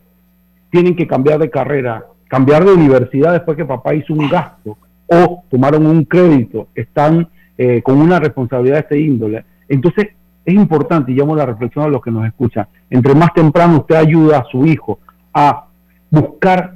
tienen 0.70 0.96
que 0.96 1.06
cambiar 1.06 1.38
de 1.38 1.50
carrera, 1.50 2.04
cambiar 2.28 2.64
de 2.64 2.72
universidad 2.72 3.32
después 3.32 3.56
que 3.56 3.64
papá 3.64 3.94
hizo 3.94 4.12
un 4.12 4.28
gasto 4.28 4.76
o 5.06 5.44
tomaron 5.50 5.86
un 5.86 6.04
crédito, 6.04 6.68
están 6.74 7.28
eh, 7.64 7.80
con 7.80 8.00
una 8.00 8.18
responsabilidad 8.18 8.74
de 8.74 8.80
este 8.80 8.98
índole. 8.98 9.44
Entonces, 9.68 10.08
es 10.44 10.54
importante, 10.54 11.12
y 11.12 11.14
llamo 11.14 11.36
la 11.36 11.46
reflexión 11.46 11.84
a 11.84 11.88
los 11.88 12.02
que 12.02 12.10
nos 12.10 12.26
escuchan, 12.26 12.66
entre 12.90 13.14
más 13.14 13.32
temprano 13.34 13.78
usted 13.78 13.94
ayuda 13.94 14.38
a 14.38 14.44
su 14.50 14.66
hijo 14.66 14.98
a 15.32 15.66
buscar 16.10 16.74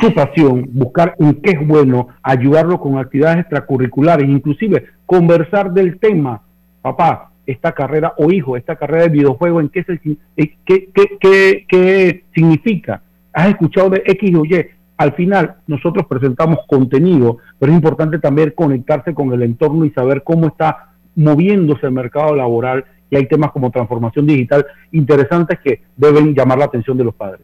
su 0.00 0.14
pasión, 0.14 0.70
buscar 0.72 1.14
en 1.18 1.34
qué 1.42 1.50
es 1.50 1.66
bueno, 1.66 2.08
ayudarlo 2.22 2.80
con 2.80 2.96
actividades 2.96 3.40
extracurriculares, 3.40 4.26
inclusive 4.26 4.86
conversar 5.04 5.70
del 5.70 5.98
tema. 5.98 6.40
Papá, 6.80 7.30
esta 7.46 7.72
carrera, 7.72 8.14
o 8.16 8.30
hijo, 8.30 8.56
esta 8.56 8.76
carrera 8.76 9.02
de 9.02 9.10
videojuego, 9.10 9.60
¿en 9.60 9.68
qué, 9.68 9.84
se, 9.84 10.00
eh, 10.38 10.56
qué, 10.64 10.88
qué, 11.20 11.66
qué, 11.68 12.24
significa? 12.34 13.02
¿Has 13.34 13.50
escuchado 13.50 13.90
de 13.90 14.02
X 14.06 14.34
o 14.34 14.46
Y? 14.46 14.66
Al 14.96 15.12
final, 15.14 15.56
nosotros 15.66 16.06
presentamos 16.08 16.60
contenido, 16.66 17.38
pero 17.58 17.72
es 17.72 17.76
importante 17.76 18.18
también 18.18 18.52
conectarse 18.56 19.14
con 19.14 19.32
el 19.32 19.42
entorno 19.42 19.84
y 19.84 19.90
saber 19.90 20.22
cómo 20.22 20.46
está 20.48 20.94
moviéndose 21.14 21.86
el 21.86 21.92
mercado 21.92 22.34
laboral 22.34 22.84
y 23.10 23.16
hay 23.16 23.26
temas 23.28 23.52
como 23.52 23.70
transformación 23.70 24.26
digital 24.26 24.66
interesantes 24.92 25.58
que 25.62 25.82
deben 25.96 26.34
llamar 26.34 26.58
la 26.58 26.64
atención 26.64 26.96
de 26.96 27.04
los 27.04 27.14
padres. 27.14 27.42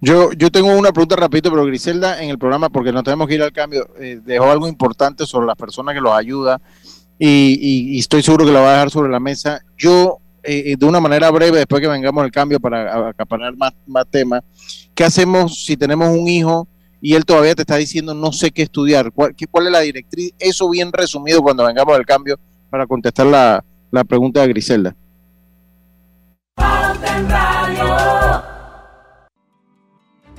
Yo, 0.00 0.32
yo 0.32 0.50
tengo 0.50 0.76
una 0.76 0.92
pregunta 0.92 1.16
rapidito, 1.16 1.50
pero 1.50 1.64
Griselda 1.64 2.22
en 2.22 2.28
el 2.28 2.38
programa, 2.38 2.68
porque 2.68 2.92
no 2.92 3.02
tenemos 3.02 3.26
que 3.26 3.36
ir 3.36 3.42
al 3.42 3.52
cambio, 3.52 3.88
eh, 3.98 4.20
dejó 4.22 4.50
algo 4.50 4.68
importante 4.68 5.24
sobre 5.24 5.46
las 5.46 5.56
personas 5.56 5.94
que 5.94 6.00
los 6.00 6.12
ayuda 6.12 6.60
y, 7.18 7.98
estoy 7.98 8.22
seguro 8.22 8.44
que 8.44 8.52
lo 8.52 8.60
va 8.60 8.70
a 8.70 8.72
dejar 8.72 8.90
sobre 8.90 9.10
la 9.10 9.20
mesa. 9.20 9.62
Yo, 9.76 10.18
eh, 10.44 10.72
eh, 10.72 10.76
de 10.78 10.86
una 10.86 11.00
manera 11.00 11.30
breve, 11.30 11.58
después 11.58 11.80
que 11.80 11.88
vengamos 11.88 12.22
al 12.22 12.30
cambio 12.30 12.60
para 12.60 13.08
acaparar 13.08 13.56
más, 13.56 13.72
más 13.86 14.06
temas, 14.10 14.42
¿qué 14.94 15.04
hacemos 15.04 15.64
si 15.64 15.76
tenemos 15.76 16.08
un 16.08 16.28
hijo 16.28 16.68
y 17.00 17.14
él 17.14 17.24
todavía 17.24 17.54
te 17.54 17.62
está 17.62 17.76
diciendo 17.76 18.14
no 18.14 18.32
sé 18.32 18.50
qué 18.50 18.62
estudiar? 18.62 19.12
¿Cuál, 19.12 19.34
cuál 19.50 19.66
es 19.66 19.72
la 19.72 19.80
directriz? 19.80 20.32
Eso 20.38 20.68
bien 20.70 20.92
resumido 20.92 21.42
cuando 21.42 21.64
vengamos 21.66 21.96
al 21.96 22.06
cambio 22.06 22.38
para 22.70 22.86
contestar 22.86 23.26
la, 23.26 23.64
la 23.90 24.04
pregunta 24.04 24.40
de 24.42 24.48
Griselda. 24.48 24.96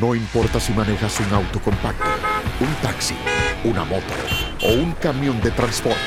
No 0.00 0.12
importa 0.16 0.58
si 0.58 0.72
manejas 0.72 1.20
un 1.20 1.32
auto 1.32 1.60
compacto, 1.60 2.04
un 2.60 2.74
taxi, 2.82 3.14
una 3.62 3.84
moto 3.84 4.12
o 4.64 4.72
un 4.72 4.90
camión 4.92 5.40
de 5.40 5.52
transporte. 5.52 6.00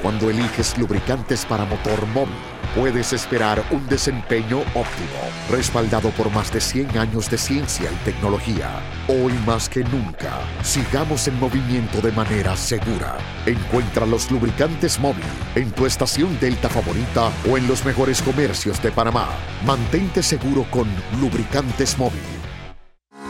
Cuando 0.00 0.30
eliges 0.30 0.78
lubricantes 0.78 1.44
para 1.44 1.64
motor 1.64 2.06
móvil, 2.14 2.36
puedes 2.76 3.12
esperar 3.12 3.64
un 3.72 3.84
desempeño 3.88 4.60
óptimo, 4.60 5.18
respaldado 5.50 6.10
por 6.10 6.30
más 6.30 6.52
de 6.52 6.60
100 6.60 6.98
años 6.98 7.28
de 7.28 7.36
ciencia 7.36 7.90
y 7.90 8.04
tecnología. 8.04 8.80
Hoy 9.08 9.32
más 9.44 9.68
que 9.68 9.82
nunca, 9.82 10.38
sigamos 10.62 11.26
en 11.26 11.40
movimiento 11.40 12.00
de 12.00 12.12
manera 12.12 12.56
segura. 12.56 13.18
Encuentra 13.44 14.06
los 14.06 14.30
lubricantes 14.30 15.00
móvil 15.00 15.24
en 15.56 15.72
tu 15.72 15.84
estación 15.84 16.38
Delta 16.38 16.68
favorita 16.68 17.32
o 17.50 17.58
en 17.58 17.66
los 17.66 17.84
mejores 17.84 18.22
comercios 18.22 18.80
de 18.80 18.92
Panamá. 18.92 19.30
Mantente 19.64 20.22
seguro 20.22 20.64
con 20.70 20.86
lubricantes 21.20 21.98
móvil. 21.98 22.45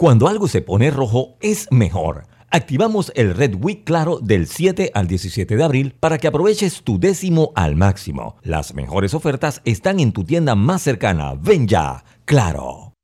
Cuando 0.00 0.28
algo 0.28 0.48
se 0.48 0.62
pone 0.62 0.90
rojo 0.90 1.36
es 1.42 1.68
mejor. 1.70 2.26
Activamos 2.50 3.12
el 3.16 3.34
Red 3.34 3.56
Week 3.62 3.84
Claro 3.84 4.18
del 4.18 4.46
7 4.46 4.92
al 4.94 5.06
17 5.06 5.58
de 5.58 5.62
abril 5.62 5.94
para 6.00 6.16
que 6.16 6.26
aproveches 6.26 6.82
tu 6.84 6.98
décimo 6.98 7.52
al 7.54 7.76
máximo. 7.76 8.36
Las 8.42 8.72
mejores 8.72 9.12
ofertas 9.12 9.60
están 9.66 10.00
en 10.00 10.12
tu 10.12 10.24
tienda 10.24 10.54
más 10.54 10.80
cercana. 10.80 11.34
Ven 11.34 11.68
ya, 11.68 12.02
Claro. 12.24 12.89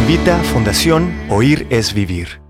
Invita 0.00 0.38
Fundación 0.44 1.12
Oír 1.30 1.66
es 1.70 1.94
Vivir. 1.94 2.40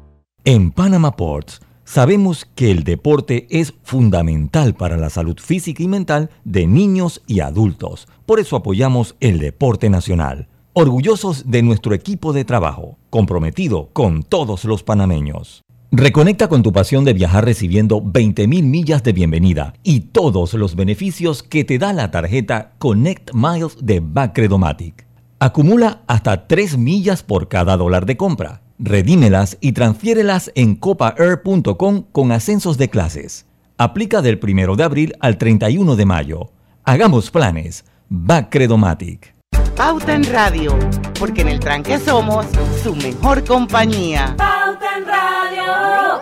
En 0.45 0.70
Panama 0.70 1.16
Ports 1.16 1.61
Sabemos 1.87 2.49
que 2.57 2.72
el 2.72 2.82
deporte 2.82 3.47
es 3.49 3.72
fundamental 3.84 4.74
para 4.74 4.97
la 4.97 5.09
salud 5.09 5.39
física 5.39 5.84
y 5.84 5.89
mental 5.89 6.30
de 6.45 6.66
niños 6.66 7.22
y 7.28 7.39
adultos. 7.39 8.09
Por 8.26 8.41
eso 8.41 8.57
apoyamos 8.57 9.14
el 9.20 9.39
deporte 9.39 9.89
nacional. 9.89 10.49
Orgullosos 10.72 11.49
de 11.49 11.62
nuestro 11.62 11.95
equipo 11.95 12.32
de 12.32 12.45
trabajo, 12.45 12.99
comprometido 13.09 13.91
con 13.93 14.24
todos 14.24 14.64
los 14.64 14.82
panameños. 14.82 15.62
Reconecta 15.93 16.49
con 16.49 16.64
tu 16.64 16.72
pasión 16.72 17.05
de 17.05 17.12
viajar 17.12 17.45
recibiendo 17.45 18.03
20.000 18.03 18.64
millas 18.64 19.05
de 19.05 19.12
bienvenida 19.12 19.74
y 19.84 20.01
todos 20.01 20.55
los 20.55 20.74
beneficios 20.74 21.45
que 21.45 21.62
te 21.62 21.78
da 21.78 21.93
la 21.93 22.11
tarjeta 22.11 22.72
Connect 22.78 23.30
Miles 23.32 23.76
de 23.80 24.01
Bacredomatic. 24.01 25.06
Acumula 25.39 26.03
hasta 26.07 26.47
3 26.47 26.78
millas 26.78 27.22
por 27.22 27.49
cada 27.49 27.76
dólar 27.76 28.07
de 28.07 28.16
compra 28.16 28.62
Redímelas 28.78 29.57
y 29.61 29.72
transfiérelas 29.72 30.53
en 30.55 30.76
copaair.com 30.76 32.05
con 32.12 32.32
ascensos 32.32 32.76
de 32.76 32.91
clases. 32.91 33.47
Aplica 33.78 34.22
del 34.22 34.39
1 34.43 34.76
de 34.76 34.84
abril 34.84 35.14
al 35.20 35.39
31 35.39 35.97
de 35.97 36.05
mayo. 36.05 36.51
Hagamos 36.84 37.30
planes. 37.30 37.84
Va 38.11 38.49
Credomatic. 38.49 39.34
Pauta 39.76 40.14
en 40.14 40.24
Radio, 40.24 40.78
porque 41.18 41.43
en 41.43 41.49
el 41.49 41.61
tranque 41.61 41.99
somos 41.99 42.47
su 42.82 42.95
mejor 42.95 43.45
compañía. 43.45 44.34
Pauta 44.37 44.99
en 44.99 45.07
Radio. 45.07 46.20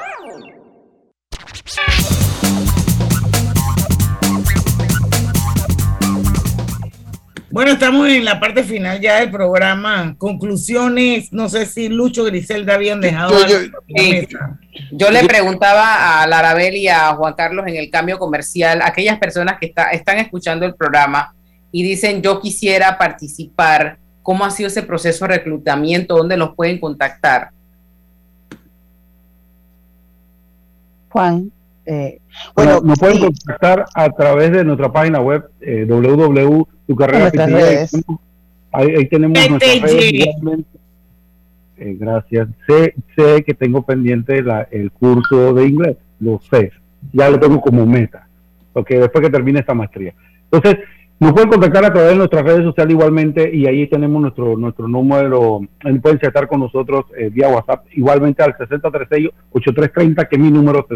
Bueno, 7.55 7.71
estamos 7.71 8.09
en 8.09 8.25
la 8.25 8.41
parte 8.41 8.65
final 8.65 9.01
ya 9.01 9.21
del 9.21 9.31
programa. 9.31 10.17
Conclusiones, 10.19 11.33
no 11.33 11.49
sé 11.49 11.67
si 11.67 11.89
Lucho 11.89 12.25
Griselda 12.25 12.75
habían 12.75 13.01
dejado. 13.01 13.47
Yo, 13.47 13.59
yo, 14.91 15.11
le 15.13 15.25
preguntaba 15.25 16.21
a 16.21 16.27
Larabel 16.27 16.75
y 16.75 16.89
a 16.89 17.15
Juan 17.15 17.35
Carlos 17.35 17.65
en 17.69 17.77
el 17.77 17.91
cambio 17.91 18.19
comercial, 18.19 18.83
aquellas 18.83 19.21
personas 19.21 19.61
que 19.61 19.67
está, 19.67 19.91
están 19.91 20.19
escuchando 20.19 20.67
el 20.67 20.75
programa 20.75 21.33
y 21.71 21.85
dicen 21.85 22.23
yo 22.23 22.41
quisiera 22.41 22.99
participar, 22.99 23.99
¿cómo 24.25 24.45
ha 24.45 24.51
sido 24.51 24.67
ese 24.67 24.83
proceso 24.83 25.25
de 25.25 25.37
reclutamiento? 25.37 26.17
¿Dónde 26.17 26.37
los 26.37 26.57
pueden 26.57 26.81
contactar? 26.81 27.51
Juan. 31.09 31.53
Eh, 31.87 32.21
bueno, 32.55 32.81
nos 32.83 32.99
pueden 32.99 33.21
contactar 33.21 33.85
a 33.95 34.09
través 34.11 34.53
de 34.53 34.65
nuestra 34.65 34.91
página 34.91 35.21
web 35.21 35.51
eh, 35.61 35.85
www 35.87 36.67
tu 36.87 36.97
carrera 36.97 37.31
Ahí, 38.73 39.07
tenemos 39.09 39.39
nuestra 39.49 39.73
eh, 41.77 41.97
gracias. 41.99 42.49
Sé, 42.67 42.95
sé 43.17 43.43
que 43.45 43.55
tengo 43.55 43.83
pendiente 43.83 44.43
la, 44.43 44.63
el 44.71 44.91
curso 44.93 45.55
de 45.55 45.67
inglés, 45.67 45.97
lo 46.21 46.41
sé. 46.51 46.73
Ya 47.13 47.31
lo 47.31 47.39
tengo 47.39 47.61
como 47.61 47.85
meta, 47.85 48.29
porque 48.73 48.99
después 48.99 49.25
que 49.25 49.31
termine 49.31 49.61
esta 49.61 49.75
maestría. 49.75 50.15
Entonces, 50.51 50.85
nos 51.19 51.33
pueden 51.33 51.49
contactar 51.49 51.85
a 51.85 51.93
través 51.93 52.11
de 52.13 52.17
nuestras 52.17 52.45
redes 52.45 52.63
sociales 52.65 52.93
igualmente 52.93 53.55
y 53.55 53.67
ahí 53.67 53.87
tenemos 53.89 54.21
nuestro 54.23 54.57
nuestro 54.57 54.89
número, 54.89 55.61
pueden 56.01 56.19
estar 56.21 56.47
con 56.49 56.61
nosotros 56.61 57.07
eh, 57.17 57.29
vía 57.33 57.49
WhatsApp 57.49 57.87
igualmente 57.93 58.43
al 58.43 58.55
6036-8330, 58.57 60.29
que 60.29 60.37
es 60.37 60.43
mi 60.43 60.51
número 60.51 60.87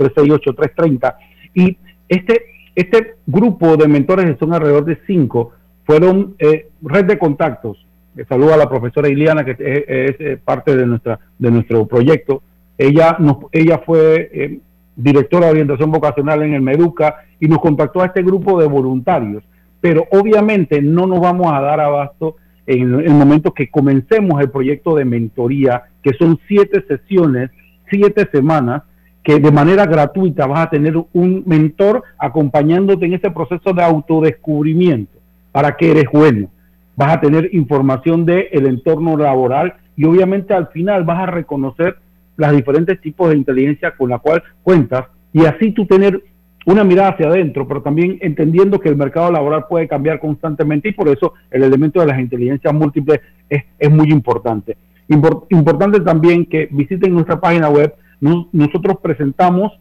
6036-8330. 0.00 1.14
Y 1.54 1.76
este 2.08 2.50
este 2.74 3.16
grupo 3.26 3.76
de 3.76 3.88
mentores, 3.88 4.26
que 4.26 4.38
son 4.38 4.54
alrededor 4.54 4.84
de 4.84 4.98
cinco, 5.06 5.52
fueron 5.84 6.34
eh, 6.38 6.68
red 6.82 7.04
de 7.04 7.18
contactos. 7.18 7.84
Saludo 8.28 8.54
a 8.54 8.56
la 8.56 8.68
profesora 8.68 9.08
Iliana, 9.08 9.44
que 9.44 9.52
es, 9.52 9.58
eh, 9.58 10.38
parte 10.42 10.76
de, 10.76 10.86
nuestra, 10.86 11.18
de 11.38 11.50
nuestro 11.50 11.86
proyecto. 11.86 12.42
Ella, 12.78 13.16
nos, 13.18 13.36
ella 13.52 13.82
fue 13.84 14.30
eh, 14.32 14.60
directora 14.96 15.46
de 15.46 15.52
orientación 15.52 15.90
vocacional 15.90 16.42
en 16.42 16.54
el 16.54 16.62
Meduca 16.62 17.16
y 17.38 17.48
nos 17.48 17.60
contactó 17.60 18.02
a 18.02 18.06
este 18.06 18.22
grupo 18.22 18.60
de 18.60 18.66
voluntarios. 18.66 19.42
Pero 19.80 20.06
obviamente 20.10 20.82
no 20.82 21.06
nos 21.06 21.20
vamos 21.20 21.52
a 21.52 21.60
dar 21.60 21.80
abasto 21.80 22.36
en 22.66 22.94
el 23.00 23.12
momento 23.12 23.52
que 23.52 23.70
comencemos 23.70 24.40
el 24.40 24.50
proyecto 24.50 24.94
de 24.94 25.04
mentoría, 25.04 25.84
que 26.02 26.12
son 26.14 26.38
siete 26.46 26.84
sesiones, 26.86 27.50
siete 27.90 28.28
semanas, 28.32 28.82
que 29.22 29.38
de 29.38 29.50
manera 29.50 29.86
gratuita 29.86 30.46
vas 30.46 30.66
a 30.66 30.70
tener 30.70 30.96
un 31.12 31.42
mentor 31.46 32.02
acompañándote 32.18 33.06
en 33.06 33.14
ese 33.14 33.30
proceso 33.30 33.72
de 33.72 33.82
autodescubrimiento 33.82 35.18
para 35.52 35.76
que 35.76 35.90
eres 35.90 36.06
bueno. 36.12 36.48
Vas 36.96 37.16
a 37.16 37.20
tener 37.20 37.50
información 37.54 38.24
del 38.24 38.48
el 38.52 38.66
entorno 38.66 39.16
laboral 39.16 39.74
y 39.96 40.04
obviamente 40.04 40.54
al 40.54 40.68
final 40.68 41.04
vas 41.04 41.20
a 41.20 41.26
reconocer 41.26 41.96
los 42.36 42.52
diferentes 42.52 43.00
tipos 43.00 43.28
de 43.30 43.36
inteligencia 43.36 43.94
con 43.96 44.10
la 44.10 44.18
cual 44.18 44.42
cuentas 44.62 45.06
y 45.32 45.44
así 45.44 45.72
tú 45.72 45.86
tener 45.86 46.22
una 46.66 46.84
mirada 46.84 47.10
hacia 47.10 47.28
adentro, 47.28 47.66
pero 47.66 47.82
también 47.82 48.18
entendiendo 48.20 48.78
que 48.78 48.88
el 48.88 48.96
mercado 48.96 49.30
laboral 49.32 49.66
puede 49.68 49.88
cambiar 49.88 50.20
constantemente 50.20 50.88
y 50.88 50.92
por 50.92 51.08
eso 51.08 51.34
el 51.50 51.62
elemento 51.62 52.00
de 52.00 52.06
las 52.06 52.20
inteligencias 52.20 52.72
múltiples 52.72 53.20
es, 53.48 53.64
es 53.78 53.90
muy 53.90 54.10
importante. 54.10 54.76
importante 55.08 56.00
también 56.00 56.46
que 56.46 56.68
visiten 56.70 57.14
nuestra 57.14 57.40
página 57.40 57.68
web 57.68 57.94
nosotros 58.20 58.98
presentamos 59.02 59.72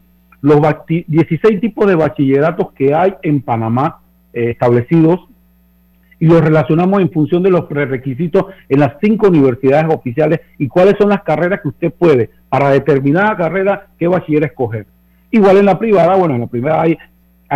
los 0.41 0.61
16 0.87 1.59
tipos 1.59 1.87
de 1.87 1.95
bachilleratos 1.95 2.71
que 2.71 2.93
hay 2.93 3.13
en 3.23 3.41
Panamá 3.41 3.99
eh, 4.33 4.51
establecidos 4.51 5.19
y 6.19 6.27
los 6.27 6.41
relacionamos 6.41 7.01
en 7.01 7.11
función 7.11 7.43
de 7.43 7.49
los 7.49 7.65
prerequisitos 7.65 8.45
en 8.67 8.79
las 8.79 8.93
cinco 9.01 9.27
universidades 9.27 9.93
oficiales 9.93 10.41
y 10.57 10.67
cuáles 10.67 10.95
son 10.97 11.09
las 11.09 11.23
carreras 11.23 11.61
que 11.61 11.69
usted 11.69 11.93
puede 11.93 12.29
para 12.49 12.71
determinada 12.71 13.37
carrera 13.37 13.87
qué 13.97 14.07
bachiller 14.07 14.43
escoger. 14.43 14.85
Igual 15.31 15.57
en 15.57 15.65
la 15.65 15.77
privada, 15.77 16.15
bueno, 16.15 16.35
en 16.35 16.41
la 16.41 16.47
privada 16.47 16.81
hay, 16.81 16.97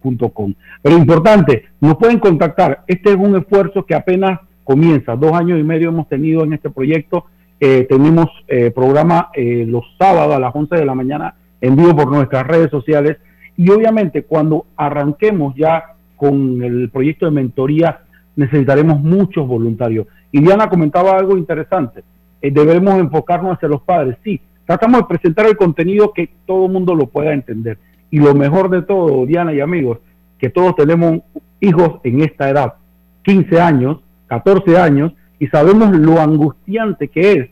pero 0.81 0.97
importante, 0.97 1.65
nos 1.79 1.97
pueden 1.97 2.19
contactar. 2.19 2.83
Este 2.87 3.11
es 3.11 3.15
un 3.15 3.35
esfuerzo 3.35 3.85
que 3.85 3.95
apenas 3.95 4.39
comienza. 4.63 5.15
Dos 5.15 5.33
años 5.33 5.59
y 5.59 5.63
medio 5.63 5.89
hemos 5.89 6.07
tenido 6.09 6.43
en 6.43 6.53
este 6.53 6.69
proyecto. 6.69 7.25
Eh, 7.59 7.85
tenemos 7.89 8.27
eh, 8.47 8.71
programa 8.71 9.29
eh, 9.33 9.65
los 9.67 9.85
sábados 9.97 10.35
a 10.35 10.39
las 10.39 10.53
11 10.53 10.75
de 10.75 10.85
la 10.85 10.95
mañana 10.95 11.35
en 11.61 11.75
vivo 11.75 11.95
por 11.95 12.11
nuestras 12.11 12.45
redes 12.45 12.69
sociales. 12.69 13.17
Y 13.55 13.69
obviamente 13.69 14.23
cuando 14.23 14.65
arranquemos 14.75 15.55
ya 15.55 15.95
con 16.17 16.61
el 16.61 16.89
proyecto 16.89 17.25
de 17.25 17.31
mentoría, 17.31 18.01
necesitaremos 18.35 18.99
muchos 18.99 19.47
voluntarios. 19.47 20.07
Y 20.31 20.41
Diana 20.41 20.69
comentaba 20.69 21.17
algo 21.17 21.37
interesante. 21.37 22.03
debemos 22.41 22.95
enfocarnos 22.95 23.55
hacia 23.55 23.69
los 23.69 23.81
padres. 23.83 24.17
Sí, 24.23 24.41
tratamos 24.65 25.01
de 25.01 25.07
presentar 25.07 25.45
el 25.45 25.55
contenido 25.55 26.11
que 26.11 26.29
todo 26.45 26.65
el 26.65 26.71
mundo 26.71 26.95
lo 26.95 27.07
pueda 27.07 27.33
entender. 27.33 27.77
Y 28.13 28.19
lo 28.19 28.35
mejor 28.35 28.69
de 28.69 28.83
todo, 28.83 29.25
Diana 29.25 29.55
y 29.55 29.59
amigos, 29.59 29.97
que 30.37 30.51
todos 30.51 30.75
tenemos 30.75 31.21
hijos 31.59 31.99
en 32.03 32.21
esta 32.21 32.47
edad, 32.47 32.75
15 33.23 33.59
años, 33.59 34.01
14 34.27 34.77
años, 34.77 35.13
y 35.39 35.47
sabemos 35.47 35.89
lo 35.97 36.21
angustiante 36.21 37.07
que 37.07 37.31
es 37.31 37.49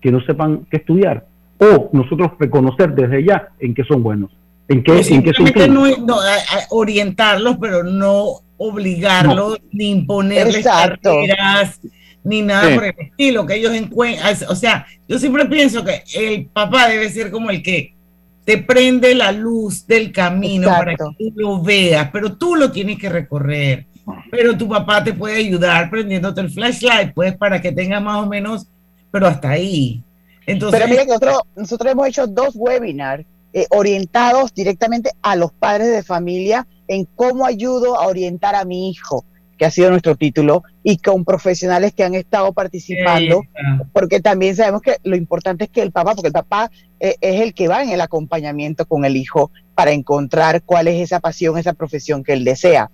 que 0.00 0.10
no 0.10 0.22
sepan 0.22 0.66
qué 0.70 0.78
estudiar 0.78 1.26
o 1.58 1.90
nosotros 1.92 2.30
reconocer 2.40 2.94
desde 2.94 3.22
ya 3.22 3.48
en 3.60 3.74
qué 3.74 3.84
son 3.84 4.02
buenos, 4.02 4.30
en 4.68 4.82
qué, 4.82 4.92
en 5.10 5.22
qué 5.22 5.34
son 5.34 5.74
no, 5.74 5.86
no, 5.98 6.16
orientarlos, 6.70 7.58
pero 7.60 7.84
no 7.84 8.40
obligarlos 8.56 9.60
ni 9.72 9.90
imponerles 9.90 10.64
carreras 10.64 11.82
ni 12.24 12.40
nada 12.40 12.74
por 12.74 12.84
el 12.86 12.94
estilo 12.98 13.44
que 13.44 13.56
ellos 13.56 13.74
encuentran. 13.74 14.34
O 14.48 14.54
sea, 14.54 14.86
yo 15.06 15.18
siempre 15.18 15.44
pienso 15.44 15.84
que 15.84 16.02
el 16.14 16.46
papá 16.46 16.88
debe 16.88 17.10
ser 17.10 17.30
como 17.30 17.50
el 17.50 17.62
que 17.62 17.97
te 18.48 18.56
prende 18.56 19.14
la 19.14 19.30
luz 19.30 19.86
del 19.86 20.10
camino 20.10 20.70
para 20.70 20.94
que 20.94 21.04
tú 21.18 21.32
lo 21.36 21.60
veas, 21.60 22.08
pero 22.10 22.38
tú 22.38 22.56
lo 22.56 22.72
tienes 22.72 22.98
que 22.98 23.10
recorrer. 23.10 23.84
Pero 24.30 24.56
tu 24.56 24.66
papá 24.66 25.04
te 25.04 25.12
puede 25.12 25.36
ayudar 25.36 25.90
prendiéndote 25.90 26.40
el 26.40 26.50
flashlight, 26.50 27.12
pues, 27.12 27.36
para 27.36 27.60
que 27.60 27.72
tengas 27.72 28.02
más 28.02 28.24
o 28.24 28.26
menos, 28.26 28.66
pero 29.10 29.26
hasta 29.26 29.50
ahí. 29.50 30.02
Entonces, 30.46 30.80
pero 30.80 30.90
mira 30.90 31.02
que 31.02 31.08
nosotros, 31.08 31.42
nosotros 31.56 31.92
hemos 31.92 32.08
hecho 32.08 32.26
dos 32.26 32.54
webinars 32.54 33.26
eh, 33.52 33.66
orientados 33.68 34.54
directamente 34.54 35.10
a 35.20 35.36
los 35.36 35.52
padres 35.52 35.88
de 35.88 36.02
familia 36.02 36.66
en 36.86 37.04
cómo 37.04 37.44
ayudo 37.44 38.00
a 38.00 38.06
orientar 38.06 38.54
a 38.54 38.64
mi 38.64 38.88
hijo 38.88 39.26
que 39.58 39.66
ha 39.66 39.70
sido 39.70 39.90
nuestro 39.90 40.16
título, 40.16 40.62
y 40.82 40.98
con 40.98 41.24
profesionales 41.24 41.92
que 41.92 42.04
han 42.04 42.14
estado 42.14 42.52
participando, 42.52 43.42
porque 43.92 44.20
también 44.20 44.56
sabemos 44.56 44.80
que 44.80 44.96
lo 45.02 45.16
importante 45.16 45.64
es 45.64 45.70
que 45.70 45.82
el 45.82 45.92
papá, 45.92 46.14
porque 46.14 46.28
el 46.28 46.32
papá 46.32 46.70
eh, 47.00 47.16
es 47.20 47.40
el 47.40 47.52
que 47.52 47.68
va 47.68 47.82
en 47.82 47.90
el 47.90 48.00
acompañamiento 48.00 48.86
con 48.86 49.04
el 49.04 49.16
hijo 49.16 49.50
para 49.74 49.92
encontrar 49.92 50.62
cuál 50.62 50.88
es 50.88 51.00
esa 51.02 51.20
pasión, 51.20 51.58
esa 51.58 51.72
profesión 51.72 52.22
que 52.22 52.32
él 52.32 52.44
desea. 52.44 52.90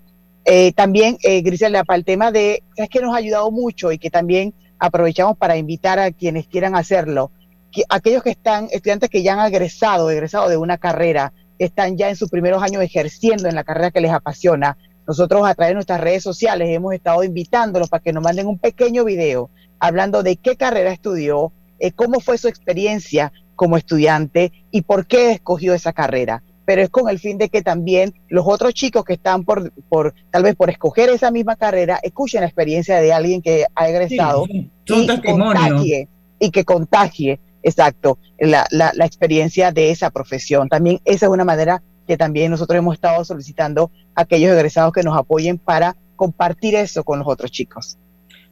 Eh, 0.47 0.73
también, 0.73 1.19
eh, 1.23 1.43
Griselda, 1.43 1.85
para 1.85 1.99
el 1.99 2.05
tema 2.05 2.33
de, 2.33 2.63
es 2.77 2.89
que 2.89 3.01
nos 3.01 3.15
ha 3.15 3.19
ayudado 3.19 3.51
mucho 3.51 3.93
y 3.93 3.99
que 3.99 4.11
también 4.11 4.55
aprovechamos 4.79 5.37
para 5.37 5.57
invitar 5.57 5.99
a 5.99 6.11
quienes 6.11 6.47
quieran 6.47 6.75
hacerlo, 6.75 7.31
que 7.71 7.85
aquellos 7.89 8.23
que 8.23 8.31
están, 8.31 8.69
estudiantes 8.71 9.11
que 9.11 9.23
ya 9.23 9.35
han 9.35 9.47
egresado, 9.47 10.11
egresado 10.11 10.49
de 10.49 10.57
una 10.57 10.79
carrera, 10.79 11.33
están 11.59 11.97
ya 11.97 12.09
en 12.09 12.17
sus 12.17 12.31
primeros 12.31 12.63
años 12.63 12.83
ejerciendo 12.83 13.49
en 13.49 13.55
la 13.55 13.65
carrera 13.65 13.91
que 13.91 14.01
les 14.01 14.13
apasiona, 14.13 14.77
nosotros 15.07 15.47
a 15.47 15.55
través 15.55 15.71
de 15.71 15.75
nuestras 15.75 16.01
redes 16.01 16.23
sociales 16.23 16.69
hemos 16.71 16.95
estado 16.95 17.23
invitándolos 17.25 17.89
para 17.89 18.03
que 18.03 18.13
nos 18.13 18.23
manden 18.23 18.47
un 18.47 18.59
pequeño 18.59 19.05
video 19.05 19.51
hablando 19.79 20.23
de 20.23 20.37
qué 20.37 20.57
carrera 20.57 20.93
estudió, 20.93 21.53
eh, 21.79 21.93
cómo 21.93 22.21
fue 22.21 22.39
su 22.39 22.49
experiencia 22.49 23.33
como 23.55 23.77
estudiante 23.77 24.53
y 24.71 24.83
por 24.83 25.07
qué 25.07 25.33
escogió 25.33 25.75
esa 25.75 25.93
carrera. 25.93 26.43
Pero 26.65 26.81
es 26.81 26.89
con 26.89 27.11
el 27.11 27.19
fin 27.19 27.37
de 27.37 27.51
que 27.51 27.61
también 27.61 28.15
los 28.29 28.47
otros 28.47 28.73
chicos 28.73 29.05
que 29.05 29.13
están 29.15 29.45
por, 29.45 29.71
por 29.91 30.15
tal 30.31 30.43
vez 30.43 30.55
por 30.57 30.71
escoger 30.71 31.11
esa 31.11 31.31
misma 31.31 31.57
carrera, 31.57 32.01
escuchen 32.03 32.41
la 32.41 32.47
experiencia 32.47 33.01
de 33.01 33.13
alguien 33.13 33.43
que 33.43 33.67
ha 33.75 33.89
egresado 33.89 34.47
Sí, 34.47 34.71
y, 34.87 35.07
contagie, 35.23 36.09
y 36.39 36.51
que 36.51 36.65
contagie, 36.65 37.41
exacto, 37.63 38.19
la, 38.39 38.67
la, 38.71 38.93
la 38.95 39.05
experiencia 39.05 39.73
de 39.73 39.91
esa 39.91 40.11
profesión. 40.11 40.69
También 40.71 41.01
esa 41.05 41.27
es 41.27 41.33
una 41.33 41.45
manera 41.45 41.83
que 42.07 42.17
también 42.17 42.51
nosotros 42.51 42.79
hemos 42.79 42.95
estado 42.95 43.25
solicitando 43.25 43.91
a 44.15 44.23
aquellos 44.23 44.53
egresados 44.53 44.93
que 44.93 45.03
nos 45.03 45.17
apoyen 45.17 45.59
para 45.59 45.97
compartir 46.17 46.75
eso 46.75 47.05
con 47.05 47.19
los 47.19 47.29
otros 47.29 47.51
chicos. 47.51 47.99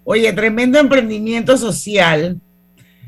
Oye, 0.04 0.32
tremendo 0.32 0.78
emprendimiento 0.78 1.56
social. 1.56 2.40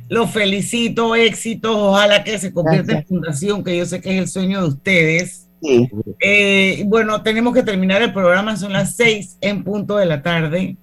Los 0.08 0.30
felicito, 0.30 1.14
éxitos. 1.14 1.74
Ojalá 1.74 2.22
que 2.22 2.38
se 2.38 2.52
convierta 2.52 2.98
en 2.98 3.06
fundación, 3.06 3.64
que 3.64 3.76
yo 3.76 3.86
sé 3.86 4.00
que 4.00 4.14
es 4.14 4.22
el 4.22 4.28
sueño 4.28 4.62
de 4.62 4.68
ustedes. 4.68 5.48
Sí. 5.62 5.88
Eh, 6.20 6.84
bueno, 6.86 7.22
tenemos 7.22 7.54
que 7.54 7.62
terminar 7.62 8.02
el 8.02 8.12
programa, 8.12 8.56
son 8.56 8.74
las 8.74 8.96
seis 8.96 9.38
en 9.40 9.64
punto 9.64 9.96
de 9.96 10.06
la 10.06 10.22
tarde. 10.22 10.76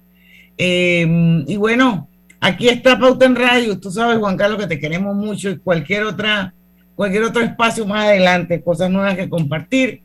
Eh, 0.58 1.44
y 1.46 1.56
bueno, 1.56 2.08
aquí 2.40 2.68
está 2.68 2.98
Pauta 2.98 3.26
en 3.26 3.36
Radio. 3.36 3.78
Tú 3.78 3.90
sabes, 3.90 4.18
Juan 4.18 4.36
Carlos, 4.36 4.58
que 4.58 4.66
te 4.66 4.80
queremos 4.80 5.14
mucho 5.14 5.50
y 5.50 5.58
cualquier 5.58 6.02
otra, 6.02 6.54
cualquier 6.94 7.24
otro 7.24 7.42
espacio 7.42 7.86
más 7.86 8.06
adelante, 8.06 8.62
cosas 8.62 8.90
nuevas 8.90 9.16
que 9.16 9.28
compartir, 9.28 10.02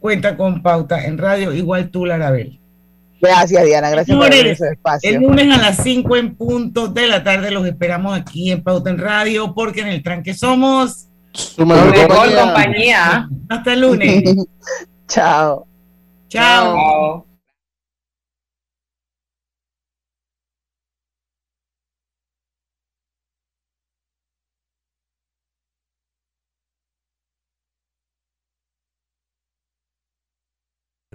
cuenta 0.00 0.36
con 0.36 0.62
Pauta 0.62 1.04
en 1.04 1.18
Radio, 1.18 1.52
igual 1.52 1.90
tú, 1.90 2.06
Larabel. 2.06 2.58
Gracias, 3.20 3.64
Diana. 3.64 3.90
Gracias 3.90 4.16
por 4.16 4.32
ese 4.32 4.68
espacio. 4.68 5.10
el 5.10 5.22
lunes 5.22 5.56
a 5.56 5.60
las 5.60 5.82
5 5.82 6.16
en 6.16 6.36
punto 6.36 6.88
de 6.88 7.08
la 7.08 7.24
tarde 7.24 7.50
los 7.50 7.66
esperamos 7.66 8.16
aquí 8.16 8.52
en 8.52 8.62
Pauta 8.62 8.90
en 8.90 8.98
Radio, 8.98 9.54
porque 9.54 9.80
en 9.80 9.88
el 9.88 10.02
tranque 10.02 10.34
somos 10.34 11.08
su 11.32 11.66
mejor 11.66 11.92
compañía. 12.34 13.28
Hasta 13.48 13.72
el 13.72 13.80
lunes. 13.80 14.24
Chao. 15.08 15.66
Chao. 16.28 17.27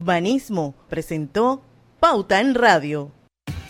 Urbanismo 0.03 0.75
presentó 0.89 1.63
Pauta 2.01 2.41
en 2.41 2.55
Radio. 2.55 3.13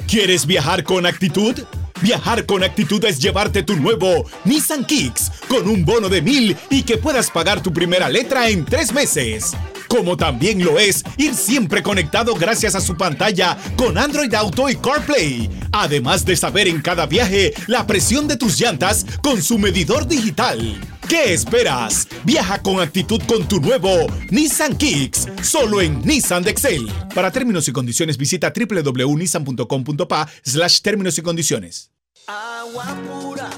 ¿Quieres 0.07 0.47
viajar 0.47 0.83
con 0.83 1.05
actitud? 1.05 1.53
Viajar 2.01 2.47
con 2.47 2.63
actitud 2.63 3.05
es 3.05 3.19
llevarte 3.19 3.61
tu 3.61 3.75
nuevo 3.75 4.25
Nissan 4.43 4.83
Kicks 4.83 5.31
con 5.47 5.67
un 5.67 5.85
bono 5.85 6.09
de 6.09 6.23
mil 6.23 6.57
y 6.71 6.81
que 6.81 6.97
puedas 6.97 7.29
pagar 7.29 7.61
tu 7.61 7.71
primera 7.71 8.09
letra 8.09 8.49
en 8.49 8.65
tres 8.65 8.91
meses. 8.91 9.51
Como 9.87 10.17
también 10.17 10.65
lo 10.65 10.79
es 10.79 11.03
ir 11.17 11.35
siempre 11.35 11.83
conectado 11.83 12.33
gracias 12.33 12.73
a 12.73 12.81
su 12.81 12.97
pantalla 12.97 13.55
con 13.75 13.99
Android 13.99 14.33
Auto 14.33 14.67
y 14.71 14.75
CarPlay. 14.75 15.51
Además 15.71 16.25
de 16.25 16.35
saber 16.35 16.67
en 16.67 16.81
cada 16.81 17.05
viaje 17.05 17.53
la 17.67 17.85
presión 17.85 18.27
de 18.27 18.37
tus 18.37 18.59
llantas 18.59 19.05
con 19.21 19.39
su 19.43 19.59
medidor 19.59 20.07
digital. 20.07 20.79
¿Qué 21.09 21.33
esperas? 21.33 22.07
Viaja 22.23 22.61
con 22.61 22.79
actitud 22.79 23.21
con 23.27 23.47
tu 23.47 23.59
nuevo 23.59 24.07
Nissan 24.31 24.75
Kicks, 24.77 25.27
solo 25.41 25.81
en 25.81 26.01
Nissan 26.01 26.43
de 26.43 26.51
Excel. 26.51 26.89
Para 27.13 27.31
términos 27.31 27.67
y 27.67 27.71
condiciones 27.71 28.17
visita 28.17 28.51
www.nissan.com.pa 28.55 30.29
slash 30.43 30.81
términos 30.81 31.17
y 31.17 31.21
condiciones. 31.21 31.91
Agua 32.27 32.95
pura 33.07 33.49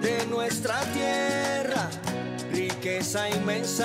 de 0.00 0.24
nuestra 0.26 0.80
tierra, 0.92 1.90
riqueza 2.52 3.28
inmensa. 3.28 3.84